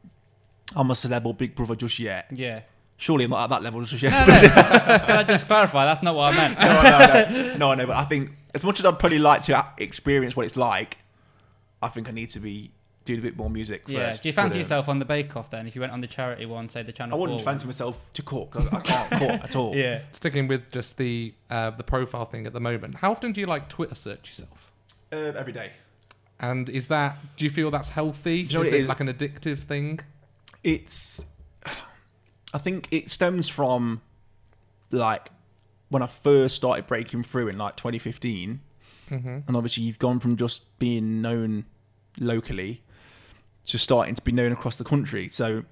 I'm 0.74 0.90
a 0.90 0.94
celeb 0.94 1.26
or 1.26 1.34
Big 1.34 1.54
Brother 1.54 1.74
just 1.76 1.98
yet. 1.98 2.26
Yeah. 2.32 2.60
Surely 2.96 3.24
I'm 3.24 3.30
not 3.30 3.44
at 3.44 3.50
that 3.50 3.62
level 3.62 3.82
just 3.82 4.02
No, 4.02 4.08
yet. 4.08 4.26
no. 4.28 4.34
Can 5.06 5.18
I 5.18 5.24
just 5.24 5.46
clarify? 5.46 5.84
That's 5.84 6.02
not 6.02 6.14
what 6.14 6.32
I 6.34 6.36
meant. 6.36 6.58
no, 6.58 6.82
no, 6.82 7.48
no, 7.52 7.56
no, 7.56 7.70
I 7.72 7.74
know, 7.74 7.86
but 7.86 7.96
I 7.96 8.04
think 8.04 8.30
as 8.54 8.62
much 8.64 8.78
as 8.78 8.86
I'd 8.86 8.98
probably 8.98 9.18
like 9.18 9.42
to 9.42 9.66
experience 9.78 10.36
what 10.36 10.46
it's 10.46 10.56
like, 10.56 10.98
I 11.82 11.88
think 11.88 12.08
I 12.08 12.12
need 12.12 12.30
to 12.30 12.40
be 12.40 12.70
doing 13.04 13.18
a 13.18 13.22
bit 13.22 13.36
more 13.36 13.50
music 13.50 13.82
Yeah. 13.86 14.06
first. 14.08 14.22
Do 14.22 14.28
you 14.28 14.32
fancy 14.32 14.50
But, 14.50 14.54
um, 14.54 14.58
yourself 14.60 14.88
on 14.88 14.98
the 14.98 15.04
Bake 15.04 15.36
Off 15.36 15.50
then? 15.50 15.66
If 15.66 15.74
you 15.74 15.80
went 15.82 15.92
on 15.92 16.00
the 16.00 16.06
charity 16.06 16.46
one, 16.46 16.68
say 16.70 16.82
the 16.82 16.92
Channel 16.92 17.16
I 17.18 17.20
wouldn't 17.20 17.40
4 17.40 17.44
fancy 17.44 17.66
myself 17.66 18.10
to 18.14 18.22
cook. 18.22 18.52
'cause 18.52 18.66
I 18.72 18.80
can't 18.80 19.10
cook 19.10 19.30
at 19.44 19.56
all. 19.56 19.76
Yeah. 19.76 20.00
Sticking 20.12 20.48
with 20.48 20.70
just 20.72 20.96
the 20.96 21.34
uh, 21.50 21.70
the 21.70 21.82
profile 21.84 22.24
thing 22.24 22.46
at 22.46 22.52
the 22.54 22.60
moment, 22.60 22.94
how 22.96 23.10
often 23.10 23.32
do 23.32 23.40
you 23.42 23.46
like 23.46 23.68
Twitter 23.68 23.94
search 23.94 24.30
yourself? 24.30 24.70
Uh, 25.12 25.16
every 25.36 25.52
day. 25.52 25.72
And 26.40 26.70
is 26.70 26.86
that 26.88 27.18
do 27.36 27.44
you 27.44 27.50
feel 27.50 27.70
that's 27.70 27.90
healthy? 27.90 28.44
Do 28.44 28.52
you 28.54 28.58
know 28.60 28.62
is 28.64 28.70
what 28.70 28.74
it 28.74 28.78
it 28.78 28.80
is? 28.82 28.88
like 28.88 29.00
an 29.00 29.08
addictive 29.12 29.58
thing? 29.58 30.00
It's. 30.62 31.26
I 32.54 32.58
think 32.58 32.88
it 32.90 33.10
stems 33.10 33.48
from, 33.48 34.00
like, 34.90 35.30
when 35.90 36.02
I 36.02 36.06
first 36.06 36.56
started 36.56 36.86
breaking 36.86 37.24
through 37.24 37.48
in 37.48 37.58
like 37.58 37.76
2015, 37.76 38.60
Mm-hmm. 39.10 39.28
and 39.46 39.54
obviously 39.54 39.82
you've 39.84 39.98
gone 39.98 40.18
from 40.18 40.38
just 40.38 40.78
being 40.78 41.20
known 41.20 41.66
locally 42.18 42.82
to 43.66 43.78
starting 43.78 44.14
to 44.14 44.22
be 44.22 44.32
known 44.32 44.50
across 44.50 44.76
the 44.76 44.84
country. 44.84 45.28
So 45.28 45.64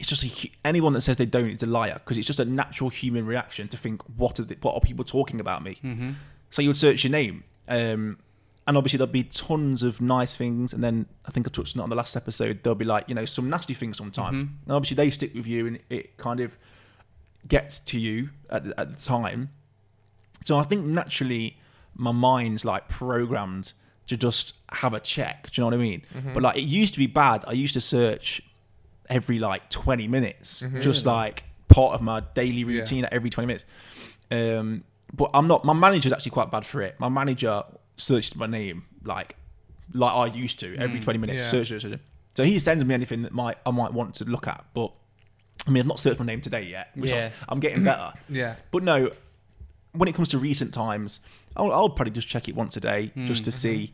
it's 0.00 0.08
just 0.08 0.24
a, 0.24 0.50
anyone 0.64 0.94
that 0.94 1.02
says 1.02 1.16
they 1.16 1.26
don't 1.26 1.50
is 1.50 1.62
a 1.62 1.66
liar 1.66 1.94
because 1.94 2.18
it's 2.18 2.26
just 2.26 2.40
a 2.40 2.44
natural 2.44 2.90
human 2.90 3.24
reaction 3.24 3.68
to 3.68 3.76
think 3.76 4.02
what 4.16 4.40
are 4.40 4.44
the, 4.44 4.56
what 4.62 4.74
are 4.74 4.80
people 4.80 5.04
talking 5.04 5.38
about 5.38 5.62
me. 5.62 5.76
Mm-hmm. 5.84 6.10
So 6.50 6.60
you 6.60 6.70
would 6.70 6.76
search 6.76 7.04
your 7.04 7.12
name, 7.12 7.44
um, 7.68 8.18
and 8.66 8.76
obviously 8.76 8.96
there'll 8.98 9.12
be 9.12 9.24
tons 9.24 9.82
of 9.82 10.00
nice 10.00 10.36
things, 10.36 10.72
and 10.72 10.82
then 10.82 11.06
I 11.26 11.30
think 11.30 11.46
I 11.46 11.50
touched 11.50 11.76
on 11.76 11.80
it 11.80 11.82
on 11.84 11.90
the 11.90 11.96
last 11.96 12.16
episode. 12.16 12.60
There'll 12.62 12.74
be 12.74 12.84
like 12.84 13.08
you 13.08 13.14
know 13.14 13.24
some 13.24 13.48
nasty 13.50 13.74
things 13.74 13.96
sometimes, 13.98 14.38
Mhm. 14.38 14.48
and 14.64 14.72
obviously 14.72 14.94
they 14.96 15.10
stick 15.10 15.34
with 15.34 15.46
you, 15.46 15.66
and 15.66 15.78
it 15.90 16.16
kind 16.16 16.40
of 16.40 16.58
gets 17.46 17.78
to 17.78 18.00
you 18.00 18.30
at 18.50 18.64
the, 18.64 18.80
at 18.80 18.92
the 18.92 19.00
time. 19.02 19.50
So 20.44 20.56
I 20.58 20.62
think 20.62 20.84
naturally 20.84 21.58
my 21.94 22.12
mind's 22.12 22.64
like 22.64 22.88
programmed 22.88 23.72
to 24.06 24.16
just 24.16 24.54
have 24.70 24.92
a 24.94 25.00
check. 25.00 25.50
Do 25.50 25.60
you 25.60 25.62
know 25.62 25.76
what 25.76 25.80
I 25.80 25.88
mean? 25.88 26.02
But 26.34 26.42
like 26.42 26.56
it 26.56 26.62
used 26.62 26.92
to 26.94 26.98
be 26.98 27.06
bad. 27.06 27.44
I 27.46 27.52
used 27.52 27.74
to 27.74 27.80
search 27.80 28.42
every 29.08 29.38
like 29.38 29.68
20 29.70 30.08
minutes, 30.08 30.62
Mm-hmm. 30.62 30.80
just 30.80 31.04
like 31.06 31.44
part 31.68 31.94
of 31.94 32.00
my 32.02 32.20
daily 32.34 32.58
Yeah. 32.60 32.80
routine 32.80 33.06
every 33.12 33.30
20 33.30 33.46
minutes. 33.46 33.64
Um, 34.30 34.84
but 35.12 35.30
I'm 35.34 35.46
not. 35.46 35.64
My 35.64 35.72
manager's 35.74 36.12
actually 36.12 36.30
quite 36.32 36.50
bad 36.50 36.64
for 36.66 36.80
it. 36.82 36.98
My 36.98 37.08
manager 37.08 37.62
searches 37.96 38.34
my 38.36 38.46
name 38.46 38.84
like 39.04 39.36
like 39.92 40.12
I 40.14 40.26
used 40.34 40.60
to 40.60 40.76
every 40.78 40.98
20 41.00 41.18
minutes. 41.18 41.42
Mm, 41.42 41.44
yeah. 41.44 41.50
Search, 41.50 41.68
search, 41.68 41.82
search. 41.82 42.00
So 42.34 42.42
he 42.44 42.58
sends 42.58 42.84
me 42.84 42.94
anything 42.94 43.22
that 43.22 43.32
might 43.32 43.58
I 43.66 43.70
might 43.70 43.92
want 43.92 44.14
to 44.16 44.24
look 44.24 44.46
at, 44.48 44.64
but 44.74 44.92
I 45.66 45.70
mean 45.70 45.82
I've 45.82 45.86
not 45.86 45.98
searched 45.98 46.18
my 46.18 46.26
name 46.26 46.40
today 46.40 46.62
yet, 46.62 46.88
which 46.94 47.10
Yeah. 47.10 47.26
I'm, 47.42 47.54
I'm 47.54 47.60
getting 47.60 47.84
better. 47.84 48.12
Yeah. 48.28 48.56
But 48.70 48.82
no, 48.82 49.10
when 49.92 50.08
it 50.08 50.14
comes 50.14 50.30
to 50.30 50.38
recent 50.38 50.74
times, 50.74 51.20
I'll, 51.56 51.70
I'll 51.72 51.88
probably 51.88 52.12
just 52.12 52.26
check 52.28 52.48
it 52.48 52.54
once 52.56 52.76
a 52.76 52.80
day 52.80 53.06
Hmm. 53.14 53.26
just 53.26 53.44
to 53.44 53.50
Mm-hmm. 53.50 53.56
see 53.56 53.92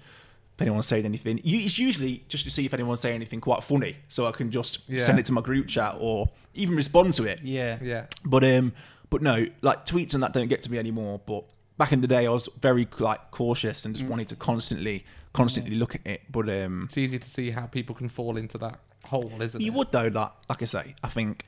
if 0.54 0.62
anyone's 0.62 0.86
saying 0.86 1.04
anything. 1.06 1.40
It's 1.44 1.78
usually 1.78 2.24
just 2.28 2.44
to 2.44 2.50
see 2.50 2.64
if 2.66 2.72
anyone's 2.74 3.00
saying 3.00 3.14
anything 3.16 3.40
quite 3.40 3.62
funny, 3.62 3.96
so 4.08 4.26
I 4.26 4.32
can 4.32 4.50
just 4.50 4.80
Yeah. 4.88 4.98
send 4.98 5.18
it 5.18 5.26
to 5.26 5.32
my 5.32 5.40
group 5.42 5.68
chat 5.68 5.96
or 5.98 6.28
even 6.54 6.74
respond 6.76 7.12
to 7.14 7.24
it. 7.24 7.40
Yeah. 7.42 7.78
Yeah. 7.82 8.06
But 8.24 8.44
um, 8.44 8.72
but 9.10 9.20
no, 9.22 9.46
like 9.62 9.84
tweets 9.86 10.14
and 10.14 10.22
that 10.22 10.32
don't 10.32 10.48
get 10.48 10.62
to 10.62 10.70
me 10.70 10.78
anymore. 10.78 11.20
But 11.26 11.44
back 11.80 11.92
in 11.92 12.00
the 12.00 12.06
day, 12.16 12.26
I 12.26 12.30
was 12.30 12.48
very 12.60 12.86
like 12.98 13.22
cautious 13.32 13.84
and 13.84 13.94
just 13.94 14.04
Hmm. 14.04 14.10
wanted 14.12 14.28
to 14.28 14.36
constantly, 14.36 15.04
constantly 15.32 15.76
look 15.82 15.94
at 15.96 16.06
it. 16.06 16.20
But 16.30 16.48
um, 16.48 16.84
It's 16.84 16.98
easy 16.98 17.18
to 17.18 17.28
see 17.28 17.50
how 17.50 17.66
people 17.66 17.94
can 17.94 18.08
fall 18.08 18.36
into 18.36 18.56
that 18.58 18.78
hole, 19.04 19.32
isn't 19.40 19.60
you 19.60 19.66
it? 19.66 19.70
You 19.72 19.78
would 19.78 19.90
though, 19.92 20.08
like 20.20 20.32
like 20.50 20.62
I 20.62 20.66
say, 20.66 20.94
I 21.02 21.08
think 21.08 21.44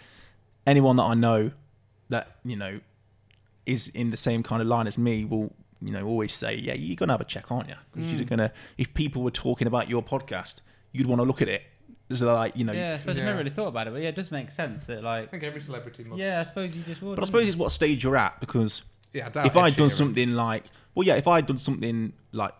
anyone 0.66 0.96
that 0.96 1.04
I 1.04 1.14
know 1.14 1.50
that 2.08 2.24
you 2.44 2.56
know 2.56 2.80
is 3.66 3.88
in 3.88 4.08
the 4.08 4.16
same 4.16 4.42
kind 4.42 4.60
of 4.62 4.68
line 4.68 4.86
as 4.86 4.98
me 4.98 5.24
will 5.24 5.52
you 5.80 5.92
know 5.92 6.04
always 6.06 6.32
say, 6.34 6.54
yeah, 6.56 6.74
you're 6.74 6.96
gonna 6.96 7.12
have 7.12 7.20
a 7.20 7.24
check, 7.34 7.50
aren't 7.52 7.68
you? 7.68 7.74
Because 7.94 8.10
Mm. 8.12 8.16
you're 8.18 8.24
gonna 8.34 8.52
if 8.78 8.92
people 8.94 9.22
were 9.22 9.30
talking 9.46 9.66
about 9.66 9.88
your 9.88 10.02
podcast, 10.02 10.56
you'd 10.92 11.06
want 11.06 11.20
to 11.20 11.24
look 11.24 11.42
at 11.42 11.48
it. 11.48 11.62
So 12.12 12.32
like 12.34 12.56
you 12.56 12.64
know, 12.64 12.72
Yeah, 12.72 12.94
I 12.94 12.98
suppose 12.98 13.16
I've 13.18 13.24
never 13.24 13.38
really 13.38 13.50
thought 13.50 13.68
about 13.68 13.86
it, 13.88 13.92
but 13.92 14.02
yeah, 14.02 14.08
it 14.10 14.16
does 14.16 14.30
make 14.30 14.50
sense 14.50 14.82
that 14.84 15.02
like 15.02 15.24
I 15.24 15.26
think 15.26 15.42
every 15.44 15.60
celebrity 15.60 16.04
must. 16.04 16.18
Yeah, 16.20 16.40
I 16.40 16.42
suppose 16.44 16.76
you 16.76 16.82
just 16.84 17.00
would. 17.02 17.16
but 17.16 17.22
I 17.22 17.26
suppose 17.26 17.42
you? 17.42 17.48
it's 17.48 17.56
what 17.56 17.72
stage 17.72 18.02
you're 18.04 18.16
at 18.16 18.38
because 18.40 18.82
Yeah. 19.12 19.26
I 19.26 19.28
doubt 19.30 19.46
if 19.46 19.56
I'd 19.56 19.76
done 19.76 19.90
something 19.90 20.32
like, 20.34 20.64
well, 20.94 21.06
yeah, 21.06 21.16
if 21.16 21.26
I'd 21.28 21.46
done 21.46 21.58
something 21.58 22.12
like 22.32 22.52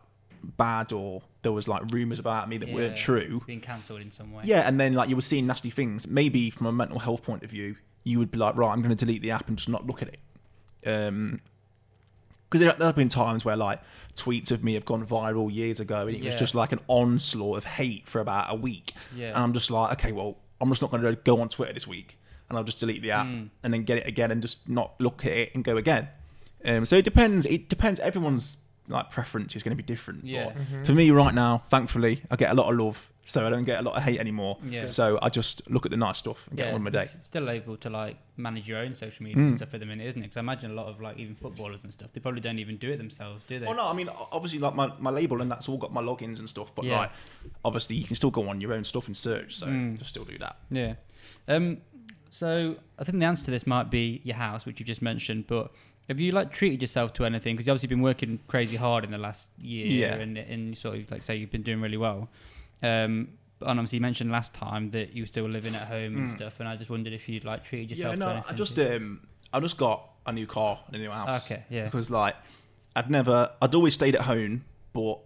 bad 0.57 0.93
or 0.93 1.23
there 1.43 1.53
was 1.53 1.69
like 1.69 1.83
rumors 1.93 2.19
about 2.19 2.49
me 2.49 2.57
that 2.59 2.69
Yeah, 2.69 2.75
weren't 2.75 2.97
true, 2.97 3.43
being 3.47 3.61
cancelled 3.61 4.01
in 4.01 4.11
some 4.11 4.33
way. 4.33 4.43
yeah, 4.45 4.67
and 4.67 4.79
then 4.81 4.93
like 4.93 5.09
you 5.09 5.17
were 5.17 5.23
seeing 5.23 5.47
nasty 5.47 5.71
things, 5.71 6.07
maybe 6.09 6.51
from 6.51 6.67
a 6.67 6.73
mental 6.73 6.99
health 6.99 7.23
point 7.23 7.43
of 7.43 7.51
view, 7.51 7.77
you 8.05 8.19
would 8.19 8.31
be 8.31 8.39
like, 8.39 8.57
right, 8.57 8.73
I'm 8.73 8.83
going 8.83 8.95
to 8.97 9.05
delete 9.05 9.23
the 9.23 9.31
app 9.31 9.49
and 9.49 9.57
just 9.57 9.69
not 9.69 9.87
look 9.87 10.03
at 10.03 10.09
it. 10.09 10.19
Um, 10.87 11.41
because 12.49 12.61
there, 12.61 12.73
there 12.79 12.89
have 12.89 12.97
been 12.97 13.09
times 13.09 13.45
where 13.45 13.57
like 13.57 13.81
tweets 14.15 14.51
of 14.51 14.63
me 14.63 14.75
have 14.75 14.85
gone 14.85 15.07
viral 15.07 15.53
years 15.53 15.81
ago, 15.81 16.07
and 16.07 16.17
it 16.17 16.23
was 16.23 16.35
just 16.35 16.55
like 16.55 16.73
an 16.73 16.81
onslaught 16.89 17.57
of 17.59 17.65
hate 17.65 18.07
for 18.07 18.21
about 18.21 18.47
a 18.51 18.55
week, 18.55 18.93
Yeah. 19.17 19.29
and 19.29 19.39
I'm 19.39 19.53
just 19.55 19.71
like, 19.71 19.93
okay, 19.93 20.13
well, 20.13 20.37
I'm 20.61 20.69
just 20.69 20.83
not 20.83 20.91
going 20.91 21.03
to 21.03 21.15
go 21.15 21.41
on 21.41 21.49
Twitter 21.49 21.73
this 21.73 21.87
week, 21.87 22.19
and 22.49 22.59
I'll 22.59 22.65
just 22.65 22.79
delete 22.79 23.01
the 23.03 23.13
app 23.13 23.27
Mm. 23.27 23.49
and 23.63 23.73
then 23.73 23.85
get 23.85 23.99
it 23.99 24.07
again 24.07 24.31
and 24.31 24.43
just 24.43 24.69
not 24.69 24.95
look 25.01 25.25
at 25.25 25.33
it 25.33 25.55
and 25.55 25.65
go 25.65 25.77
again. 25.79 26.09
Um, 26.65 26.85
so 26.85 26.97
it 26.97 27.05
depends. 27.05 27.47
It 27.47 27.69
depends. 27.69 28.01
Everyone's 28.01 28.57
like 28.89 29.11
preference 29.13 29.55
is 29.55 29.63
going 29.63 29.77
to 29.77 29.81
be 29.83 29.87
different. 29.87 30.25
Yeah. 30.25 30.47
But 30.47 30.57
Mm-hmm. 30.57 30.85
For 30.85 30.93
me, 30.93 31.11
right 31.13 31.35
now, 31.35 31.63
thankfully, 31.71 32.23
I 32.31 32.37
get 32.37 32.51
a 32.51 32.55
lot 32.55 32.71
of 32.71 32.79
love, 32.79 33.11
so 33.25 33.47
I 33.47 33.51
don't 33.51 33.65
get 33.65 33.79
a 33.79 33.83
lot 33.83 33.97
of 33.97 34.03
hate 34.03 34.19
anymore. 34.19 34.59
Yeah. 34.67 34.87
So 34.87 35.21
I 35.23 35.29
just 35.29 35.71
look 35.71 35.85
at 35.87 35.93
the 35.93 35.97
nice 35.97 36.19
stuff 36.19 36.47
and 36.49 36.57
get 36.59 36.65
yeah, 36.67 36.75
on 36.75 36.83
with 36.83 36.93
my 36.93 36.99
day. 37.05 37.09
it's 37.15 37.25
still 37.27 37.49
able 37.49 37.77
to 37.79 37.89
like 37.91 38.17
manage 38.37 38.67
your 38.67 38.79
own 38.79 38.95
social 38.95 39.23
media 39.23 39.37
Mm. 39.43 39.47
and 39.49 39.57
stuff 39.57 39.73
at 39.73 39.81
the 39.81 39.87
minute, 39.87 40.07
isn't 40.09 40.21
it? 40.21 40.25
Because 40.25 40.37
I 40.37 40.41
imagine 40.41 40.73
a 40.73 40.75
lot 40.75 40.87
of 40.87 41.01
like 41.01 41.17
even 41.19 41.37
footballers 41.37 41.85
and 41.85 41.93
stuff, 41.93 42.11
they 42.13 42.21
probably 42.21 42.41
don't 42.41 42.59
even 42.59 42.77
do 42.77 42.91
it 42.91 42.97
themselves, 42.97 43.45
do 43.47 43.61
they? 43.61 43.67
Well, 43.67 43.77
no, 43.77 43.89
I 43.89 43.93
mean, 43.93 44.09
obviously, 44.33 44.59
like 44.59 44.75
my, 44.75 44.93
my 44.99 45.11
label 45.11 45.41
and 45.43 45.51
that's 45.51 45.69
all 45.69 45.79
got 45.79 45.93
my 45.93 46.03
logins 46.03 46.41
and 46.41 46.49
stuff, 46.49 46.75
but 46.75 46.85
Yeah. 46.85 46.99
like, 46.99 47.11
obviously, 47.65 47.95
you 47.97 48.05
can 48.05 48.17
still 48.17 48.33
go 48.33 48.49
on 48.49 48.61
your 48.61 48.73
own 48.73 48.83
stuff 48.85 49.07
and 49.07 49.17
search, 49.17 49.55
so 49.57 49.67
Mm. 49.69 49.97
just 49.97 50.11
still 50.11 50.25
do 50.25 50.39
that. 50.39 50.57
Yeah. 50.71 50.95
Um. 51.47 51.79
So 52.31 52.77
I 52.99 53.05
think 53.05 53.19
the 53.19 53.27
answer 53.27 53.45
to 53.45 53.51
this 53.51 53.67
might 53.67 53.91
be 53.91 54.23
your 54.25 54.37
house, 54.37 54.65
which 54.67 54.81
you 54.81 54.87
just 54.87 55.03
mentioned. 55.03 55.47
But 55.47 55.71
have 56.13 56.21
you 56.21 56.33
like 56.33 56.53
treated 56.53 56.81
yourself 56.83 57.13
to 57.15 57.25
anything? 57.25 57.55
Because 57.55 57.67
you've 57.67 57.73
obviously 57.75 57.89
been 57.95 58.03
working 58.03 58.39
crazy 58.49 58.77
hard 58.77 59.05
in 59.05 59.11
the 59.11 59.19
last 59.19 59.47
year, 59.59 59.87
Yeah. 59.87 60.15
and 60.17 60.37
and 60.39 60.69
you 60.71 60.75
sort 60.75 60.99
of 60.99 61.11
like 61.11 61.23
say 61.23 61.37
you've 61.37 61.51
been 61.51 61.63
doing 61.63 61.81
really 61.81 61.97
well. 61.97 62.29
Um. 62.83 63.29
And 63.65 63.79
obviously, 63.79 63.99
you 63.99 64.03
mentioned 64.03 64.33
last 64.33 64.53
time 64.55 64.89
that 64.91 65.15
you 65.15 65.23
were 65.23 65.27
still 65.29 65.49
living 65.49 65.73
at 65.77 65.87
home 65.87 66.17
and 66.19 66.29
Mm. 66.29 66.37
stuff, 66.37 66.59
and 66.59 66.69
I 66.69 66.75
just 66.75 66.91
wondered 66.91 67.13
if 67.13 67.29
you'd 67.29 67.45
like 67.45 67.65
treated 67.65 67.91
yourself. 67.97 68.17
Yeah, 68.19 68.27
to 68.27 68.35
no, 68.41 68.45
I 68.49 68.53
just 68.55 68.77
um, 68.81 69.21
I 69.53 69.61
just 69.61 69.77
got 69.77 70.11
a 70.27 70.33
new 70.33 70.49
car 70.49 70.81
and 70.89 70.97
a 70.97 70.99
new 70.99 71.11
house. 71.11 71.45
Okay, 71.47 71.63
yeah. 71.71 71.85
Because 71.85 72.11
like, 72.11 72.35
I'd 72.97 73.09
never, 73.09 73.53
I'd 73.63 73.73
always 73.77 73.95
stayed 73.95 74.17
at 74.17 74.23
home, 74.23 74.65
but 74.93 75.21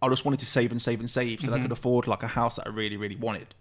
I 0.00 0.08
just 0.08 0.24
wanted 0.24 0.40
to 0.40 0.46
save 0.46 0.70
and 0.70 0.80
save 0.80 1.00
and 1.00 1.10
save 1.10 1.40
so 1.40 1.48
that 1.50 1.58
I 1.58 1.62
could 1.62 1.70
afford 1.72 2.06
like 2.06 2.22
a 2.22 2.28
house 2.28 2.56
that 2.56 2.66
I 2.66 2.70
really, 2.70 2.96
really 2.96 3.16
wanted. 3.16 3.54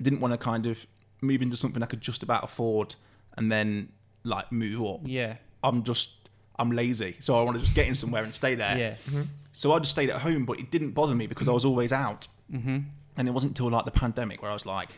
I 0.00 0.02
didn't 0.02 0.18
want 0.18 0.32
to 0.32 0.38
kind 0.38 0.66
of 0.66 0.84
move 1.20 1.42
into 1.42 1.56
something 1.56 1.84
I 1.84 1.86
could 1.86 2.00
just 2.00 2.24
about 2.24 2.42
afford 2.42 2.96
and 3.38 3.48
then 3.52 3.92
like 4.24 4.50
move 4.50 4.82
up. 4.82 5.00
Yeah. 5.04 5.36
I'm 5.66 5.82
just, 5.82 6.10
I'm 6.58 6.70
lazy, 6.70 7.16
so 7.20 7.38
I 7.38 7.42
want 7.42 7.56
to 7.56 7.62
just 7.62 7.74
get 7.74 7.86
in 7.86 7.94
somewhere 7.94 8.24
and 8.24 8.34
stay 8.34 8.54
there. 8.54 8.78
Yeah. 8.78 9.22
So 9.52 9.72
I 9.72 9.78
just 9.78 9.90
stayed 9.90 10.10
at 10.10 10.20
home, 10.20 10.44
but 10.44 10.58
it 10.58 10.70
didn't 10.70 10.92
bother 10.92 11.14
me 11.14 11.26
because 11.26 11.48
I 11.48 11.52
was 11.52 11.64
always 11.64 11.92
out. 11.92 12.28
Mm-hmm. 12.52 12.78
And 13.16 13.28
it 13.28 13.30
wasn't 13.32 13.50
until 13.50 13.70
like 13.70 13.84
the 13.84 13.90
pandemic 13.90 14.42
where 14.42 14.50
I 14.50 14.54
was 14.54 14.66
like, 14.66 14.90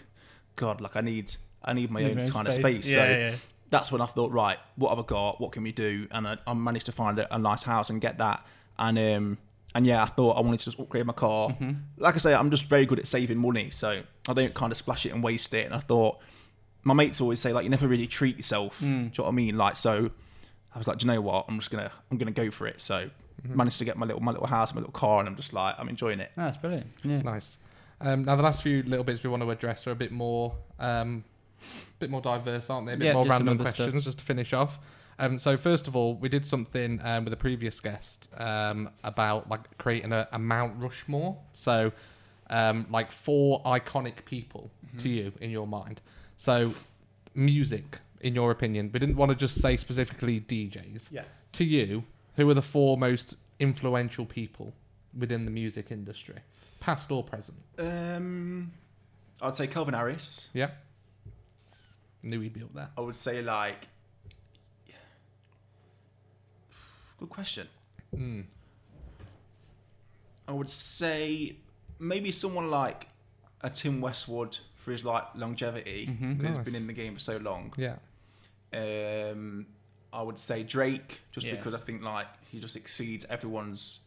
God, 0.57 0.81
like 0.81 0.97
I 0.97 1.01
need, 1.01 1.35
I 1.65 1.73
need 1.73 1.91
my 1.91 2.03
own 2.05 2.21
own 2.21 2.29
kind 2.29 2.49
of 2.49 2.55
space. 2.55 2.85
space. 2.85 2.97
Yeah, 2.97 3.05
so 3.05 3.11
yeah. 3.11 3.35
that's 3.71 3.93
when 3.93 4.01
I 4.01 4.07
thought, 4.07 4.33
right, 4.33 4.59
what 4.77 4.91
have 4.91 4.99
I 4.99 5.07
got? 5.07 5.41
What 5.41 5.53
can 5.53 5.63
we 5.63 5.73
do? 5.73 6.09
And 6.11 6.27
I, 6.27 6.39
I 6.47 6.55
managed 6.55 6.87
to 6.87 6.93
find 6.93 7.19
a, 7.19 7.35
a 7.35 7.39
nice 7.39 7.63
house 7.63 7.91
and 7.91 8.01
get 8.01 8.19
that. 8.19 8.45
And 8.79 8.99
um, 8.99 9.39
and 9.75 9.87
yeah, 9.87 10.03
I 10.03 10.07
thought 10.07 10.37
I 10.37 10.41
wanted 10.41 10.59
to 10.59 10.65
just 10.65 10.81
upgrade 10.81 11.07
my 11.07 11.13
car. 11.13 11.51
Mm-hmm. 11.51 11.73
Like 11.99 12.15
I 12.15 12.19
say, 12.19 12.35
I'm 12.35 12.51
just 12.51 12.65
very 12.65 12.87
good 12.87 12.99
at 12.99 13.07
saving 13.07 13.39
money, 13.39 13.71
so 13.71 14.03
I 14.29 14.33
don't 14.33 14.55
kind 14.55 14.73
of 14.73 14.79
splash 14.79 15.07
it 15.07 15.13
and 15.13 15.23
waste 15.23 15.55
it. 15.55 15.67
And 15.67 15.75
I 15.75 15.81
thought, 15.81 16.19
my 16.83 16.95
mates 16.95 17.21
always 17.21 17.41
say 17.41 17.53
like, 17.53 17.65
you 17.65 17.71
never 17.71 17.87
really 17.87 18.07
treat 18.07 18.37
yourself. 18.37 18.81
Mm. 18.81 18.81
Do 18.81 18.87
you 18.87 19.01
know 19.01 19.13
what 19.25 19.29
I 19.29 19.33
mean? 19.33 19.57
Like, 19.59 19.77
so 19.77 20.11
I 20.75 20.79
was 20.79 20.87
like, 20.89 20.99
do 20.99 21.07
you 21.07 21.13
know 21.13 21.21
what? 21.21 21.47
I'm 21.49 21.59
just 21.59 21.71
gonna, 21.71 21.91
I'm 22.11 22.19
gonna 22.19 22.31
go 22.31 22.51
for 22.51 22.67
it. 22.67 22.81
So 22.81 23.11
managed 23.45 23.79
to 23.79 23.85
get 23.85 23.97
my 23.97 24.05
little, 24.07 24.21
my 24.23 24.33
little 24.33 24.47
house, 24.47 24.75
my 24.75 24.81
little 24.81 24.93
car, 24.93 25.21
and 25.21 25.29
I'm 25.29 25.37
just 25.37 25.53
like, 25.53 25.75
I'm 25.79 25.89
enjoying 25.89 26.21
it. 26.21 26.31
That's 26.37 26.57
brilliant. 26.57 26.87
Yeah. 27.05 27.23
Nice. 27.23 27.59
Um, 28.01 28.25
now 28.25 28.37
the 28.37 28.43
last 28.43 28.63
few 28.63 28.83
little 28.85 29.05
bits 29.05 29.23
we 29.23 29.31
want 29.31 29.43
to 29.43 29.51
address 29.51 29.87
are 29.87 29.93
a 29.93 29.97
bit 29.97 30.13
more, 30.13 30.55
um, 30.79 31.25
bit 31.99 32.11
more 32.11 32.21
diverse, 32.21 32.69
aren't 32.71 32.87
they? 32.87 32.93
A 32.95 32.97
bit 32.97 33.05
Yeah, 33.07 33.13
more 33.15 33.27
random 33.27 33.49
other 33.61 33.71
stuff. 33.71 33.77
questions, 33.77 34.05
just 34.05 34.19
to 34.19 34.25
finish 34.25 34.53
off. 34.53 34.79
Um, 35.21 35.39
so 35.39 35.57
first 35.57 35.89
of 35.89 35.97
all, 35.97 36.15
we 36.15 36.29
did 36.29 36.47
something 36.47 37.01
um, 37.03 37.25
with 37.25 37.33
a 37.33 37.37
previous 37.37 37.81
guest 37.81 38.29
um, 38.39 38.91
about 39.03 39.49
like 39.49 39.77
creating 39.79 40.13
a, 40.13 40.29
a 40.31 40.39
Mount 40.39 40.81
Rushmore. 40.81 41.37
So, 41.53 41.91
um, 42.51 42.87
like 42.91 43.11
four 43.11 43.61
iconic 43.65 44.25
people 44.25 44.71
to 44.99 45.09
you 45.09 45.33
in 45.41 45.51
your 45.51 45.67
mind. 45.67 46.01
So, 46.37 46.73
music, 47.35 47.99
in 48.21 48.35
your 48.35 48.51
opinion, 48.51 48.91
we 48.93 48.99
didn't 48.99 49.17
want 49.17 49.31
to 49.31 49.37
just 49.37 49.61
say 49.61 49.77
specifically 49.77 50.41
DJs. 50.41 51.11
Yeah. 51.11 51.25
To 51.53 51.65
you, 51.65 52.05
who 52.37 52.49
are 52.49 52.55
the 52.55 52.63
four 52.63 52.97
most 52.97 53.37
influential 53.59 54.27
people 54.27 54.75
within 55.17 55.45
the 55.45 55.51
music 55.51 55.91
industry, 55.91 56.37
past 56.81 57.11
or 57.11 57.23
present? 57.25 57.59
Um, 57.79 58.73
I'd 59.41 59.57
say 59.57 59.67
Calvin 59.67 59.95
Harris. 59.95 60.49
Yeah. 60.53 60.71
Knew 62.23 62.41
he'd 62.41 62.53
be 62.53 62.63
up 62.63 62.75
there. 62.75 62.91
I 62.97 63.01
would 63.01 63.17
say 63.17 63.43
like. 63.43 63.89
Good 67.19 67.31
question. 67.31 67.67
Mm. 68.17 68.45
I 70.47 70.53
would 70.53 70.71
say 70.71 71.57
maybe 71.99 72.31
someone 72.31 72.71
like 72.71 73.09
a 73.61 73.71
Tim 73.71 74.01
Westwood 74.01 74.59
for 74.89 74.93
his 74.93 75.05
like 75.05 75.25
longevity. 75.35 76.07
Mhm. 76.07 76.37
He's 76.47 76.57
Nice. 76.57 76.65
been 76.65 76.75
in 76.75 76.87
the 76.87 76.93
game 76.95 77.13
for 77.15 77.21
so 77.21 77.37
long. 77.37 77.73
Yeah. 77.77 77.97
Um, 78.73 79.67
I 80.13 80.23
would 80.23 80.39
say 80.39 80.63
Drake, 80.63 81.21
just 81.31 81.47
Yeah. 81.47 81.57
because 81.57 81.75
I 81.75 81.79
think 81.79 82.03
like 82.03 82.27
he 82.51 82.59
just 82.59 82.75
exceeds 82.75 83.27
everyone's 83.27 84.01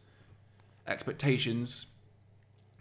expectations. 0.88 1.86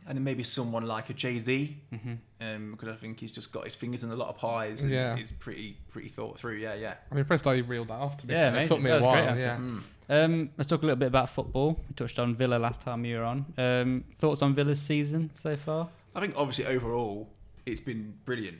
And 0.08 0.18
then 0.18 0.24
maybe 0.24 0.42
someone 0.42 0.88
like 0.88 1.12
a 1.12 1.14
Jay 1.14 1.38
Z, 1.38 1.78
Mm-hmm. 1.94 2.14
um, 2.42 2.72
because 2.72 2.90
I 2.90 2.96
think 2.96 3.20
he's 3.20 3.32
just 3.32 3.52
got 3.52 3.66
his 3.66 3.76
fingers 3.76 4.04
in 4.04 4.10
a 4.10 4.16
lot 4.16 4.30
of 4.30 4.38
pies. 4.38 4.82
And 4.82 4.92
Yeah. 4.92 5.16
he's 5.16 5.32
pretty 5.32 5.78
pretty 5.92 6.08
thought 6.10 6.40
through. 6.40 6.56
Yeah, 6.56 6.74
yeah. 6.74 6.96
I'm 7.12 7.20
impressed 7.20 7.46
how 7.46 7.52
you 7.52 7.64
reeled 7.64 7.90
that 7.90 8.00
off. 8.00 8.18
To 8.18 8.26
be 8.28 8.34
Yeah, 8.34 8.52
fair. 8.52 8.62
it 8.62 8.68
took 8.68 8.80
me 8.82 8.90
That 8.90 8.94
a 8.94 8.96
was 8.96 9.06
a 9.06 9.12
great 9.12 9.26
while. 9.28 9.38
Yeah. 9.38 9.58
Mm. 9.58 9.84
Um, 10.10 10.50
let's 10.58 10.68
talk 10.70 10.82
a 10.82 10.86
little 10.86 10.98
bit 11.00 11.06
about 11.08 11.30
football. 11.30 11.80
We 11.88 11.94
touched 11.96 12.18
on 12.18 12.36
Villa 12.36 12.56
last 12.56 12.82
time 12.82 13.06
you 13.06 13.18
were 13.20 13.24
on. 13.24 13.46
Um, 13.60 14.04
thoughts 14.18 14.42
on 14.42 14.56
Villa's 14.56 14.82
season 14.82 15.30
so 15.36 15.56
far? 15.56 15.88
I 16.16 16.20
think 16.20 16.34
obviously 16.36 16.66
overall 16.66 17.30
it's 17.66 17.82
been 17.82 18.14
brilliant. 18.26 18.58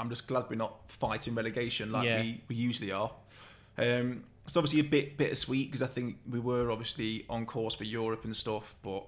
I'm 0.00 0.08
just 0.08 0.26
glad 0.26 0.44
we're 0.48 0.56
not 0.56 0.76
fighting 0.90 1.34
relegation 1.34 1.90
like 1.92 2.06
Yeah. 2.06 2.20
we, 2.20 2.40
we 2.48 2.54
usually 2.54 2.92
are. 2.92 3.10
Um, 3.78 4.24
it's 4.46 4.56
obviously 4.56 4.80
a 4.80 4.84
bit 4.84 5.16
bittersweet 5.18 5.70
because 5.70 5.82
I 5.82 5.92
think 5.92 6.16
we 6.30 6.38
were 6.40 6.70
obviously 6.70 7.24
on 7.28 7.44
course 7.46 7.74
for 7.74 7.84
Europe 7.84 8.24
and 8.24 8.36
stuff, 8.36 8.74
but 8.82 9.04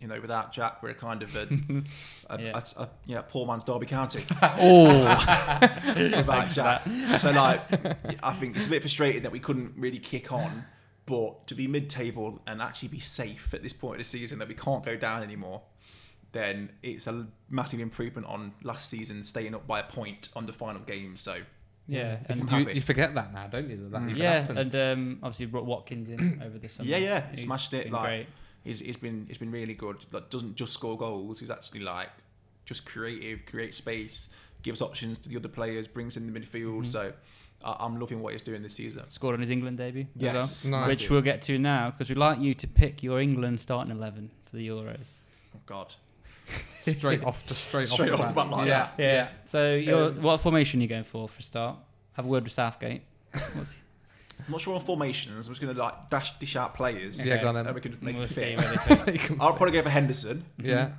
you 0.00 0.08
know, 0.08 0.18
without 0.18 0.50
Jack, 0.50 0.82
we're 0.82 0.94
kind 0.94 1.22
of 1.22 1.36
a, 1.36 1.42
a, 2.30 2.40
Yeah. 2.42 2.60
a- 2.78 2.82
a- 2.82 2.88
yeah, 3.06 3.20
poor 3.22 3.46
man's 3.46 3.64
Derby 3.64 3.84
County 3.86 4.24
oh, 4.42 4.88
without 5.96 6.48
Jack. 6.50 6.82
So 7.20 7.30
like, 7.30 7.60
I 8.24 8.32
think 8.34 8.56
it's 8.56 8.66
a 8.66 8.70
bit 8.70 8.82
frustrating 8.82 9.22
that 9.22 9.32
we 9.32 9.40
couldn't 9.40 9.74
really 9.76 9.98
kick 9.98 10.32
on, 10.32 10.64
but 11.06 11.46
to 11.48 11.54
be 11.54 11.66
mid-table 11.68 12.40
and 12.46 12.62
actually 12.62 12.88
be 12.88 12.98
safe 13.00 13.52
at 13.52 13.62
this 13.62 13.72
point 13.74 13.96
of 13.96 13.98
the 13.98 14.04
season 14.04 14.38
that 14.38 14.48
we 14.48 14.54
can't 14.54 14.84
go 14.84 14.96
down 14.96 15.22
anymore. 15.22 15.60
Then 16.32 16.70
it's 16.82 17.06
a 17.06 17.26
massive 17.48 17.80
improvement 17.80 18.26
on 18.26 18.52
last 18.62 18.88
season 18.88 19.22
staying 19.24 19.54
up 19.54 19.66
by 19.66 19.80
a 19.80 19.84
point 19.84 20.28
on 20.36 20.46
the 20.46 20.52
final 20.52 20.80
game. 20.82 21.16
So 21.16 21.36
Yeah, 21.88 22.18
I'm 22.28 22.48
and 22.48 22.68
You, 22.68 22.74
you 22.74 22.80
forget 22.80 23.14
that 23.16 23.32
now, 23.32 23.48
don't 23.48 23.68
you? 23.68 23.76
That, 23.76 23.90
that 23.92 24.00
Mm. 24.02 24.10
even 24.10 24.22
yeah, 24.22 24.40
happened. 24.42 24.58
and 24.58 24.74
um, 24.76 25.18
obviously 25.22 25.46
brought 25.46 25.64
Watkins 25.66 26.08
in 26.08 26.40
over 26.46 26.58
the 26.58 26.68
summer. 26.68 26.88
Yeah, 26.88 26.98
yeah, 26.98 27.30
he 27.30 27.36
smashed 27.36 27.74
it, 27.74 27.90
like- 27.90 28.02
great. 28.04 28.26
he's, 28.64 28.78
he's 28.80 28.96
been 28.96 29.24
he's 29.26 29.38
been 29.38 29.50
really 29.50 29.74
good. 29.74 30.04
Like 30.12 30.30
doesn't 30.30 30.54
just 30.54 30.72
score 30.72 30.96
goals. 30.96 31.40
He's 31.40 31.50
actually 31.50 31.80
like 31.80 32.10
just 32.64 32.84
creative, 32.86 33.44
creates 33.46 33.76
space, 33.78 34.28
gives 34.62 34.80
options 34.82 35.18
to 35.18 35.28
the 35.28 35.36
other 35.36 35.48
players, 35.48 35.88
brings 35.88 36.16
in 36.16 36.32
the 36.32 36.38
midfield. 36.40 36.82
Mhm. 36.82 36.86
So 36.86 37.12
I 37.64 37.76
I'm 37.80 37.98
loving 37.98 38.20
what 38.22 38.34
he's 38.34 38.42
doing 38.42 38.62
this 38.62 38.74
season. 38.74 39.02
scored 39.08 39.34
on 39.34 39.40
his 39.40 39.50
England 39.50 39.78
debut. 39.78 40.06
as 40.16 40.22
well, 40.22 40.34
Yes, 40.34 40.64
Nice. 40.66 40.86
which 41.00 41.10
we'll 41.10 41.22
get 41.22 41.42
to 41.42 41.58
now 41.58 41.90
because 41.90 42.08
we'd 42.08 42.18
like 42.18 42.38
you 42.38 42.54
to 42.54 42.68
pick 42.68 43.02
your 43.02 43.20
England 43.20 43.58
starting 43.58 43.90
eleven 43.90 44.30
for 44.48 44.56
the 44.56 44.68
Euros. 44.68 45.06
Oh 45.56 45.60
God, 45.66 45.92
straight 46.82 47.22
off, 47.24 47.46
just 47.46 47.64
straight, 47.68 47.88
Straight 47.88 48.10
off, 48.12 48.20
off 48.20 48.28
the 48.28 48.34
bat 48.34 48.50
like 48.50 48.66
yeah. 48.66 48.72
that. 48.74 48.94
Yeah. 48.98 49.06
yeah. 49.12 49.28
So, 49.46 49.74
your, 49.74 50.08
Um, 50.08 50.22
what 50.22 50.40
formation 50.40 50.80
are 50.80 50.82
you 50.82 50.88
going 50.88 51.04
for 51.04 51.28
for 51.28 51.38
a 51.40 51.42
start? 51.42 51.76
Have 52.14 52.24
a 52.24 52.28
word 52.28 52.44
with 52.44 52.52
Southgate. 52.52 53.02
What's- 53.32 53.76
I'm 54.46 54.52
not 54.52 54.60
sure 54.62 54.74
on 54.74 54.80
formations. 54.80 55.46
I'm 55.46 55.52
just 55.52 55.60
gonna 55.60 55.78
like 55.78 56.08
dash 56.08 56.38
dish 56.38 56.56
out 56.56 56.72
players. 56.74 57.24
Yeah, 57.26 57.34
Okay. 57.34 57.42
go 57.42 57.48
on 57.50 57.56
and 57.56 57.66
then. 57.68 57.74
we 57.74 57.80
can 57.82 57.98
make 58.00 58.14
we'll 58.16 58.24
it 58.24 58.30
fit. 58.30 58.56
where 58.56 58.68
they 58.70 58.96
fit. 58.96 59.14
You 59.14 59.18
can 59.20 59.36
I'll 59.40 59.48
fit. 59.50 59.56
probably 59.58 59.72
go 59.72 59.82
for 59.82 59.90
Henderson. 59.90 60.44
Yeah. 60.58 60.92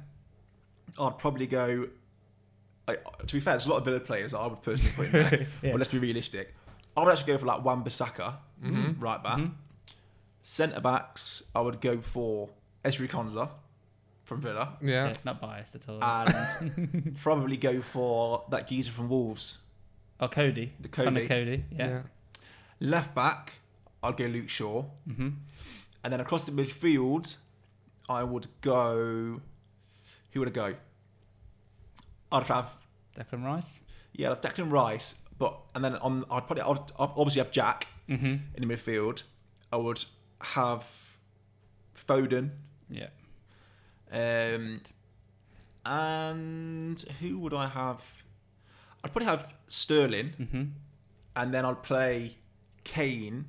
I'd 0.99 1.17
probably 1.17 1.47
go. 1.47 1.87
I, 2.87 2.95
to 2.95 3.33
be 3.33 3.39
fair, 3.39 3.53
there's 3.53 3.65
a 3.65 3.69
lot 3.69 3.77
of 3.77 3.83
better 3.85 3.99
players 3.99 4.31
that 4.31 4.37
I 4.39 4.47
would 4.47 4.61
personally 4.61 4.93
put 4.95 5.05
in 5.07 5.11
there. 5.13 5.47
Yeah. 5.63 5.71
But 5.71 5.79
let's 5.79 5.91
be 5.91 5.97
realistic. 5.97 6.53
I 6.95 7.03
would 7.03 7.11
actually 7.11 7.33
go 7.33 7.39
for 7.39 7.45
like 7.47 7.63
Wan 7.65 7.83
Bissaka, 7.83 8.35
Mhm. 8.63 8.95
right 8.99 9.23
back. 9.23 9.37
Mhm. 9.39 9.51
Centre 10.43 10.79
backs, 10.81 11.43
I 11.55 11.61
would 11.61 11.81
go 11.81 11.99
for 12.01 12.49
Ezri 12.83 13.09
Konsa 13.09 13.49
from 14.31 14.39
Villa, 14.39 14.77
Yeah. 14.81 15.07
Yeah, 15.07 15.13
not 15.25 15.41
biased 15.41 15.75
at 15.75 15.89
all. 15.89 16.01
and 16.01 17.17
probably 17.21 17.57
go 17.57 17.81
for 17.81 18.45
that 18.49 18.65
geezer 18.65 18.89
from 18.91 19.09
Wolves. 19.09 19.57
oh, 20.21 20.29
Coady. 20.29 20.71
The 20.79 20.87
Conor 20.87 21.25
Coady. 21.25 21.27
Coady. 21.27 21.63
Yeah. 21.69 22.03
Left 22.79 23.13
back, 23.13 23.59
I'd 24.01 24.15
go 24.15 24.25
Luke 24.27 24.47
Shaw, 24.49 24.85
hmm 25.05 25.29
and 26.03 26.11
then 26.13 26.19
across 26.21 26.45
the 26.45 26.51
midfield, 26.53 27.35
I 28.09 28.23
would 28.23 28.47
go. 28.61 29.41
Who 30.31 30.39
would 30.39 30.47
I 30.47 30.51
go? 30.51 30.75
I'd 32.31 32.47
have 32.47 32.71
Declan 33.17 33.43
Rice. 33.45 33.81
yeah, 34.13 34.31
I'd 34.31 34.43
have 34.43 34.55
Declan 34.55 34.71
Rice, 34.71 35.15
but 35.37 35.59
and 35.75 35.83
then 35.83 35.97
on 35.97 36.23
I'd 36.31 36.47
probably 36.47 36.61
I'd, 36.63 36.79
I'd 36.97 37.09
obviously 37.17 37.41
have 37.41 37.51
Jack 37.51 37.85
hmm 38.07 38.37
in 38.55 38.65
the 38.65 38.65
midfield. 38.65 39.23
I 39.73 39.75
would 39.75 40.03
have 40.39 40.85
Foden, 42.07 42.51
Yeah. 42.89 43.07
Um, 44.11 44.81
and 45.85 46.99
who 47.19 47.39
would 47.39 47.53
I 47.53 47.67
have? 47.67 48.03
I'd 49.03 49.11
probably 49.11 49.25
have 49.25 49.53
Sterling, 49.67 50.29
hmm 50.51 50.63
and 51.35 51.53
then 51.53 51.63
I'd 51.63 51.81
play 51.81 52.35
Kane 52.83 53.45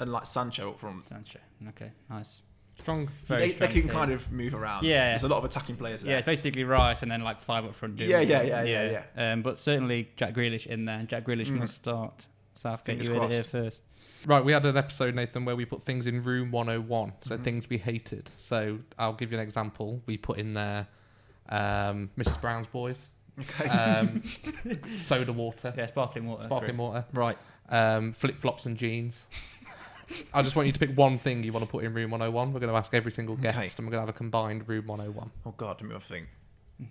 and 0.00 0.10
like 0.12 0.24
Sancho 0.26 0.70
up 0.70 0.80
front. 0.80 1.06
Sancho. 1.08 1.38
Okay. 1.68 1.92
Nice. 2.08 2.40
Strong. 2.78 3.10
Very 3.26 3.52
They, 3.52 3.52
they 3.52 3.66
can 3.66 3.82
team. 3.82 3.88
kind 3.88 4.12
of 4.12 4.32
move 4.32 4.54
around. 4.54 4.84
Yeah. 4.84 5.08
there's 5.08 5.22
a 5.24 5.28
lot 5.28 5.38
of 5.38 5.44
attacking 5.44 5.76
players 5.76 6.02
Yeah, 6.04 6.16
it's 6.16 6.24
basically 6.26 6.64
Rice 6.64 7.02
and 7.02 7.10
then 7.10 7.22
like 7.22 7.42
five 7.42 7.64
up 7.66 7.74
front. 7.74 7.96
doing 7.96 8.08
Yeah, 8.10 8.20
it. 8.20 8.28
yeah, 8.28 8.42
yeah, 8.42 8.62
yeah, 8.62 9.02
yeah. 9.16 9.32
Um, 9.32 9.42
but 9.42 9.58
certainly 9.58 10.08
Jack 10.16 10.34
Grealish 10.34 10.66
in 10.66 10.86
there. 10.86 11.02
Jack 11.02 11.24
Grealish 11.24 11.48
Mm. 11.48 11.58
must 11.58 11.74
start. 11.74 12.26
Southgate, 12.54 12.98
Fingers 12.98 13.08
you 13.08 13.14
heard 13.20 13.30
it 13.30 13.34
here 13.34 13.44
first. 13.44 13.82
Right, 14.26 14.44
we 14.44 14.52
had 14.52 14.66
an 14.66 14.76
episode, 14.76 15.14
Nathan, 15.14 15.44
where 15.44 15.54
we 15.54 15.64
put 15.64 15.84
things 15.84 16.08
in 16.08 16.20
room 16.22 16.50
101. 16.50 17.12
So 17.20 17.38
Mhm. 17.38 17.44
things 17.44 17.68
we 17.70 17.78
hated. 17.78 18.28
So 18.36 18.80
I'll 18.98 19.12
give 19.12 19.30
you 19.30 19.38
an 19.38 19.42
example. 19.44 20.02
We 20.06 20.16
put 20.18 20.38
in 20.38 20.52
there 20.54 20.88
um, 21.48 22.10
Mrs. 22.18 22.40
Brown's 22.40 22.66
Boys, 22.66 22.98
Okay. 23.38 23.68
um, 23.68 24.20
soda 24.98 25.32
water, 25.32 25.72
Yeah, 25.76 25.86
sparkling 25.86 26.26
water. 26.26 26.42
sparkling 26.42 26.76
water, 26.76 27.04
right. 27.12 27.38
um, 27.68 28.12
flip 28.12 28.36
flops 28.36 28.66
and 28.66 28.76
jeans. 28.76 29.26
I 30.34 30.42
just 30.42 30.56
want 30.56 30.66
you 30.66 30.72
to 30.72 30.78
pick 30.80 30.96
one 30.96 31.20
thing 31.20 31.44
you 31.44 31.52
want 31.52 31.64
to 31.64 31.70
put 31.70 31.84
in 31.84 31.94
room 31.94 32.10
101. 32.10 32.52
We're 32.52 32.58
going 32.58 32.72
to 32.72 32.76
ask 32.76 32.92
every 32.94 33.12
single 33.12 33.36
guest, 33.36 33.56
Okay. 33.58 33.68
and 33.78 33.86
we're 33.86 33.92
going 33.92 34.02
to 34.02 34.06
have 34.06 34.08
a 34.08 34.12
combined 34.18 34.68
room 34.68 34.88
101. 34.88 35.30
Oh 35.44 35.52
God, 35.56 35.76
let 35.80 35.82
me 35.88 35.92
have 35.92 36.02
a 36.02 36.04
think. 36.04 36.28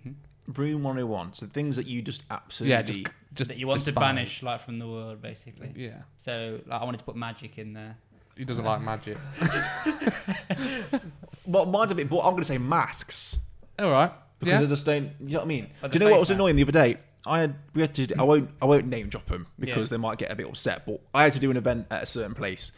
hmm 0.02 0.12
Room 0.54 0.82
101. 0.82 1.34
So 1.34 1.46
things 1.46 1.76
that 1.76 1.86
you 1.86 2.02
just 2.02 2.24
absolutely. 2.30 2.70
Yeah, 2.72 2.82
just, 2.82 3.06
just 3.34 3.48
that 3.48 3.56
you 3.58 3.66
want 3.66 3.80
to 3.80 3.92
banish 3.92 4.42
like 4.42 4.60
from 4.60 4.78
the 4.78 4.86
world, 4.88 5.20
basically. 5.22 5.72
Yeah, 5.76 6.02
So 6.18 6.60
like, 6.66 6.80
I 6.80 6.84
wanted 6.84 6.98
to 6.98 7.04
put 7.04 7.16
magic 7.16 7.58
in 7.58 7.72
there. 7.72 7.96
he 8.36 8.44
doesn't 8.44 8.64
like 8.64 8.80
magic. 8.82 9.16
Well, 11.46 11.64
mine's 11.66 11.92
a 11.92 11.94
bit. 11.94 12.08
But 12.08 12.18
I'm 12.18 12.30
going 12.32 12.38
to 12.38 12.44
say 12.44 12.58
masks 12.58 13.38
All 13.78 13.90
right. 13.90 14.10
because 14.40 14.60
yeah. 14.60 14.66
I 14.66 14.68
just 14.68 14.84
don't. 14.84 15.10
You 15.20 15.34
know 15.34 15.38
what 15.38 15.44
I 15.44 15.46
mean? 15.48 15.68
Like 15.82 15.92
Do 15.92 15.98
the 15.98 16.04
you 16.04 16.08
know 16.08 16.10
what 16.10 16.16
face 16.16 16.20
was 16.20 16.30
mask. 16.30 16.36
annoying 16.36 16.56
the 16.56 16.62
other 16.62 16.72
day? 16.72 16.96
I 17.24 17.40
had 17.40 17.54
we 17.74 17.82
had 17.82 17.94
to. 17.94 18.14
I 18.18 18.22
won't. 18.24 18.50
I 18.60 18.64
won't 18.66 18.86
name 18.86 19.08
drop 19.08 19.26
them 19.26 19.46
because 19.58 19.90
Yeah. 19.90 19.96
they 19.96 20.00
might 20.00 20.18
get 20.18 20.32
a 20.32 20.34
bit 20.34 20.46
upset. 20.48 20.84
But 20.86 21.00
I 21.14 21.22
had 21.24 21.32
to 21.34 21.38
do 21.40 21.50
an 21.52 21.56
event 21.56 21.86
at 21.90 22.02
a 22.02 22.06
certain 22.06 22.34
place, 22.34 22.72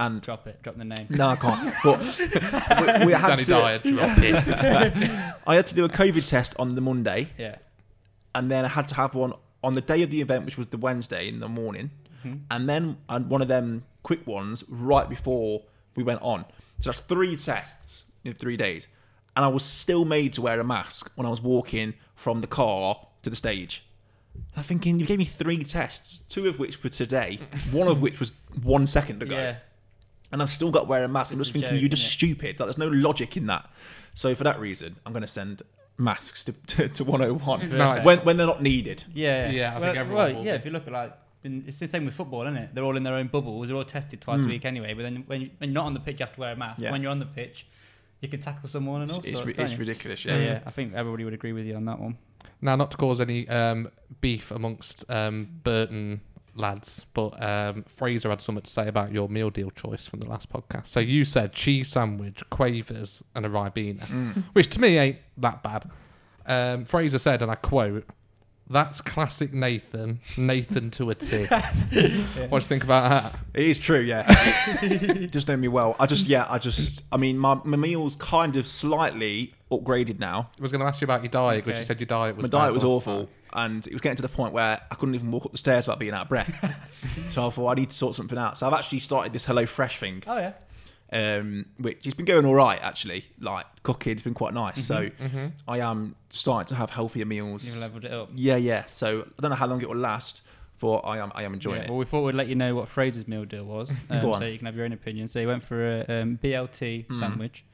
and 0.00 0.20
Drop 0.22 0.46
it. 0.46 0.62
Drop 0.62 0.76
the 0.76 0.84
name. 0.84 1.06
no, 1.10 1.28
I 1.28 1.36
can't. 1.36 1.74
But 1.84 1.98
we, 3.00 3.06
we 3.06 3.12
had 3.22 3.28
Danny 3.28 3.44
to. 3.44 3.50
Dyer, 3.50 3.78
drop 3.78 4.18
it. 4.18 5.10
I 5.46 5.54
had 5.54 5.66
to 5.66 5.74
do 5.74 5.84
a 5.84 5.88
COVID 5.88 6.28
test 6.28 6.54
on 6.58 6.74
the 6.74 6.80
Monday, 6.80 7.28
Yeah. 7.38 7.56
and 8.34 8.50
then 8.50 8.64
I 8.64 8.68
had 8.68 8.88
to 8.88 8.94
have 8.94 9.14
one 9.14 9.32
on 9.62 9.74
the 9.74 9.80
day 9.80 10.02
of 10.02 10.10
the 10.10 10.20
event, 10.20 10.44
which 10.46 10.56
was 10.58 10.68
the 10.68 10.78
Wednesday 10.78 11.28
in 11.28 11.38
the 11.40 11.48
morning, 11.48 11.90
Mhm. 12.24 12.40
and 12.50 12.68
then 12.68 12.96
one 13.28 13.42
of 13.42 13.48
them 13.48 13.84
quick 14.02 14.26
ones 14.26 14.64
right 14.68 15.08
before 15.08 15.62
we 15.96 16.02
went 16.02 16.22
on. 16.22 16.44
So 16.80 16.90
that's 16.90 17.00
three 17.00 17.36
tests 17.36 18.10
in 18.24 18.34
three 18.34 18.56
days, 18.56 18.88
and 19.36 19.44
I 19.44 19.48
was 19.48 19.62
still 19.64 20.04
made 20.04 20.32
to 20.34 20.42
wear 20.42 20.58
a 20.60 20.64
mask 20.64 21.10
when 21.16 21.26
I 21.26 21.30
was 21.30 21.42
walking 21.42 21.94
from 22.16 22.40
the 22.40 22.46
car 22.46 23.06
to 23.22 23.30
the 23.30 23.36
stage. 23.36 23.84
And 24.34 24.44
I'm 24.58 24.62
thinking, 24.64 24.98
you 24.98 25.04
gave 25.06 25.18
me 25.18 25.24
three 25.26 25.62
tests, 25.64 26.20
two 26.28 26.46
of 26.48 26.58
which 26.58 26.82
were 26.82 26.88
today, 26.90 27.38
one 27.70 27.88
of 27.88 28.00
which 28.00 28.18
was 28.20 28.32
one 28.62 28.86
second 28.86 29.22
ago, 29.22 29.36
Yeah. 29.36 29.56
And 30.32 30.42
I've 30.42 30.50
still 30.50 30.70
got 30.70 30.82
to 30.82 30.86
wear 30.88 31.04
a 31.04 31.08
mask. 31.08 31.32
I'm 31.32 31.38
just 31.38 31.52
thinking, 31.52 31.70
joke, 31.72 31.80
you're 31.80 31.88
just 31.88 32.10
stupid. 32.10 32.58
Like, 32.60 32.66
there's 32.66 32.78
no 32.78 32.88
logic 32.88 33.36
in 33.36 33.46
that. 33.46 33.68
So 34.14 34.34
for 34.34 34.44
that 34.44 34.60
reason, 34.60 34.96
I'm 35.06 35.12
going 35.12 35.22
to 35.22 35.26
send 35.28 35.62
masks 35.98 36.44
to, 36.46 36.52
to, 36.52 36.88
to 36.88 37.04
101 37.04 37.76
Nice. 37.76 38.04
when, 38.04 38.18
when 38.20 38.36
they're 38.36 38.46
not 38.46 38.62
needed. 38.62 39.04
Yeah. 39.14 39.50
Yeah, 39.50 39.70
I 39.76 39.80
well, 39.80 39.88
think 39.90 39.98
everyone 39.98 40.24
well, 40.24 40.34
will 40.36 40.44
yeah, 40.46 40.52
be. 40.52 40.56
if 40.58 40.64
you 40.64 40.70
look 40.70 40.86
at 40.86 40.92
like, 40.92 41.12
it's 41.42 41.78
the 41.78 41.88
same 41.88 42.04
with 42.04 42.14
football, 42.14 42.42
isn't 42.42 42.56
it? 42.56 42.74
They're 42.74 42.84
all 42.84 42.96
in 42.96 43.02
their 43.02 43.14
own 43.14 43.28
bubbles. 43.28 43.68
They're 43.68 43.76
all 43.76 43.84
tested 43.84 44.20
twice 44.20 44.40
Mm. 44.40 44.44
a 44.44 44.48
week 44.48 44.64
anyway. 44.64 44.94
But 44.94 45.02
then 45.04 45.24
when, 45.26 45.40
you, 45.42 45.50
when 45.58 45.70
you're 45.70 45.74
not 45.74 45.86
on 45.86 45.94
the 45.94 46.00
pitch, 46.00 46.20
you 46.20 46.26
have 46.26 46.34
to 46.34 46.40
wear 46.40 46.52
a 46.52 46.56
mask. 46.56 46.82
Yeah. 46.82 46.90
When 46.92 47.02
you're 47.02 47.10
on 47.10 47.18
the 47.18 47.26
pitch, 47.26 47.66
you 48.20 48.28
can 48.28 48.40
tackle 48.40 48.68
someone 48.68 49.02
and 49.02 49.10
all 49.10 49.18
It's, 49.20 49.28
it's, 49.28 49.36
sorts. 49.36 49.46
ri- 49.46 49.54
can't 49.54 49.70
it's 49.70 49.78
ridiculous. 49.78 50.24
Yeah. 50.24 50.36
Yeah. 50.36 50.44
yeah, 50.44 50.60
I 50.66 50.70
think 50.70 50.94
everybody 50.94 51.24
would 51.24 51.32
agree 51.34 51.52
with 51.52 51.64
you 51.66 51.74
on 51.76 51.86
that 51.86 51.98
one. 51.98 52.18
Now, 52.60 52.76
not 52.76 52.90
to 52.90 52.96
cause 52.98 53.20
any 53.22 53.48
um, 53.48 53.90
beef 54.20 54.50
amongst 54.50 55.10
um, 55.10 55.48
Burton 55.64 56.20
lads, 56.60 57.06
but 57.14 57.30
um, 57.42 57.84
Fraser 57.88 58.28
had 58.30 58.40
something 58.40 58.62
to 58.62 58.70
say 58.70 58.86
about 58.86 59.10
your 59.12 59.28
meal 59.28 59.50
deal 59.50 59.70
choice 59.70 60.06
from 60.06 60.20
the 60.20 60.26
last 60.26 60.48
podcast. 60.52 60.86
So 60.86 61.00
you 61.00 61.24
said 61.24 61.52
cheese 61.52 61.88
sandwich, 61.88 62.42
quavers, 62.50 63.22
and 63.34 63.44
a 63.44 63.48
ribena, 63.48 64.06
Mm. 64.06 64.44
which 64.52 64.68
to 64.70 64.80
me 64.80 64.98
ain't 64.98 65.16
that 65.38 65.62
bad. 65.62 65.90
Um, 66.46 66.84
Fraser 66.84 67.18
said, 67.18 67.42
and 67.42 67.50
I 67.50 67.54
quote, 67.56 68.04
"That's 68.70 69.00
classic 69.00 69.52
Nathan, 69.52 70.20
Nathan 70.36 70.90
to 70.92 71.10
a 71.10 71.14
T. 71.14 71.46
T." 71.46 71.46
What 72.48 72.50
do 72.50 72.54
you 72.56 72.60
think 72.60 72.84
about 72.84 73.10
that? 73.10 73.38
It 73.54 73.66
is 73.66 73.78
true, 73.78 74.00
yeah. 74.00 75.26
just 75.30 75.48
know 75.48 75.56
me 75.56 75.68
well. 75.68 75.96
I 76.00 76.06
just, 76.06 76.26
yeah, 76.28 76.46
I 76.48 76.58
just, 76.58 77.02
I 77.12 77.16
mean, 77.16 77.36
my, 77.38 77.60
my 77.64 77.76
meal's 77.76 78.16
kind 78.16 78.56
of 78.56 78.66
slightly 78.66 79.54
upgraded 79.70 80.18
now. 80.18 80.50
I 80.58 80.62
was 80.62 80.72
going 80.72 80.80
to 80.80 80.86
ask 80.86 81.00
you 81.00 81.04
about 81.04 81.22
your 81.22 81.30
diet 81.30 81.64
because 81.64 81.72
Okay. 81.72 81.80
you 81.80 81.86
said 81.86 82.00
your 82.00 82.06
diet 82.06 82.36
was 82.36 82.44
My 82.44 82.48
bad 82.48 82.58
diet 82.58 82.72
was 82.74 82.84
last 82.84 83.06
awful, 83.06 83.28
and 83.52 83.86
it 83.86 83.92
was 83.92 84.00
getting 84.00 84.16
to 84.16 84.22
the 84.22 84.28
point 84.28 84.52
where 84.52 84.80
I 84.90 84.94
couldn't 84.94 85.14
even 85.14 85.30
walk 85.30 85.44
up 85.46 85.52
the 85.52 85.58
stairs 85.58 85.86
without 85.86 85.98
being 85.98 86.12
out 86.12 86.22
of 86.22 86.28
breath. 86.28 86.80
so 87.30 87.46
I 87.46 87.50
thought 87.50 87.68
I 87.70 87.74
need 87.74 87.90
to 87.90 87.96
sort 87.96 88.14
something 88.14 88.38
out. 88.38 88.56
So 88.58 88.66
I've 88.66 88.72
actually 88.74 89.00
started 89.00 89.32
this 89.32 89.44
Hello 89.44 89.66
Fresh 89.66 89.98
thing, 89.98 90.22
Oh 90.26 90.36
yeah. 90.38 90.52
Um, 91.12 91.66
which 91.78 92.04
has 92.04 92.14
been 92.14 92.24
going 92.26 92.44
all 92.44 92.54
right 92.54 92.78
actually. 92.82 93.24
Like 93.40 93.66
cooking, 93.82 94.12
it's 94.12 94.22
been 94.22 94.34
quite 94.34 94.54
nice. 94.54 94.84
So 94.84 95.08
time. 95.08 95.30
Mhm. 95.30 95.52
I 95.68 95.78
am 95.80 96.14
starting 96.30 96.66
to 96.68 96.74
have 96.76 96.90
healthier 96.90 97.24
meals. 97.26 97.64
You've 97.66 97.78
leveled 97.78 98.04
it 98.04 98.12
up. 98.12 98.30
Yeah, 98.34 98.56
yeah. 98.56 98.86
So 98.86 99.22
I 99.22 99.40
don't 99.42 99.50
know 99.50 99.56
how 99.56 99.66
long 99.66 99.80
it 99.82 99.88
will 99.88 99.96
last, 99.96 100.42
but 100.78 100.98
I 100.98 101.18
am, 101.18 101.32
I 101.34 101.42
am 101.42 101.54
enjoying 101.54 101.78
Yeah, 101.78 101.84
it. 101.84 101.90
well, 101.90 101.98
we 101.98 102.04
thought 102.06 102.22
we'd 102.22 102.34
let 102.34 102.48
you 102.48 102.54
know 102.54 102.74
what 102.74 102.88
Fraser's 102.88 103.26
meal 103.28 103.44
deal 103.44 103.64
was, 103.64 103.90
um, 104.10 104.20
so 104.34 104.44
you 104.44 104.56
can 104.58 104.66
have 104.66 104.76
your 104.76 104.84
own 104.84 104.92
opinion. 104.92 105.28
So 105.28 105.40
he 105.40 105.46
went 105.46 105.62
for 105.64 106.00
a 106.08 106.20
um, 106.22 106.38
BLT 106.42 107.06
Mm. 107.08 107.18
sandwich, 107.18 107.64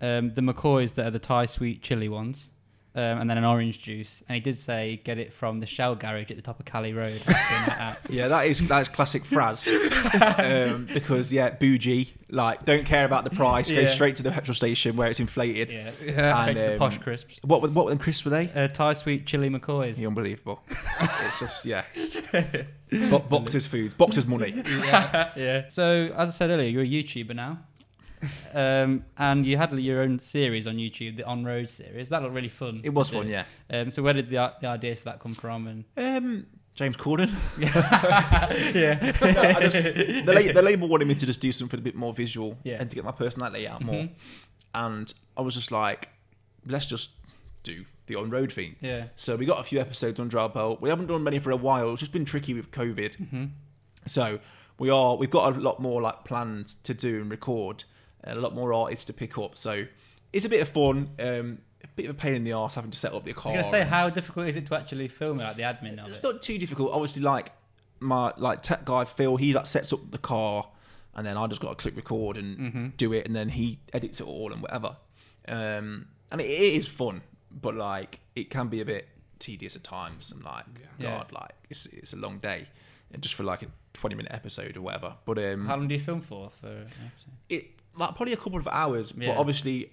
um, 0.00 0.32
the 0.34 0.40
McCoys 0.40 0.94
that 0.94 1.06
are 1.06 1.10
the 1.10 1.18
Thai 1.18 1.46
sweet 1.46 1.82
chili 1.82 2.08
ones, 2.08 2.48
um, 2.94 3.20
and 3.20 3.30
then 3.30 3.38
an 3.38 3.44
orange 3.44 3.80
juice. 3.82 4.22
And 4.28 4.34
he 4.34 4.40
did 4.40 4.56
say 4.56 5.00
get 5.04 5.18
it 5.18 5.32
from 5.32 5.60
the 5.60 5.66
Shell 5.66 5.96
garage 5.96 6.30
at 6.30 6.36
the 6.36 6.42
top 6.42 6.58
of 6.58 6.66
Cali 6.66 6.92
Road. 6.92 7.12
after 7.28 7.30
a 7.30 7.68
night 7.68 7.80
out. 7.80 7.96
Yeah, 8.08 8.28
that 8.28 8.46
is 8.46 8.66
that 8.68 8.80
is 8.80 8.88
classic 8.88 9.22
Fraz. 9.24 9.66
um, 10.74 10.88
because 10.92 11.32
yeah, 11.32 11.50
bougie, 11.50 12.12
like 12.30 12.64
don't 12.64 12.84
care 12.84 13.04
about 13.04 13.24
the 13.24 13.30
price, 13.30 13.70
go 13.70 13.80
Yeah. 13.80 13.90
straight 13.92 14.16
to 14.16 14.22
the 14.22 14.30
petrol 14.30 14.54
station 14.54 14.96
where 14.96 15.08
it's 15.08 15.20
inflated. 15.20 15.70
yeah, 15.70 15.90
Yeah. 16.04 16.42
Straight 16.42 16.54
to 16.54 16.60
the 16.60 16.72
um, 16.74 16.78
posh 16.78 16.98
crisps. 16.98 17.38
What 17.44 17.62
were- 17.62 17.68
what 17.70 17.84
were 17.86 17.92
the 17.94 17.98
crisps 18.02 18.24
were 18.24 18.30
they? 18.30 18.50
Uh, 18.52 18.68
Thai 18.68 18.94
sweet 18.94 19.26
chili 19.26 19.50
McCoys. 19.50 19.98
Yeah, 19.98 20.08
unbelievable. 20.08 20.60
it's 21.00 21.38
just 21.40 21.64
yeah, 21.64 21.84
Bo- 23.10 23.18
boxers 23.20 23.66
foods, 23.66 23.94
boxers 23.94 24.26
money. 24.26 24.54
yeah, 24.66 25.30
yeah. 25.36 25.68
So 25.68 26.12
as 26.16 26.30
I 26.30 26.32
said 26.32 26.50
earlier, 26.50 26.68
you're 26.68 26.82
a 26.82 26.86
YouTuber 26.86 27.34
now. 27.34 27.58
um, 28.54 29.04
and 29.16 29.46
you 29.46 29.56
had 29.56 29.72
your 29.78 30.02
own 30.02 30.18
series 30.18 30.66
on 30.66 30.76
YouTube, 30.76 31.16
the 31.16 31.24
On 31.24 31.44
Road 31.44 31.68
series. 31.68 32.08
That 32.08 32.22
looked 32.22 32.34
really 32.34 32.48
fun. 32.48 32.80
It 32.84 32.90
was 32.94 33.10
fun, 33.10 33.28
yeah. 33.28 33.44
Um, 33.70 33.90
so 33.90 34.02
where 34.02 34.12
did 34.14 34.28
the 34.30 34.52
the 34.60 34.66
idea 34.68 34.96
for 34.96 35.04
that 35.04 35.20
come 35.20 35.32
from? 35.32 35.66
And 35.66 35.84
Um, 35.96 36.46
James 36.74 36.96
Corden. 36.96 37.30
yeah, 37.58 38.98
No, 39.20 39.60
just, 39.60 39.76
the, 40.26 40.32
la- 40.32 40.52
the 40.52 40.62
label 40.62 40.88
wanted 40.88 41.08
me 41.08 41.14
to 41.14 41.26
just 41.26 41.40
do 41.40 41.52
something 41.52 41.78
a 41.78 41.82
bit 41.82 41.94
more 41.96 42.12
visual 42.12 42.56
Yeah. 42.64 42.76
and 42.80 42.88
to 42.88 42.94
get 42.94 43.04
my 43.04 43.12
personality 43.12 43.66
out 43.66 43.82
more. 43.84 44.02
Mhm. 44.04 44.10
And 44.74 45.14
I 45.36 45.40
was 45.42 45.54
just 45.54 45.72
like, 45.72 46.08
let's 46.66 46.86
just 46.86 47.10
do 47.62 47.84
the 48.06 48.14
on 48.16 48.30
road 48.30 48.52
thing. 48.52 48.76
yeah. 48.80 49.06
So 49.16 49.36
we 49.36 49.44
got 49.44 49.60
a 49.60 49.64
few 49.64 49.80
episodes 49.80 50.20
on 50.20 50.28
Dry 50.28 50.46
Belt. 50.48 50.80
We 50.80 50.88
haven't 50.88 51.06
done 51.06 51.22
many 51.24 51.38
for 51.38 51.50
a 51.50 51.56
while. 51.56 51.90
It's 51.92 52.00
just 52.00 52.12
been 52.12 52.24
tricky 52.24 52.54
with 52.54 52.70
COVID. 52.70 53.16
Mm-hmm. 53.16 53.44
So 54.06 54.38
we 54.78 54.88
are 54.90 55.16
we've 55.16 55.30
got 55.30 55.56
a 55.56 55.60
lot 55.60 55.80
more 55.80 56.00
like 56.00 56.24
planned 56.24 56.66
to 56.84 56.94
do 56.94 57.20
and 57.20 57.30
record, 57.30 57.84
and 58.24 58.38
a 58.38 58.40
lot 58.42 58.54
more 58.54 58.72
artists 58.72 59.04
to 59.06 59.12
pick 59.12 59.38
up. 59.38 59.56
So 59.56 59.84
it's 60.32 60.44
a 60.44 60.48
bit 60.48 60.60
of 60.60 60.68
fun. 60.68 61.10
Um, 61.18 61.58
a 61.84 61.86
bit 61.94 62.06
of 62.06 62.10
a 62.10 62.18
pain 62.18 62.34
in 62.34 62.44
the 62.44 62.52
arse 62.52 62.74
having 62.74 62.90
to 62.90 62.98
set 62.98 63.12
up 63.12 63.24
the 63.24 63.32
car. 63.32 63.52
I'm 63.52 63.60
gonna 63.60 63.70
say 63.70 63.82
how 63.84 64.10
difficult 64.10 64.48
is 64.48 64.56
it 64.56 64.66
to 64.66 64.74
actually 64.76 65.08
film 65.08 65.38
it, 65.40 65.44
like 65.44 65.56
the 65.56 65.62
admin 65.62 66.02
of 66.02 66.08
it's 66.10 66.18
it? 66.18 66.22
not 66.24 66.42
too 66.42 66.58
difficult. 66.58 66.92
Obviously, 66.92 67.22
like 67.22 67.52
my 68.00 68.32
like 68.36 68.62
tech 68.62 68.84
guy 68.84 69.04
Phil, 69.04 69.36
he 69.36 69.52
like 69.52 69.66
sets 69.66 69.92
up 69.92 70.10
the 70.10 70.18
car, 70.18 70.66
and 71.14 71.24
then 71.26 71.36
I 71.36 71.46
just 71.46 71.60
got 71.60 71.70
to 71.70 71.74
click 71.82 71.94
record 71.96 72.36
and 72.36 72.58
Mm-hmm. 72.58 72.86
do 72.96 73.12
it, 73.12 73.26
and 73.26 73.34
then 73.36 73.48
he 73.50 73.78
edits 73.92 74.20
it 74.20 74.26
all 74.26 74.52
and 74.52 74.60
whatever. 74.60 74.96
Um, 75.46 76.08
and 76.30 76.40
it, 76.40 76.44
it 76.44 76.74
is 76.74 76.88
fun, 76.88 77.22
but 77.50 77.74
like 77.74 78.20
it 78.36 78.50
can 78.50 78.68
be 78.68 78.80
a 78.80 78.84
bit 78.84 79.08
tedious 79.38 79.76
at 79.76 79.84
times. 79.84 80.32
And 80.32 80.42
like, 80.44 80.64
Yeah. 80.98 81.18
God, 81.18 81.32
like 81.32 81.52
it's 81.70 81.86
it's 81.86 82.12
a 82.12 82.16
long 82.16 82.38
day, 82.38 82.66
and 83.12 83.22
just 83.22 83.34
for 83.34 83.44
like 83.44 83.62
a 83.62 83.66
twenty 83.94 84.16
minute 84.16 84.32
episode 84.32 84.76
or 84.76 84.82
whatever. 84.82 85.14
But 85.24 85.38
um, 85.38 85.66
How 85.66 85.76
long 85.76 85.88
do 85.88 85.94
you 85.94 86.00
film 86.00 86.20
for? 86.22 86.50
For 86.60 86.66
an 86.66 86.86
episode? 86.88 87.32
it 87.48 87.66
like 87.98 88.14
probably 88.14 88.32
a 88.32 88.36
couple 88.36 88.58
of 88.58 88.68
hours. 88.68 89.12
Yeah. 89.16 89.28
But 89.28 89.38
obviously, 89.38 89.90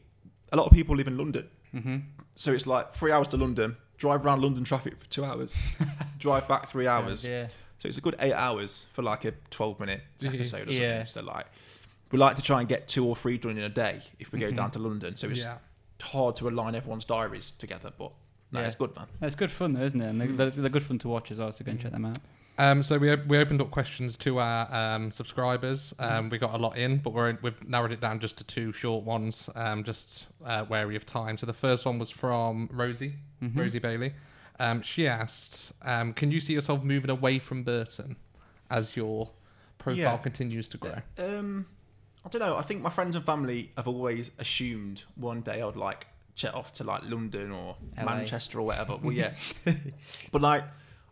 a 0.52 0.58
lot 0.58 0.66
of 0.68 0.72
people 0.74 0.96
live 0.96 1.08
in 1.08 1.18
London, 1.18 1.48
Mm-hmm. 1.76 1.98
so 2.36 2.54
it's 2.54 2.66
like 2.66 2.94
three 2.94 3.12
hours 3.12 3.28
to 3.30 3.38
London. 3.38 3.76
Drive 3.98 4.26
around 4.26 4.42
London 4.42 4.64
traffic 4.64 4.94
for 5.00 5.06
two 5.10 5.24
hours. 5.26 5.58
drive 6.20 6.48
back 6.48 6.70
three 6.70 6.86
hours. 6.88 7.26
Yeah. 7.26 7.48
So 7.78 7.88
it's 7.88 7.98
a 7.98 8.02
good 8.02 8.16
eight 8.20 8.34
hours 8.34 8.88
for 8.94 9.02
like 9.04 9.26
a 9.26 9.32
12 9.52 9.80
minute 9.80 10.02
episode 10.24 10.62
or 10.64 10.66
something. 10.66 10.82
Yeah. 10.82 11.04
So 11.04 11.22
like, 11.24 11.46
we 12.12 12.18
like 12.20 12.36
to 12.36 12.42
try 12.42 12.60
and 12.60 12.68
get 12.70 12.88
two 12.88 13.06
or 13.08 13.16
three 13.16 13.38
done 13.38 13.58
in 13.58 13.64
a 13.64 13.70
day 13.70 14.02
if 14.20 14.32
we 14.32 14.40
go 14.40 14.52
Mhm. 14.52 14.56
down 14.58 14.72
to 14.72 14.80
London. 14.80 15.16
So 15.18 15.28
it's 15.30 15.42
yeah. 15.42 15.58
hard 16.02 16.36
to 16.38 16.50
align 16.50 16.76
everyone's 16.76 17.06
diaries 17.06 17.52
together, 17.58 17.92
but 17.98 18.12
no, 18.52 18.60
Yeah. 18.62 18.66
it's 18.68 18.76
good, 18.76 18.96
man. 18.96 19.08
It's 19.22 19.36
good 19.36 19.52
fun 19.52 19.74
though, 19.74 19.84
isn't 19.84 20.00
it? 20.02 20.08
And 20.10 20.20
they're, 20.22 20.28
they're, 20.28 20.50
they're 20.52 20.70
good 20.70 20.84
fun 20.84 21.00
to 21.00 21.08
watch 21.10 21.32
as 21.32 21.38
well. 21.38 21.52
So 21.54 21.64
go 21.66 21.72
and 21.72 21.80
check 21.80 21.92
them 21.92 22.06
out. 22.06 22.20
Um, 22.58 22.84
so 22.84 22.98
we 22.98 23.14
we 23.28 23.38
opened 23.38 23.60
up 23.62 23.70
questions 23.72 24.18
to 24.20 24.40
our 24.40 24.74
um, 24.74 25.12
subscribers. 25.12 25.94
Um, 26.00 26.30
we 26.30 26.38
got 26.38 26.54
a 26.54 26.58
lot 26.58 26.78
in, 26.78 26.98
but 26.98 27.12
we're 27.14 27.38
we've 27.42 27.62
narrowed 27.68 27.92
it 27.92 28.00
down 28.00 28.20
just 28.20 28.38
to 28.38 28.44
two 28.46 28.72
short 28.72 29.04
ones. 29.04 29.50
Um, 29.56 29.84
just 29.84 30.28
uh, 30.46 30.66
wary 30.70 30.96
of 30.96 31.06
time. 31.06 31.38
So 31.38 31.46
the 31.46 31.54
first 31.54 31.86
one 31.86 32.00
was 32.00 32.10
from 32.10 32.70
Rosie, 32.72 33.16
Mhm. 33.44 33.58
Rosie 33.58 33.80
Bailey. 33.80 34.14
Um, 34.60 34.82
she 34.82 35.06
asked, 35.08 35.74
um, 35.82 36.14
"Can 36.14 36.32
you 36.32 36.40
see 36.40 36.54
yourself 36.54 36.82
moving 36.82 37.10
away 37.10 37.40
from 37.40 37.64
Burton 37.64 38.16
as 38.72 38.96
your 38.96 39.32
profile 39.78 39.98
Yeah. 39.98 40.18
continues 40.18 40.70
to 40.70 40.78
grow?" 40.78 40.96
Um, 41.18 41.66
I 42.26 42.30
don't 42.30 42.40
know. 42.40 42.56
I 42.56 42.62
think 42.62 42.82
my 42.82 42.90
friends 42.90 43.18
and 43.18 43.26
family 43.26 43.72
have 43.76 43.88
always 43.90 44.32
assumed 44.40 45.04
one 45.16 45.42
day 45.42 45.62
I'd 45.62 45.76
like 45.76 46.08
jet 46.36 46.56
off 46.56 46.74
to 46.76 46.84
like 46.86 47.04
London 47.10 47.52
or 47.52 47.76
LA. 47.98 48.06
Manchester 48.16 48.60
or 48.62 48.66
whatever. 48.66 48.96
Well, 48.96 49.12
yeah. 49.14 49.34
but 50.32 50.42
like, 50.42 50.64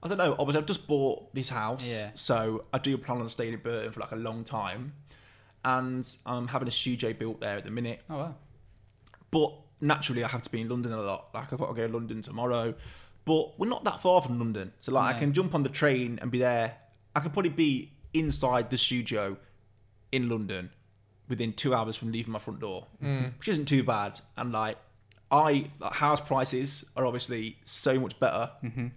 I 0.04 0.08
don't 0.10 0.18
know. 0.18 0.36
Obviously, 0.38 0.60
I've 0.62 0.68
just 0.68 0.86
bought 0.86 1.34
this 1.34 1.50
house, 1.50 1.90
Yeah. 1.90 2.12
so 2.14 2.66
I 2.74 2.78
do 2.78 2.98
plan 2.98 3.20
on 3.22 3.30
staying 3.30 3.54
in 3.54 3.60
Burton 3.60 3.92
for 3.92 4.02
like 4.02 4.12
a 4.12 4.18
long 4.18 4.44
time, 4.44 4.94
and 5.64 6.06
I'm 6.26 6.48
having 6.50 6.68
a 6.68 6.72
studio 6.72 7.14
built 7.14 7.40
there 7.40 7.58
at 7.58 7.64
the 7.64 7.72
minute. 7.72 8.02
Oh 8.10 8.18
wow. 8.18 8.36
But 9.32 9.54
naturally, 9.82 10.24
I 10.24 10.28
have 10.28 10.44
to 10.44 10.50
be 10.50 10.62
in 10.62 10.70
London 10.70 10.92
a 10.92 11.02
lot. 11.02 11.30
Like 11.34 11.52
I've 11.54 11.60
got 11.60 11.68
to 11.68 11.74
go 11.74 11.88
to 11.88 11.94
London 11.94 12.22
tomorrow, 12.22 12.74
but 13.26 13.58
we're 13.58 13.70
not 13.70 13.84
that 13.86 14.02
far 14.02 14.22
from 14.22 14.38
London, 14.40 14.74
so 14.82 14.92
like 14.92 15.16
I 15.16 15.18
can 15.18 15.34
jump 15.34 15.56
on 15.56 15.64
the 15.64 15.70
train 15.70 16.20
and 16.22 16.30
be 16.30 16.40
there. 16.40 16.76
I 17.16 17.22
could 17.22 17.32
probably 17.32 17.52
be 17.52 17.92
inside 18.14 18.70
the 18.70 18.78
studio 18.78 19.38
in 20.12 20.30
London 20.30 20.70
within 21.30 21.54
two 21.54 21.74
hours 21.74 21.96
from 21.96 22.12
leaving 22.12 22.32
my 22.32 22.40
front 22.40 22.60
door, 22.60 22.88
mm. 23.02 23.32
which 23.40 23.48
isn't 23.48 23.66
too 23.66 23.84
bad. 23.84 24.20
And 24.38 24.52
like, 24.52 24.78
I 25.32 25.66
like, 25.80 25.94
house 25.94 26.20
prices 26.20 26.86
are 26.96 27.06
obviously 27.06 27.58
so 27.66 28.00
much 28.00 28.20
better 28.20 28.52
mm-hmm. 28.64 28.88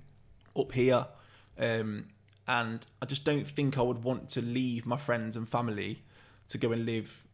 Up 0.57 0.72
here, 0.72 1.07
um, 1.59 2.07
and 2.48 2.86
I 3.02 3.07
just 3.07 3.24
don't 3.24 3.46
think 3.46 3.78
I 3.78 3.82
would 3.82 4.02
want 4.04 4.28
to 4.30 4.42
leave 4.42 4.86
my 4.86 4.96
friends 4.96 5.36
and 5.36 5.48
family 5.48 6.02
to 6.48 6.59
go 6.59 6.72
and 6.72 6.86
live 6.86 7.26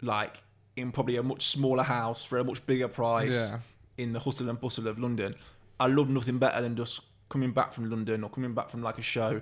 like 0.00 0.40
in 0.76 0.92
probably 0.92 1.16
a 1.16 1.22
much 1.22 1.46
smaller 1.46 1.82
house 1.82 2.24
for 2.24 2.38
a 2.38 2.44
much 2.44 2.64
bigger 2.66 2.88
price 2.88 3.50
Yeah. 3.50 3.58
in 3.98 4.12
the 4.12 4.20
hustle 4.20 4.48
and 4.48 4.60
bustle 4.60 4.86
of 4.88 4.98
London. 4.98 5.34
I 5.80 5.86
love 5.86 6.08
nothing 6.08 6.38
better 6.38 6.60
than 6.60 6.76
just 6.76 7.00
coming 7.28 7.52
back 7.52 7.72
from 7.72 7.90
London 7.90 8.22
or 8.22 8.30
coming 8.30 8.54
back 8.54 8.68
from 8.68 8.82
like 8.82 8.98
a 8.98 9.02
show 9.02 9.40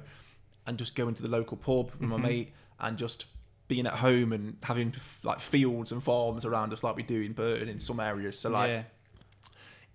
and 0.66 0.79
just 0.79 0.95
going 0.95 1.14
to 1.14 1.23
the 1.23 1.29
local 1.29 1.57
pub 1.57 1.91
with 1.99 2.09
my 2.09 2.16
mate 2.16 2.53
and 2.81 2.97
just 2.97 3.27
being 3.68 3.87
at 3.87 3.95
home 3.95 4.33
and 4.33 4.57
having 4.62 4.95
like 5.23 5.41
fields 5.41 5.93
and 5.93 6.03
farms 6.03 6.45
around 6.45 6.73
us 6.73 6.83
like 6.83 6.97
we 6.97 7.03
do 7.03 7.20
in 7.20 7.33
Burton 7.33 7.68
in 7.68 7.79
some 7.81 8.01
areas. 8.01 8.39
So 8.39 8.51
like 8.51 8.68
yeah. 8.68 8.83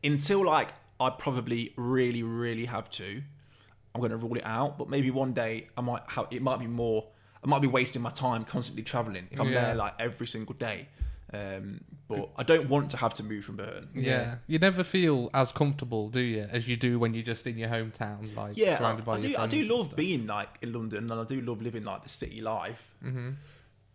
until 0.03 0.43
like 0.45 0.69
I 0.99 1.09
probably 1.11 1.73
really 1.77 2.23
really 2.23 2.65
have 2.65 2.89
to, 2.91 3.21
I'm 3.93 4.01
going 4.01 4.11
to 4.11 4.17
rule 4.17 4.35
it 4.37 4.45
out. 4.45 4.77
But 4.77 4.89
maybe 4.89 5.11
one 5.11 5.33
day 5.33 5.67
I 5.77 5.81
might 5.81 6.01
have. 6.07 6.27
It 6.31 6.41
might 6.41 6.59
be 6.59 6.67
more. 6.67 7.05
I 7.43 7.47
might 7.47 7.61
be 7.61 7.67
wasting 7.67 8.01
my 8.01 8.09
time 8.09 8.43
constantly 8.45 8.83
traveling 8.83 9.27
if 9.31 9.39
I'm 9.39 9.49
Yeah. 9.51 9.65
there 9.65 9.75
like 9.75 9.93
every 9.99 10.27
single 10.27 10.55
day. 10.55 10.87
Um, 11.33 11.81
but 12.07 12.29
I 12.37 12.43
don't 12.43 12.69
want 12.69 12.89
to 12.91 12.97
have 12.97 13.13
to 13.15 13.23
move 13.23 13.43
from 13.45 13.57
Burton. 13.57 13.89
Yeah. 13.93 14.03
Yeah. 14.03 14.35
you 14.47 14.59
never 14.59 14.81
feel 14.83 15.29
as 15.33 15.51
comfortable, 15.51 16.07
do 16.09 16.21
you, 16.21 16.47
as 16.49 16.67
you 16.69 16.77
do 16.77 16.97
when 16.99 17.13
you're 17.13 17.23
just 17.23 17.45
in 17.47 17.57
your 17.57 17.67
hometown, 17.69 18.33
like 18.35 18.55
Yeah, 18.55 18.75
I, 18.75 18.77
surrounded 18.77 19.05
by 19.05 19.15
I 19.15 19.19
your 19.19 19.29
do. 19.31 19.37
I 19.37 19.47
do 19.47 19.63
love 19.63 19.87
stuff. 19.87 19.97
being 19.97 20.25
like 20.25 20.49
in 20.61 20.71
London, 20.71 21.11
and 21.11 21.19
I 21.19 21.25
do 21.25 21.41
love 21.41 21.61
living 21.61 21.83
like 21.83 22.01
the 22.03 22.09
city 22.09 22.39
life. 22.41 22.95
Mhm. 23.03 23.35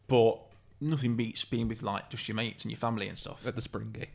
But 0.08 0.40
nothing 0.80 1.16
beats 1.16 1.44
being 1.46 1.68
with 1.68 1.82
like 1.82 2.10
just 2.10 2.28
your 2.28 2.34
mates 2.34 2.64
and 2.64 2.70
your 2.70 2.78
family 2.78 3.08
and 3.08 3.16
stuff. 3.18 3.46
at 3.46 3.54
the 3.56 3.62
Springy. 3.62 4.08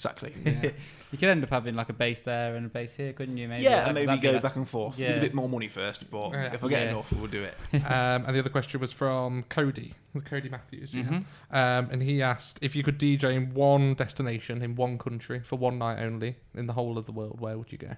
Exactly. 0.00 0.32
Yeah. 0.44 0.70
You 1.12 1.18
could 1.18 1.28
end 1.28 1.42
up 1.42 1.50
having 1.50 1.74
like 1.74 1.88
a 1.88 1.92
base 1.92 2.20
there 2.20 2.54
and 2.54 2.66
a 2.66 2.68
base 2.68 2.92
here, 2.92 3.12
couldn't 3.12 3.36
you? 3.36 3.48
Maybe. 3.48 3.64
yeah, 3.64 3.80
That'd- 3.82 3.96
and 3.98 4.06
maybe 4.06 4.20
go 4.22 4.30
like- 4.30 4.42
back 4.44 4.54
and 4.54 4.68
forth. 4.68 4.96
Need 4.96 5.06
Yeah. 5.06 5.10
a 5.16 5.20
bit 5.20 5.34
more 5.34 5.48
money 5.48 5.66
first, 5.66 6.08
but 6.08 6.30
Yeah. 6.30 6.54
if 6.54 6.62
I 6.62 6.68
get 6.68 6.84
Yeah. 6.84 6.90
enough, 6.90 7.12
we'll 7.12 7.26
do 7.26 7.42
it. 7.42 7.54
um, 7.84 8.24
and 8.26 8.36
the 8.36 8.38
other 8.38 8.48
question 8.48 8.78
was 8.80 8.92
from 8.92 9.42
Cody, 9.48 9.92
Cody 10.24 10.48
Matthews. 10.48 10.94
Yeah. 10.94 11.02
Mhm. 11.02 11.24
Um, 11.50 11.88
and 11.90 12.00
he 12.00 12.22
asked 12.22 12.60
if 12.62 12.76
you 12.76 12.84
could 12.84 12.96
DJ 12.96 13.34
in 13.34 13.52
one 13.54 13.94
destination 13.94 14.62
in 14.62 14.76
one 14.76 14.98
country 14.98 15.40
for 15.40 15.56
one 15.56 15.78
night 15.78 15.98
only 15.98 16.36
in 16.54 16.66
the 16.68 16.74
whole 16.74 16.96
of 16.96 17.06
the 17.06 17.12
world, 17.12 17.40
where 17.40 17.58
would 17.58 17.72
you 17.72 17.78
go? 17.78 17.96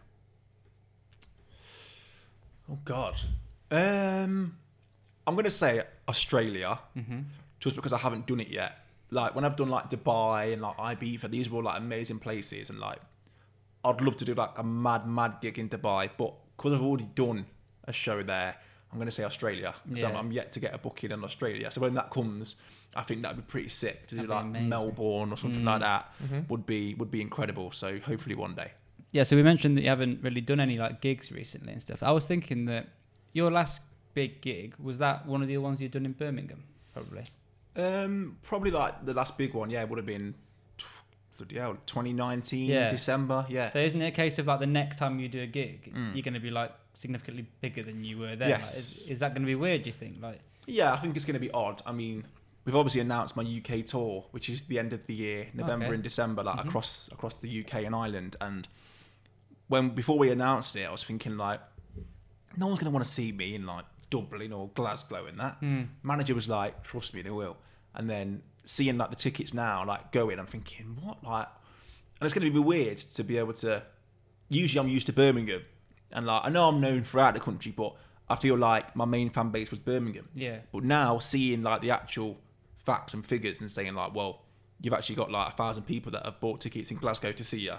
Oh 2.71 2.79
God. 2.87 3.21
Um, 3.71 4.57
I'm 5.27 5.37
gonna 5.37 5.51
say 5.51 5.83
Australia, 6.09 6.79
Mhm. 6.97 7.25
just 7.61 7.77
because 7.77 7.93
I 7.93 7.99
haven't 7.99 8.27
done 8.27 8.41
it 8.41 8.49
yet. 8.49 8.79
Like 9.13 9.35
when 9.35 9.45
I've 9.45 9.57
done 9.57 9.69
like 9.69 9.91
Dubai 9.91 10.53
and 10.55 10.63
like 10.63 10.77
Ibiza, 10.79 11.31
these 11.31 11.49
were 11.51 11.59
all 11.59 11.65
like 11.65 11.79
amazing 11.79 12.19
places, 12.19 12.71
and 12.71 12.81
like 12.81 12.99
I'd 13.85 14.01
love 14.01 14.17
to 14.19 14.25
do 14.25 14.35
like 14.35 14.51
a 14.57 14.63
mad, 14.65 15.07
mad 15.07 15.37
gig 15.41 15.59
in 15.59 15.69
Dubai, 15.69 16.09
but 16.17 16.33
because 16.57 16.73
I've 16.75 16.83
already 16.83 17.09
done 17.15 17.47
a 17.85 17.93
show 17.93 18.23
there, 18.23 18.55
I'm 18.93 18.99
gonna 18.99 19.11
say 19.11 19.25
Australia 19.25 19.75
because 19.89 20.05
I'm, 20.05 20.13
Yeah. 20.13 20.19
I'm 20.19 20.33
yet 20.33 20.53
to 20.53 20.61
get 20.61 20.75
a 20.75 20.79
booking 20.79 21.11
in 21.11 21.25
Australia. 21.25 21.71
So 21.71 21.81
when 21.81 21.95
that 21.95 22.11
comes, 22.11 22.57
I 22.95 23.03
think 23.03 23.23
that'd 23.23 23.37
be 23.37 23.43
pretty 23.43 23.69
sick 23.69 24.07
to 24.09 24.15
do 24.15 24.27
That'd 24.27 24.29
be 24.31 24.35
like 24.35 24.45
amazing. 24.45 24.69
Melbourne 24.69 25.31
or 25.33 25.37
something 25.37 25.63
Mm. 25.63 25.73
like 25.73 25.81
that. 25.81 26.13
Would 26.49 26.65
be 26.67 26.95
would 26.95 27.11
be 27.11 27.21
incredible. 27.21 27.73
So 27.73 27.99
hopefully 27.99 28.35
one 28.35 28.55
day. 28.55 28.71
Yeah, 29.13 29.25
so 29.25 29.37
we 29.37 29.43
mentioned 29.43 29.77
that 29.77 29.83
you 29.83 29.89
haven't 29.91 30.23
really 30.23 30.41
done 30.41 30.61
any 30.61 30.79
like 30.79 31.01
gigs 31.03 31.31
recently 31.31 31.73
and 31.73 31.83
stuff. 31.83 32.03
I 32.03 32.13
was 32.13 32.25
thinking 32.27 32.65
that 32.67 32.89
your 33.35 33.51
last 33.51 33.83
big 34.15 34.41
gig 34.41 34.75
was 34.79 34.97
that 34.99 35.27
one 35.27 35.43
of 35.43 35.49
the 35.49 35.59
ones 35.59 35.81
you've 35.81 35.93
done 35.93 36.07
in 36.07 36.13
Birmingham, 36.13 36.63
probably. 36.95 37.25
Um, 37.77 38.37
probably 38.43 38.71
like 38.71 39.05
the 39.07 39.15
last 39.15 39.39
big 39.39 39.55
one. 39.55 39.71
Yeah, 39.71 39.83
it 39.83 39.89
would 39.89 39.99
have 39.99 40.07
been. 40.07 40.35
tw- 40.79 40.85
Bloody 41.39 41.57
hell, 41.59 41.77
2019 41.87 42.69
Yeah. 42.69 42.89
December. 42.91 43.47
Yeah. 43.49 43.73
So 43.73 43.79
isn't 43.79 44.01
it 44.01 44.07
a 44.09 44.11
case 44.11 44.39
of 44.39 44.47
like 44.47 44.61
the 44.61 44.67
next 44.67 44.97
time 44.99 45.19
you 45.19 45.29
do 45.29 45.41
a 45.43 45.47
gig, 45.47 45.93
Mm. 45.95 46.15
you're 46.15 46.23
going 46.23 46.35
to 46.35 46.41
be 46.41 46.51
like 46.51 46.73
significantly 46.95 47.47
bigger 47.61 47.83
than 47.83 48.05
you 48.05 48.19
were 48.19 48.37
then? 48.37 48.51
Like, 48.51 48.59
Yes. 48.61 48.77
is, 48.77 48.99
is 49.09 49.19
that 49.21 49.31
going 49.35 49.43
to 49.43 49.47
be 49.47 49.55
weird? 49.55 49.83
Do 49.85 49.89
you 49.89 49.95
think? 49.95 50.21
Like, 50.21 50.41
Yeah, 50.67 50.93
I 50.93 50.97
think 50.99 51.17
it's 51.17 51.25
going 51.25 51.35
to 51.35 51.41
be 51.41 51.51
odd. 51.51 51.81
I 51.87 51.93
mean, 51.93 52.25
we've 52.65 52.77
obviously 52.77 53.01
announced 53.01 53.35
my 53.37 53.43
UK 53.43 53.83
tour, 53.87 54.27
which 54.31 54.49
is 54.51 54.63
the 54.65 54.79
end 54.79 54.93
of 54.93 55.07
the 55.07 55.15
year, 55.15 55.49
November 55.55 55.87
Okay. 55.87 55.95
and 55.95 56.03
December, 56.05 56.43
like 56.45 56.59
Mhm. 56.59 56.67
across 56.69 57.09
across 57.11 57.35
the 57.35 57.49
UK 57.49 57.85
and 57.87 57.95
Ireland. 57.95 58.37
And 58.41 58.69
when 59.69 59.89
before 59.91 60.19
we 60.19 60.31
announced 60.31 60.77
it, 60.77 60.87
I 60.87 60.93
was 60.93 61.03
thinking 61.03 61.37
like, 61.39 61.61
no 62.57 62.67
one's 62.67 62.79
going 62.79 62.91
to 62.91 62.95
want 62.95 63.05
to 63.07 63.11
see 63.11 63.33
me 63.33 63.55
in 63.55 63.65
like 63.67 63.87
Dublin 64.13 64.53
or 64.53 64.69
Glasgow 64.75 65.27
and 65.27 65.41
that. 65.41 65.57
Hmm. 65.61 65.83
Manager 66.03 66.35
was 66.35 66.49
like, 66.49 66.83
trust 66.85 67.15
me, 67.15 67.23
they 67.23 67.31
will. 67.31 67.57
And 67.95 68.09
then 68.09 68.43
seeing 68.65 68.99
like 68.99 69.11
the 69.11 69.17
tickets 69.17 69.53
now, 69.55 69.85
like 69.85 70.13
going, 70.13 70.39
I'm 70.39 70.47
thinking, 70.47 70.97
what? 71.01 71.25
Like, 71.25 71.49
and 72.21 72.27
it's 72.27 72.35
going 72.35 72.47
to 72.47 72.53
be 72.53 72.59
weird 72.61 72.99
to 72.99 73.25
be 73.25 73.39
able 73.39 73.55
to. 73.55 73.83
Usually, 74.49 74.79
I'm 74.79 74.89
used 74.89 75.07
to 75.07 75.13
Birmingham, 75.13 75.63
and 76.13 76.27
like 76.27 76.43
I 76.45 76.51
know 76.51 76.69
I'm 76.69 76.81
known 76.81 77.03
throughout 77.05 77.35
the 77.35 77.41
country, 77.41 77.73
but 77.75 77.95
I 78.29 78.37
feel 78.37 78.57
like 78.57 78.95
my 78.95 79.05
main 79.07 79.31
fan 79.31 79.49
base 79.51 79.71
was 79.71 79.79
Birmingham. 79.79 80.29
yeah, 80.35 80.59
But 80.73 80.85
now 80.85 81.19
seeing 81.19 81.63
like 81.63 81.81
the 81.81 81.91
actual 81.91 82.39
facts 82.85 83.15
and 83.15 83.27
figures 83.27 83.61
and 83.61 83.71
saying 83.71 83.95
like, 83.95 84.15
well, 84.15 84.43
you've 84.81 84.95
actually 84.95 85.17
got 85.17 85.31
like 85.31 85.53
a 85.53 85.57
thousand 85.57 85.85
people 85.85 86.13
that 86.13 86.25
have 86.25 86.39
bought 86.41 86.61
tickets 86.61 86.91
in 86.91 86.99
Glasgow 86.99 87.33
to 87.33 87.45
see 87.45 87.61
you, 87.61 87.75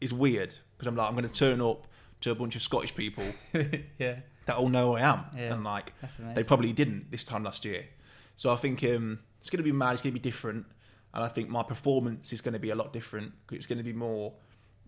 is 0.00 0.12
weird 0.12 0.54
because 0.76 0.88
I'm 0.88 0.96
like, 0.96 1.08
I'm 1.08 1.14
going 1.14 1.28
to 1.28 1.32
turn 1.34 1.60
up 1.60 1.86
to 2.22 2.30
a 2.32 2.34
bunch 2.34 2.56
of 2.56 2.62
Scottish 2.62 2.94
people 2.94 3.24
yeah, 3.98 4.16
that 4.48 4.56
all 4.56 4.68
know 4.68 4.88
who 4.90 4.96
I 4.96 5.02
am, 5.02 5.24
Yeah. 5.36 5.52
and 5.54 5.62
like 5.64 5.92
they 6.34 6.42
probably 6.42 6.72
didn't 6.72 7.10
this 7.10 7.22
time 7.24 7.44
last 7.44 7.64
year. 7.64 7.84
So 8.36 8.52
I 8.52 8.56
think 8.56 8.82
um, 8.84 9.20
it's 9.40 9.50
going 9.50 9.58
to 9.58 9.64
be 9.64 9.72
mad. 9.72 9.92
It's 9.94 10.02
going 10.02 10.12
to 10.14 10.20
be 10.20 10.28
different, 10.30 10.66
and 11.14 11.24
I 11.24 11.28
think 11.28 11.48
my 11.48 11.62
performance 11.62 12.32
is 12.32 12.40
going 12.40 12.54
to 12.54 12.60
be 12.60 12.70
a 12.70 12.74
lot 12.74 12.92
different. 12.92 13.32
It's 13.52 13.66
going 13.66 13.78
to 13.78 13.84
be 13.84 13.92
more 13.92 14.32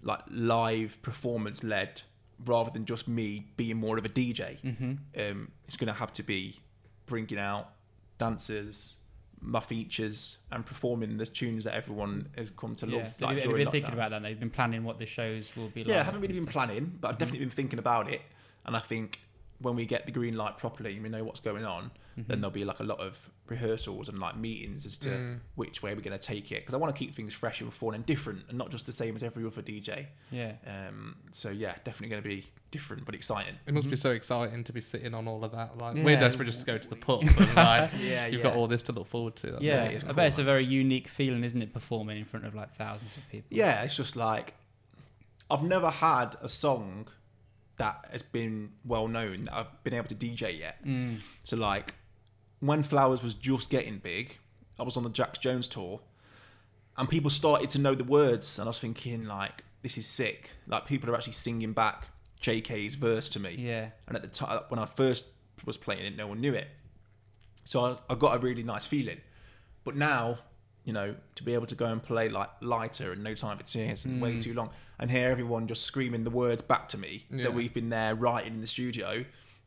like 0.03 0.21
live 0.31 1.01
performance 1.03 1.63
led 1.63 2.03
rather 2.47 2.71
than 2.71 2.85
just 2.87 3.07
me 3.07 3.47
being 3.57 3.77
more 3.77 3.99
of 3.99 4.05
a 4.05 4.09
DJ. 4.09 4.59
hmm 4.61 4.93
Um, 5.23 5.51
it's 5.67 5.77
going 5.77 5.89
to 5.95 5.99
have 6.05 6.13
to 6.15 6.23
be 6.23 6.57
bringing 7.07 7.39
out 7.39 7.69
dancers, 8.19 8.97
my 9.41 9.61
features, 9.61 10.39
and 10.53 10.65
performing 10.65 11.17
the 11.17 11.27
tunes 11.27 11.65
that 11.65 11.75
everyone 11.75 12.29
has 12.37 12.51
come 12.51 12.75
to 12.77 12.87
love. 12.87 13.03
Have 13.03 13.21
like, 13.21 13.37
have 13.37 13.45
you 13.47 13.57
been 13.57 13.71
thinking 13.71 13.93
about 13.95 14.11
that? 14.11 14.23
They've 14.23 14.39
been 14.39 14.51
planning 14.51 14.85
what 14.85 14.99
the 14.99 15.07
shows 15.07 15.51
will 15.57 15.69
be 15.69 15.83
like? 15.83 15.89
Yeah, 15.93 16.01
I 16.01 16.05
haven't 16.05 16.21
really 16.21 16.35
been 16.35 16.47
planning, 16.47 16.97
but 17.01 17.09
I've 17.09 17.19
definitely 17.19 17.41
been 17.47 17.51
thinking 17.51 17.79
about 17.79 18.11
it. 18.11 18.23
And 18.67 18.77
I 18.77 18.81
think 18.81 19.21
when 19.61 19.77
we 19.77 19.85
get 19.87 20.07
the 20.07 20.13
green 20.13 20.37
light 20.37 20.57
properly 20.59 20.95
and 20.95 21.03
we 21.03 21.09
know 21.09 21.23
what's 21.25 21.41
going 21.41 21.65
on, 21.65 21.91
then 22.17 22.41
there'll 22.41 22.51
be 22.51 22.65
like 22.67 22.81
a 22.81 22.85
lot 22.85 23.01
of 23.01 23.31
rehearsals 23.47 24.09
and 24.11 24.19
like 24.19 24.37
meetings 24.37 24.85
as 24.85 24.97
to 24.99 25.09
Mm. 25.09 25.41
which 25.55 25.83
way 25.83 25.95
we're 25.95 26.03
going 26.03 26.19
to 26.19 26.25
take 26.27 26.53
it. 26.53 26.61
Because 26.61 26.75
I 26.75 26.79
want 26.79 26.95
to 26.95 26.99
keep 26.99 27.15
things 27.15 27.33
fresh 27.35 27.61
and 27.63 27.73
fun 27.73 27.95
and 27.95 28.05
different 28.05 28.43
and 28.49 28.59
not 28.59 28.71
just 28.71 28.85
the 28.87 28.93
same 28.93 29.17
as 29.17 29.23
every 29.23 29.45
other 29.47 29.63
DJ. 29.63 30.07
Yeah. 30.31 30.53
Um, 30.67 31.17
so 31.33 31.49
yeah, 31.51 31.75
definitely 31.85 32.09
going 32.09 32.23
to 32.23 32.29
be 32.29 32.47
different 32.71 33.05
but 33.07 33.15
exciting. 33.15 33.55
It 33.67 33.73
must 33.75 33.89
be 33.91 33.97
so 33.97 34.11
exciting 34.11 34.65
to 34.65 34.73
be 34.73 34.81
sitting 34.83 35.15
on 35.15 35.27
all 35.29 35.43
of 35.45 35.53
that. 35.53 35.79
Like 35.79 35.97
Yeah. 35.97 36.05
we're 36.05 36.21
desperate 36.21 36.45
just 36.47 36.61
to 36.61 36.67
go 36.67 36.77
to 36.79 36.89
the 36.89 36.97
pub 36.97 37.23
and 37.23 37.55
like 37.57 37.91
Yeah, 38.01 38.27
you've 38.27 38.43
got 38.43 38.55
all 38.57 38.67
this 38.67 38.83
to 38.85 38.93
look 38.93 39.07
forward 39.09 39.37
to. 39.37 39.53
That's 39.53 39.63
yeah, 39.63 39.85
what 39.85 39.93
it 39.93 39.97
is. 39.97 40.05
I 40.05 40.13
bet 40.13 40.29
it's 40.29 40.39
a 40.39 40.45
very 40.45 40.65
unique 40.65 41.09
feeling, 41.09 41.43
isn't 41.45 41.61
it, 41.63 41.73
performing 41.73 42.19
in 42.19 42.25
front 42.27 42.45
of 42.47 42.55
like 42.55 42.75
thousands 42.77 43.17
of 43.17 43.29
people? 43.31 43.49
Yeah, 43.51 43.83
it's 43.83 43.97
just 43.97 44.15
like 44.17 44.55
I've 45.51 45.63
never 45.65 45.91
had 45.91 46.37
a 46.43 46.49
song 46.49 47.09
that 47.81 48.05
has 48.13 48.23
been 48.23 48.71
well 48.85 49.09
known 49.09 49.45
that 49.45 49.55
I've 49.55 49.85
been 49.85 49.95
able 49.95 50.09
to 50.09 50.15
DJ 50.15 50.59
yet. 50.59 50.85
Mm. 50.85 51.17
So 51.45 51.57
like 51.57 51.95
when 52.61 52.83
Flowers 52.83 53.23
was 53.23 53.33
just 53.33 53.71
getting 53.71 53.99
big, 53.99 54.37
I 54.79 54.83
was 54.83 54.99
on 54.99 55.03
the 55.03 55.09
Jax 55.09 55.39
Jones 55.39 55.67
tour, 55.67 55.99
and 56.99 57.09
people 57.09 57.31
started 57.31 57.71
to 57.71 57.79
know 57.79 57.95
the 57.95 58.05
words, 58.05 58.59
and 58.59 58.67
I 58.67 58.71
was 58.71 58.79
thinking 58.79 59.25
like, 59.25 59.65
this 59.81 59.97
is 59.97 60.07
sick. 60.07 60.51
Like 60.67 60.85
people 60.85 61.11
are 61.11 61.15
actually 61.15 61.33
singing 61.33 61.73
back 61.73 62.09
Jaykae's 62.43 62.97
verse 62.97 63.31
to 63.31 63.41
me. 63.41 63.57
Yeah. 63.59 63.89
And 64.07 64.15
at 64.15 64.23
the 64.23 64.29
time 64.29 64.61
when 64.69 64.79
I 64.79 64.85
first 64.85 65.25
was 65.65 65.79
playing 65.79 66.05
it, 66.05 66.17
no 66.17 66.27
one 66.27 66.41
knew 66.41 66.53
it. 66.53 66.69
So 67.65 67.81
I, 67.81 67.97
I 68.11 68.15
got 68.15 68.37
a 68.37 68.39
really 68.39 68.63
nice 68.63 68.85
feeling. 68.85 69.21
But 69.85 69.97
now, 69.97 70.39
you 70.85 70.93
know, 70.93 71.15
to 71.37 71.43
be 71.43 71.55
able 71.55 71.67
to 71.67 71.75
go 71.75 71.87
and 71.87 72.03
play 72.03 72.29
like 72.29 72.51
lighter 72.61 73.13
and 73.13 73.25
no 73.25 73.33
time 73.33 73.57
for 73.57 73.65
tears 73.65 74.05
and 74.05 74.21
way 74.21 74.39
too 74.39 74.53
long, 74.53 74.71
and 75.01 75.11
hear 75.11 75.31
everyone 75.31 75.67
just 75.67 75.83
screaming 75.83 76.23
the 76.25 76.31
words 76.31 76.63
back 76.63 76.87
to 76.89 76.99
me 76.99 77.25
Yeah. 77.31 77.45
that 77.45 77.55
we've 77.55 77.75
been 77.75 77.89
there 77.91 78.15
writing 78.15 78.55
in 78.55 78.61
the 78.61 78.67
studio, 78.69 79.25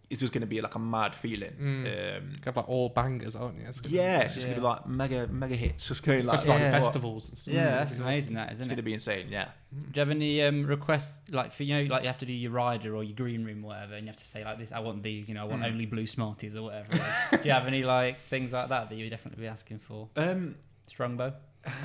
is 0.09 0.19
just 0.19 0.31
going 0.31 0.41
to 0.41 0.47
be 0.47 0.61
like 0.61 0.75
a 0.75 0.79
mad 0.79 1.15
feeling. 1.15 1.55
Um, 1.59 1.85
You 1.85 2.37
have 2.45 2.55
like 2.57 2.69
all 2.69 2.89
bangers, 2.89 3.35
aren't 3.35 3.57
you? 3.57 3.65
It's 3.67 3.79
gonna 3.79 3.89
be- 3.91 3.97
yeah, 3.97 4.19
it's 4.19 4.35
just 4.35 4.45
Yeah. 4.47 4.53
gonna 4.53 4.61
be 4.61 4.67
like 4.67 4.87
mega 4.87 5.27
mega 5.27 5.55
hits, 5.55 5.87
just 5.87 6.03
going 6.03 6.25
like, 6.25 6.39
Especially 6.39 6.61
like 6.71 6.71
festivals 6.83 7.29
and 7.29 7.37
stuff. 7.37 7.53
Yeah, 7.53 7.69
that's 7.69 7.93
gonna 7.93 8.03
be 8.03 8.11
amazing. 8.13 8.33
That 8.35 8.51
It's 8.51 8.59
isn't 8.59 8.69
gonna 8.69 8.83
be 8.83 8.93
insane. 8.93 9.27
Yeah. 9.31 9.45
Do 9.71 9.79
you 9.95 9.99
have 10.01 10.09
any 10.11 10.43
um, 10.43 10.67
requests, 10.67 11.19
like 11.31 11.51
for 11.51 11.63
you 11.63 11.73
know, 11.73 11.91
like 11.93 12.03
you 12.03 12.07
have 12.09 12.19
to 12.19 12.27
do 12.27 12.33
your 12.33 12.51
rider 12.51 12.95
or 12.95 13.03
your 13.03 13.15
green 13.15 13.43
room, 13.43 13.63
or 13.63 13.69
whatever, 13.69 13.95
and 13.95 14.05
you 14.05 14.11
have 14.11 14.19
to 14.19 14.25
say 14.25 14.43
like 14.45 14.59
this, 14.59 14.71
I 14.71 14.79
want 14.81 15.01
these, 15.01 15.29
you 15.29 15.33
know, 15.35 15.41
I 15.41 15.45
want 15.45 15.63
Mm. 15.63 15.67
only 15.71 15.85
blue 15.87 16.05
Smarties 16.05 16.55
or 16.55 16.63
whatever. 16.63 16.89
Like, 16.95 17.31
do 17.41 17.47
you 17.47 17.53
have 17.53 17.65
any 17.65 17.81
like 17.83 18.19
things 18.29 18.51
like 18.51 18.69
that 18.69 18.89
that 18.89 18.95
you 18.95 19.05
would 19.05 19.09
definitely 19.09 19.41
be 19.41 19.47
asking 19.47 19.79
for? 19.79 20.09
Um, 20.15 20.55
Strongbow. 20.87 21.33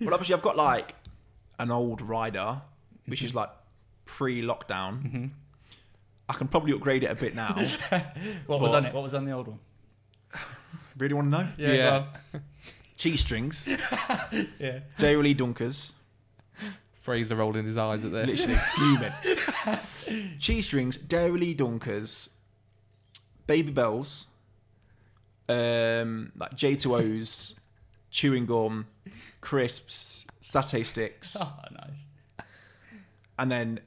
well, 0.00 0.12
obviously 0.12 0.34
I've 0.34 0.42
got 0.42 0.56
like 0.56 0.94
an 1.58 1.70
old 1.70 2.02
rider, 2.02 2.60
which 3.06 3.22
is 3.22 3.34
like 3.34 3.50
pre-lockdown. 4.04 5.02
Mm-hmm. 5.02 5.26
I 6.28 6.32
can 6.32 6.48
probably 6.48 6.72
upgrade 6.72 7.04
it 7.04 7.10
a 7.10 7.14
bit 7.14 7.34
now. 7.34 7.54
What 8.46 8.60
was 8.60 8.72
on 8.72 8.86
it? 8.86 8.94
What 8.94 9.02
was 9.02 9.14
on 9.14 9.24
the 9.24 9.32
old 9.32 9.48
one? 9.48 9.58
really 10.98 11.14
want 11.14 11.30
to 11.32 11.38
know? 11.38 11.48
Yeah. 11.56 12.06
Cheese 12.96 13.20
strings, 13.20 13.68
yeah. 14.58 14.78
J. 14.98 15.16
Lee 15.16 15.34
Dunkers, 15.34 15.92
Fraser 17.02 17.36
rolling 17.36 17.66
his 17.66 17.76
eyes 17.76 18.02
at 18.04 18.10
this. 18.10 18.26
literally 18.46 18.58
fuming. 18.74 20.38
Cheese 20.38 20.64
strings, 20.64 20.96
Dairylea 20.96 21.54
Dunkers, 21.54 22.30
Babybels, 23.46 24.24
um, 25.50 26.32
like 26.36 26.52
J2Os, 26.52 27.54
chewing 28.10 28.46
gum, 28.46 28.86
crisps, 29.46 30.26
satay 30.42 30.84
sticks, 30.84 31.36
Oh, 31.40 31.54
nice. 31.70 32.06
and 33.38 33.50
then 33.50 33.78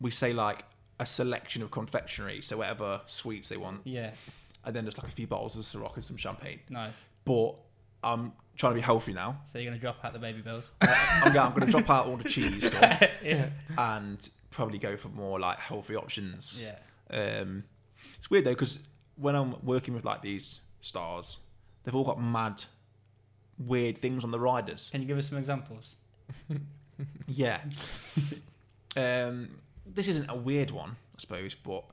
we 0.00 0.10
say 0.10 0.32
like 0.32 0.64
a 0.98 1.06
selection 1.06 1.62
of 1.62 1.70
confectionery, 1.70 2.40
so 2.42 2.56
whatever 2.56 3.00
sweets 3.06 3.48
they 3.48 3.56
want, 3.56 3.82
Yeah, 3.84 4.10
and 4.64 4.74
then 4.74 4.84
just 4.84 4.98
like 4.98 5.06
a 5.06 5.14
few 5.14 5.28
bottles 5.28 5.54
of 5.54 5.62
Ciroc 5.62 5.94
and 5.94 6.04
some 6.04 6.16
champagne. 6.16 6.58
nice. 6.68 6.94
But 7.24 7.54
I'm 8.02 8.32
trying 8.56 8.72
to 8.72 8.74
be 8.74 8.80
healthy 8.80 9.12
now. 9.12 9.38
So 9.50 9.58
you're 9.58 9.70
gonna 9.70 9.80
drop 9.80 10.04
out 10.04 10.12
the 10.14 10.18
Babybels? 10.18 10.64
I'm 10.80 11.32
going, 11.32 11.46
I'm 11.52 11.60
to 11.60 11.66
drop 11.66 11.88
out 11.90 12.06
all 12.06 12.16
the 12.16 12.28
cheese 12.28 12.66
stuff 12.70 13.02
yeah. 13.22 13.50
and 13.78 14.28
probably 14.50 14.78
go 14.78 14.96
for 14.96 15.08
more 15.10 15.38
like 15.38 15.58
healthy 15.58 15.94
options. 15.94 16.60
Yeah. 17.12 17.40
Um, 17.40 17.62
it's 18.18 18.30
weird 18.30 18.44
though 18.46 18.50
because 18.50 18.80
when 19.16 19.36
I'm 19.36 19.54
working 19.64 19.94
with 19.94 20.04
like 20.04 20.22
these 20.22 20.60
stars, 20.80 21.38
they've 21.84 21.94
all 21.94 22.04
got 22.04 22.20
mad, 22.20 22.64
weird 23.58 23.98
things 23.98 24.24
on 24.24 24.30
the 24.30 24.40
riders. 24.40 24.88
Can 24.92 25.00
you 25.02 25.06
give 25.08 25.18
us 25.18 25.28
some 25.28 25.38
examples? 25.38 25.94
Yeah. 27.26 27.60
um, 28.96 29.48
this 29.86 30.08
isn't 30.08 30.30
a 30.30 30.34
weird 30.36 30.70
one, 30.70 30.90
I 30.90 31.18
suppose, 31.18 31.54
but 31.54 31.84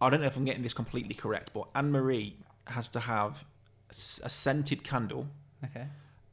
I 0.00 0.08
don't 0.10 0.20
know 0.20 0.26
if 0.26 0.36
I'm 0.36 0.44
getting 0.44 0.62
this 0.62 0.74
completely 0.74 1.14
correct. 1.14 1.50
But 1.52 1.68
Anne 1.74 1.90
Marie 1.92 2.36
has 2.66 2.88
to 2.88 3.00
have 3.00 3.44
a 3.90 4.28
scented 4.30 4.82
candle 4.84 5.26
Okay. 5.64 5.86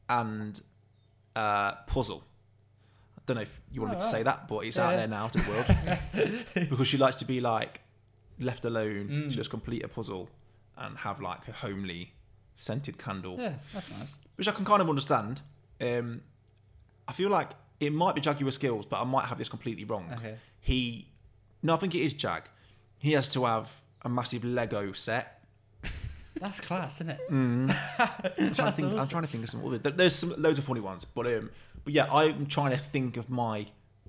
and 0.08 0.60
uh, 1.34 1.72
puzzle. 1.86 2.22
I 3.18 3.22
don't 3.26 3.36
know 3.36 3.42
if 3.42 3.60
you 3.72 3.80
want 3.80 3.92
me 3.92 3.96
Oh, 3.96 4.00
to 4.00 4.04
right. 4.04 4.10
say 4.10 4.22
that, 4.22 4.48
but 4.48 4.58
it's 4.64 4.76
Yeah, 4.76 4.88
out 4.88 4.96
there 4.96 5.08
now 5.08 5.28
to 5.28 5.38
the 5.38 5.50
world 5.50 6.44
because 6.70 6.88
she 6.88 6.96
likes 6.96 7.16
to 7.16 7.24
be 7.24 7.40
like 7.40 7.80
left 8.38 8.64
alone 8.64 9.08
Mm. 9.08 9.30
to 9.30 9.36
just 9.36 9.50
complete 9.50 9.84
a 9.84 9.88
puzzle 9.88 10.28
and 10.76 10.96
have 10.98 11.20
like 11.20 11.48
a 11.48 11.52
homely 11.52 12.12
scented 12.54 12.98
candle, 12.98 13.36
Yeah, 13.38 13.54
that's 13.74 13.90
nice. 13.90 14.08
Which 14.36 14.48
I 14.48 14.52
can 14.52 14.64
kind 14.64 14.80
of 14.80 14.88
understand. 14.88 15.40
Um, 15.80 16.22
I 17.08 17.12
feel 17.12 17.30
like 17.30 17.50
it 17.80 17.92
might 17.92 18.14
be 18.14 18.20
Jaguar 18.20 18.50
skills, 18.50 18.86
but 18.86 19.00
I 19.00 19.04
might 19.04 19.26
have 19.26 19.38
this 19.38 19.48
completely 19.48 19.84
wrong. 19.84 20.08
Okay. 20.16 20.36
He, 20.60 21.08
no, 21.62 21.74
I 21.74 21.76
think 21.76 21.94
it 21.94 22.00
is 22.00 22.12
Jag. 22.14 22.44
He 22.98 23.12
has 23.12 23.28
to 23.30 23.44
have 23.44 23.70
a 24.02 24.08
massive 24.08 24.44
Lego 24.44 24.92
set. 24.92 25.44
That's 26.40 26.60
class, 26.60 26.96
isn't 27.00 27.10
it? 27.10 27.20
I'm 27.30 27.66
trying, 27.68 28.34
to 28.34 28.54
That's 28.54 28.76
think, 28.76 28.92
I'm 28.98 29.08
trying 29.08 29.22
to 29.22 29.28
think 29.28 29.44
of 29.44 29.50
some 29.50 29.64
other. 29.66 29.78
There's 29.78 30.14
some 30.14 30.34
loads 30.36 30.58
of 30.58 30.64
funny 30.64 30.80
ones, 30.80 31.04
but 31.04 31.26
um, 31.26 31.50
but 31.84 31.92
yeah, 31.94 32.12
I'm 32.12 32.46
trying 32.46 32.72
to 32.72 32.76
think 32.78 33.16
of 33.16 33.30
my 33.30 33.66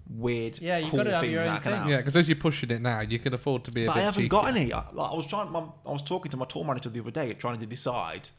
weird, 0.09 0.59
Yeah, 0.59 0.77
you've 0.77 0.89
cool 0.89 0.97
gotta 0.99 1.11
have 1.11 1.21
thing 1.21 1.31
your 1.31 1.43
that 1.43 1.49
own 1.49 1.55
I 1.55 1.59
can 1.59 1.71
thing. 1.73 1.81
have. 1.81 1.89
Yeah, 1.89 1.97
because 1.97 2.15
as 2.17 2.27
you're 2.29 2.37
pushing 2.37 2.71
it 2.71 2.81
now, 2.81 3.01
you 3.01 3.19
can 3.19 3.33
afford 3.33 3.63
to 3.65 3.71
be 3.71 3.83
a 3.83 3.87
But 3.87 3.95
bit 3.95 3.99
I 3.99 4.03
haven't 4.05 4.21
cheeky. 4.23 4.29
got 4.29 4.47
any. 4.47 4.73
I, 4.73 4.79
like, 4.91 5.11
I 5.11 5.15
was 5.15 5.27
trying. 5.27 5.51
My, 5.51 5.63
I 5.85 5.91
was 5.91 6.01
talking 6.01 6.31
to 6.31 6.37
my 6.37 6.45
tour 6.45 6.63
manager 6.65 6.89
the 6.89 6.99
other 7.01 7.11
day, 7.11 7.33
trying 7.33 7.59
to 7.59 7.65
decide 7.65 8.29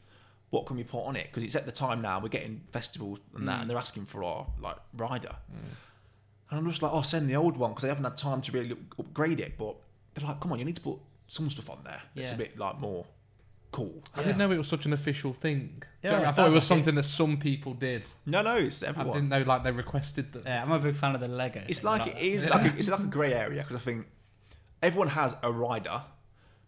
what 0.51 0.65
can 0.65 0.75
we 0.77 0.83
put 0.83 1.03
on 1.05 1.15
it 1.15 1.27
because 1.29 1.43
it's 1.43 1.55
at 1.55 1.65
the 1.65 1.71
time 1.71 2.01
now 2.01 2.19
we're 2.19 2.27
getting 2.27 2.61
festivals 2.71 3.19
and 3.35 3.47
that, 3.47 3.57
Mm. 3.57 3.61
and 3.61 3.69
they're 3.69 3.77
asking 3.77 4.05
for 4.07 4.23
our 4.23 4.47
like 4.59 4.77
rider, 4.97 5.35
and 6.49 6.59
I'm 6.59 6.67
just 6.67 6.81
like, 6.81 6.91
oh, 6.91 7.01
send 7.03 7.29
the 7.29 7.35
old 7.35 7.57
one 7.57 7.71
because 7.71 7.83
I 7.83 7.87
haven't 7.89 8.03
had 8.05 8.17
time 8.17 8.41
to 8.41 8.51
really 8.51 8.75
upgrade 8.97 9.39
it. 9.39 9.57
But 9.57 9.75
they're 10.15 10.25
like, 10.27 10.39
come 10.39 10.51
on, 10.51 10.59
you 10.59 10.65
need 10.65 10.75
to 10.75 10.81
put 10.81 10.97
some 11.27 11.49
stuff 11.49 11.69
on 11.69 11.79
there. 11.83 12.01
It's 12.15 12.31
a 12.31 12.35
bit 12.35 12.57
like 12.57 12.79
more 12.79 13.05
cool. 13.71 13.93
I 14.15 14.23
didn't 14.23 14.39
know 14.39 14.49
it 14.51 14.57
was 14.57 14.67
such 14.67 14.87
an 14.87 14.93
official 14.93 15.31
thing. 15.33 15.83
Yeah, 16.01 16.01
Do 16.01 16.07
you 16.07 16.11
know 16.11 16.11
what 16.11 16.15
I 16.15 16.19
mean? 16.21 16.27
I 16.27 16.31
thought 16.31 16.41
it 16.41 16.45
was 16.45 16.53
like 16.55 16.63
it. 16.63 16.65
something 16.65 16.95
that 16.95 17.03
some 17.03 17.37
people 17.37 17.73
did. 17.75 18.07
No, 18.25 18.41
no, 18.41 18.55
it's 18.57 18.81
everyone. 18.81 19.11
I 19.11 19.13
didn't 19.13 19.29
know 19.29 19.41
like 19.43 19.63
they 19.63 19.71
requested 19.71 20.33
that. 20.33 20.43
Yeah, 20.45 20.63
I'm 20.63 20.71
a 20.71 20.79
big 20.79 20.95
fan 20.95 21.13
of 21.13 21.21
the 21.21 21.27
Lego. 21.27 21.61
It's 21.67 21.81
thing, 21.81 21.85
like 21.91 22.07
it 22.07 22.17
is 22.17 22.43
it 22.43 22.49
that. 22.49 22.61
is 22.61 22.63
like 22.65 22.73
a, 22.73 22.77
it's 22.79 22.89
like 22.89 22.99
a 23.01 23.03
grey 23.03 23.33
area 23.33 23.61
because 23.61 23.75
I 23.75 23.79
think 23.85 24.07
everyone 24.81 25.09
has 25.09 25.35
a 25.43 25.51
rider, 25.51 26.01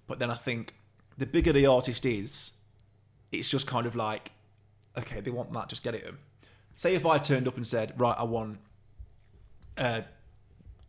but 0.05 0.19
then 0.19 0.29
I 0.29 0.36
think 0.36 0.75
the 1.17 1.25
bigger 1.25 1.51
the 1.53 1.65
artist 1.65 2.05
is, 2.05 2.51
it's 3.32 3.49
just 3.49 3.67
kind 3.67 3.88
of 3.88 3.95
like, 3.95 4.32
okay, 4.97 5.21
they 5.21 5.32
want 5.32 5.51
that, 5.53 5.69
just 5.69 5.84
get 5.84 5.95
it 5.95 6.03
them. 6.05 6.19
Say 6.75 6.95
if 6.95 7.05
I 7.05 7.17
turned 7.17 7.47
up 7.47 7.55
and 7.57 7.65
said, 7.67 7.93
right, 7.99 8.15
I 8.17 8.23
want 8.23 8.59
a 9.77 10.03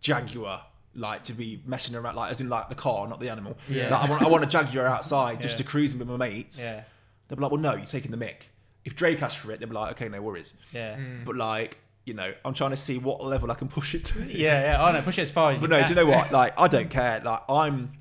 Jaguar, 0.01 0.65
like 0.95 1.23
to 1.25 1.33
be 1.33 1.63
messing 1.67 1.95
around, 1.95 2.17
like 2.17 2.31
as 2.31 2.41
in 2.41 2.49
like 2.49 2.69
the 2.69 2.75
car, 2.75 3.07
not 3.09 3.21
the 3.21 3.29
animal. 3.31 3.57
Yeah. 3.69 3.89
Like, 3.89 4.09
I 4.09 4.11
want 4.11 4.23
I 4.23 4.29
want 4.29 4.45
a 4.45 4.47
Jaguar 4.47 4.87
outside 4.87 5.41
just 5.41 5.55
Yeah. 5.55 5.59
to 5.59 5.65
cruising 5.65 5.99
with 5.99 6.09
my 6.09 6.17
mates. 6.17 6.71
Yeah, 6.71 6.85
They'll 7.29 7.37
be 7.37 7.43
like, 7.43 7.53
well, 7.53 7.61
no, 7.61 7.75
you're 7.75 7.85
taking 7.87 8.11
the 8.11 8.17
mic. 8.17 8.51
If 8.85 8.97
Drake 8.97 9.23
asks 9.23 9.37
for 9.41 9.53
it, 9.53 9.61
they'll 9.61 9.69
be 9.69 9.75
like, 9.75 9.93
okay, 9.93 10.09
no 10.09 10.21
worries. 10.21 10.55
yeah, 10.73 10.97
Mm. 10.97 11.25
But 11.25 11.37
like, 11.37 11.79
you 12.05 12.15
know, 12.15 12.33
I'm 12.45 12.53
trying 12.53 12.71
to 12.71 12.77
see 12.77 12.99
what 12.99 13.23
level 13.25 13.51
I 13.51 13.55
can 13.55 13.69
push 13.69 13.95
it 13.95 14.05
to. 14.07 14.21
yeah, 14.25 14.61
yeah. 14.63 14.87
Oh 14.89 14.93
no, 14.93 15.01
push 15.03 15.19
it 15.19 15.23
as 15.23 15.31
far 15.31 15.53
as 15.53 15.61
But 15.61 15.67
you 15.67 15.69
no, 15.69 15.79
can. 15.79 15.87
do 15.87 16.01
you 16.01 16.05
know 16.07 16.11
what? 16.17 16.33
Like, 16.41 16.59
I 16.61 16.67
don't 16.69 16.91
care. 16.91 17.21
Like, 17.21 17.43
I'm, 17.49 17.93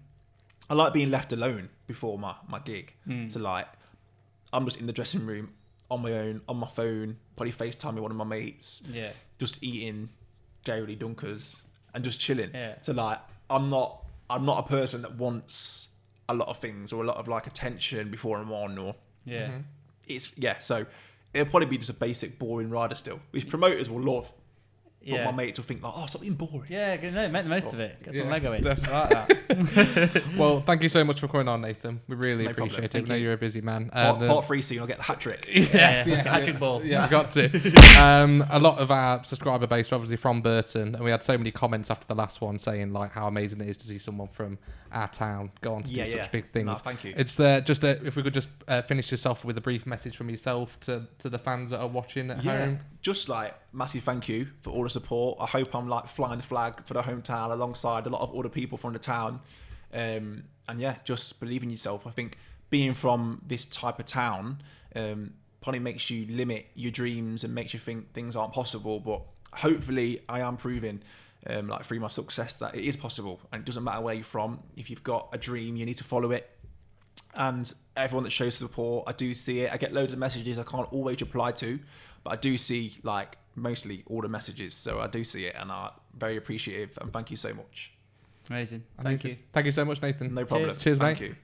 I 0.69 0.73
like 0.73 0.93
being 0.93 1.11
left 1.11 1.31
alone 1.33 1.69
before 1.87 2.17
my 2.17 2.33
my 2.49 2.59
gig. 2.59 2.93
Mm. 3.07 3.31
So 3.31 3.39
like, 3.41 3.67
I'm 4.53 4.65
just 4.65 4.79
in 4.79 4.87
the 4.87 4.93
dressing 4.93 5.25
room 5.25 5.53
on 5.89 6.01
my 6.01 6.13
own, 6.13 6.41
on 6.47 6.57
my 6.57 6.67
phone, 6.67 7.17
probably 7.35 7.51
FaceTime 7.53 7.93
with 7.95 8.01
one 8.03 8.11
of 8.11 8.17
my 8.17 8.23
mates, 8.23 8.81
Yeah. 8.89 9.11
just 9.39 9.61
eating 9.63 10.09
Jerry 10.63 10.95
Dunkers 10.95 11.59
and 11.93 12.03
just 12.03 12.19
chilling. 12.19 12.51
Yeah. 12.53 12.75
So 12.81 12.93
like, 12.93 13.19
I'm 13.49 13.69
not, 13.69 14.05
I'm 14.29 14.45
not 14.45 14.65
a 14.65 14.67
person 14.67 15.01
that 15.01 15.15
wants 15.15 15.89
a 16.29 16.33
lot 16.33 16.47
of 16.47 16.57
things 16.59 16.93
or 16.93 17.03
a 17.03 17.07
lot 17.07 17.17
of 17.17 17.27
like 17.27 17.47
attention 17.47 18.09
before 18.09 18.37
I'm 18.37 18.51
on 18.51 18.77
or 18.77 18.95
Yeah. 19.25 19.47
Mm-hmm. 19.47 19.57
it's 20.07 20.31
yeah. 20.37 20.59
So 20.59 20.85
it'll 21.33 21.49
probably 21.49 21.67
be 21.67 21.77
just 21.77 21.89
a 21.89 21.93
basic 21.93 22.39
boring 22.39 22.69
rider 22.69 22.95
still, 22.95 23.19
which 23.31 23.49
promoters 23.49 23.89
will 23.89 24.01
love. 24.01 24.31
But 25.03 25.07
Yeah. 25.09 25.25
my 25.25 25.31
mates 25.31 25.57
will 25.57 25.65
think 25.65 25.81
like, 25.81 25.93
oh, 25.95 26.05
stop 26.05 26.21
being 26.21 26.35
boring. 26.35 26.65
Yeah, 26.69 26.95
good- 26.97 27.13
no, 27.15 27.27
make 27.29 27.43
the 27.43 27.49
most 27.49 27.73
of 27.73 27.79
it. 27.79 28.03
Get 28.03 28.13
some 28.13 28.25
Yeah, 28.25 28.31
Lego 28.31 28.53
in. 28.53 28.63
like 28.63 28.77
that. 28.83 30.23
Well, 30.37 30.61
thank 30.61 30.83
you 30.83 30.89
so 30.89 31.03
much 31.03 31.19
for 31.19 31.27
coming 31.27 31.47
on, 31.47 31.61
Nathan. 31.61 32.01
We 32.07 32.15
really 32.15 32.43
No 32.43 32.49
problem. 32.53 32.67
appreciate 32.69 32.85
it. 32.85 32.91
Thank 32.91 33.05
We 33.05 33.09
know 33.09 33.15
you. 33.15 33.23
you're 33.23 33.33
a 33.33 33.37
busy 33.37 33.61
man. 33.61 33.89
Part, 33.89 34.21
Um, 34.21 34.27
part 34.27 34.45
three, 34.45 34.61
so 34.61 34.73
you'll 34.75 34.85
get 34.87 34.97
the 34.97 35.03
hat 35.03 35.19
trick. 35.19 35.47
Yes, 35.51 35.73
Yeah, 35.73 36.05
yes, 36.17 36.27
hat-trick 36.27 36.59
ball. 36.59 36.83
Yeah, 36.85 37.05
we 37.05 37.09
got 37.09 37.31
to. 37.31 37.49
Um, 38.01 38.45
a 38.49 38.59
lot 38.59 38.77
of 38.79 38.89
our 38.91 39.23
subscriber 39.23 39.67
base 39.67 39.91
are 39.91 39.95
obviously 39.95 40.17
from 40.17 40.41
Burton, 40.41 40.95
and 40.95 41.03
we 41.03 41.11
had 41.11 41.23
so 41.23 41.37
many 41.37 41.51
comments 41.51 41.89
after 41.91 42.05
the 42.07 42.15
last 42.15 42.39
one 42.41 42.57
saying 42.57 42.93
like 42.93 43.11
how 43.11 43.27
amazing 43.27 43.59
it 43.61 43.67
is 43.69 43.77
to 43.77 43.87
see 43.87 43.97
someone 43.97 44.27
from 44.27 44.57
our 44.91 45.07
town 45.07 45.51
go 45.61 45.73
on 45.75 45.83
to 45.83 45.91
Yeah, 45.91 46.05
do 46.05 46.11
yeah. 46.11 46.21
such 46.23 46.31
big 46.31 46.45
things. 46.51 46.65
No, 46.67 46.75
thank 46.75 47.03
you. 47.03 47.13
It's 47.17 47.39
uh, 47.39 47.61
just 47.61 47.83
uh, 47.83 47.95
if 48.05 48.15
we 48.15 48.23
could 48.23 48.33
just 48.33 48.49
uh, 48.67 48.81
finish 48.83 49.09
this 49.09 49.25
off 49.25 49.43
with 49.45 49.57
a 49.57 49.61
brief 49.61 49.85
message 49.85 50.15
from 50.15 50.29
yourself 50.29 50.79
to, 50.81 51.07
to 51.19 51.29
the 51.29 51.37
fans 51.39 51.71
that 51.71 51.79
are 51.79 51.87
watching 51.87 52.29
at 52.31 52.43
Yeah, 52.43 52.57
home. 52.65 52.79
just 53.01 53.29
like 53.29 53.53
massive 53.73 54.03
thank 54.03 54.27
you 54.27 54.47
for 54.61 54.71
all 54.71 54.83
the 54.83 54.89
support. 54.89 55.37
I 55.39 55.45
hope 55.45 55.75
I'm 55.75 55.87
like 55.87 56.07
flying 56.07 56.37
the 56.37 56.43
flag 56.43 56.85
for 56.85 56.93
the 56.93 57.01
hometown 57.01 57.51
alongside 57.51 58.05
a 58.05 58.09
lot 58.09 58.21
of 58.21 58.37
other 58.37 58.49
people 58.49 58.77
from 58.77 58.93
the 58.93 58.99
town. 58.99 59.39
Um, 59.93 60.43
and 60.67 60.79
yeah, 60.79 60.95
just 61.03 61.39
believe 61.39 61.63
in 61.63 61.69
yourself. 61.69 62.07
I 62.07 62.11
think 62.11 62.37
being 62.69 62.93
from 62.93 63.41
this 63.47 63.65
type 63.65 63.99
of 63.99 64.05
town 64.05 64.61
um, 64.95 65.33
probably 65.61 65.79
makes 65.79 66.09
you 66.09 66.25
limit 66.27 66.67
your 66.75 66.91
dreams 66.91 67.43
and 67.43 67.53
makes 67.53 67.73
you 67.73 67.79
think 67.79 68.13
things 68.13 68.35
aren't 68.35 68.53
possible. 68.53 68.99
But 68.99 69.21
hopefully, 69.53 70.21
I 70.29 70.41
am 70.41 70.57
proving. 70.57 71.01
Um, 71.47 71.67
like 71.67 71.83
through 71.85 71.99
my 71.99 72.07
success, 72.07 72.53
that 72.55 72.75
it 72.75 72.85
is 72.85 72.95
possible, 72.95 73.39
and 73.51 73.63
it 73.63 73.65
doesn't 73.65 73.83
matter 73.83 73.99
where 73.99 74.13
you're 74.13 74.23
from. 74.23 74.59
If 74.77 74.91
you've 74.91 75.03
got 75.03 75.29
a 75.33 75.39
dream, 75.39 75.75
you 75.75 75.87
need 75.87 75.97
to 75.97 76.03
follow 76.03 76.29
it 76.29 76.47
and 77.35 77.73
everyone 77.95 78.23
that 78.23 78.29
shows 78.29 78.55
support 78.55 79.05
i 79.07 79.13
do 79.13 79.33
see 79.33 79.61
it 79.61 79.71
i 79.71 79.77
get 79.77 79.93
loads 79.93 80.11
of 80.11 80.19
messages 80.19 80.59
i 80.59 80.63
can't 80.63 80.91
always 80.91 81.19
reply 81.21 81.51
to 81.51 81.79
but 82.23 82.33
i 82.33 82.35
do 82.35 82.57
see 82.57 82.97
like 83.03 83.37
mostly 83.55 84.03
all 84.07 84.21
the 84.21 84.29
messages 84.29 84.73
so 84.73 84.99
i 84.99 85.07
do 85.07 85.23
see 85.23 85.45
it 85.45 85.55
and 85.59 85.71
i'm 85.71 85.91
very 86.17 86.37
appreciative 86.37 86.97
and 87.01 87.11
thank 87.13 87.31
you 87.31 87.37
so 87.37 87.53
much 87.53 87.91
Amazing. 88.49 88.83
Thank 88.97 89.05
Amazing. 89.23 89.29
you. 89.31 89.37
Thank 89.53 89.65
you 89.67 89.71
so 89.71 89.85
much, 89.85 90.01
Nathan. 90.01 90.33
no 90.33 90.43
problem 90.45 90.71
Cheers. 90.71 90.79
Cheers, 90.83 90.97
thank 90.97 91.21
mate. 91.21 91.29
you 91.29 91.35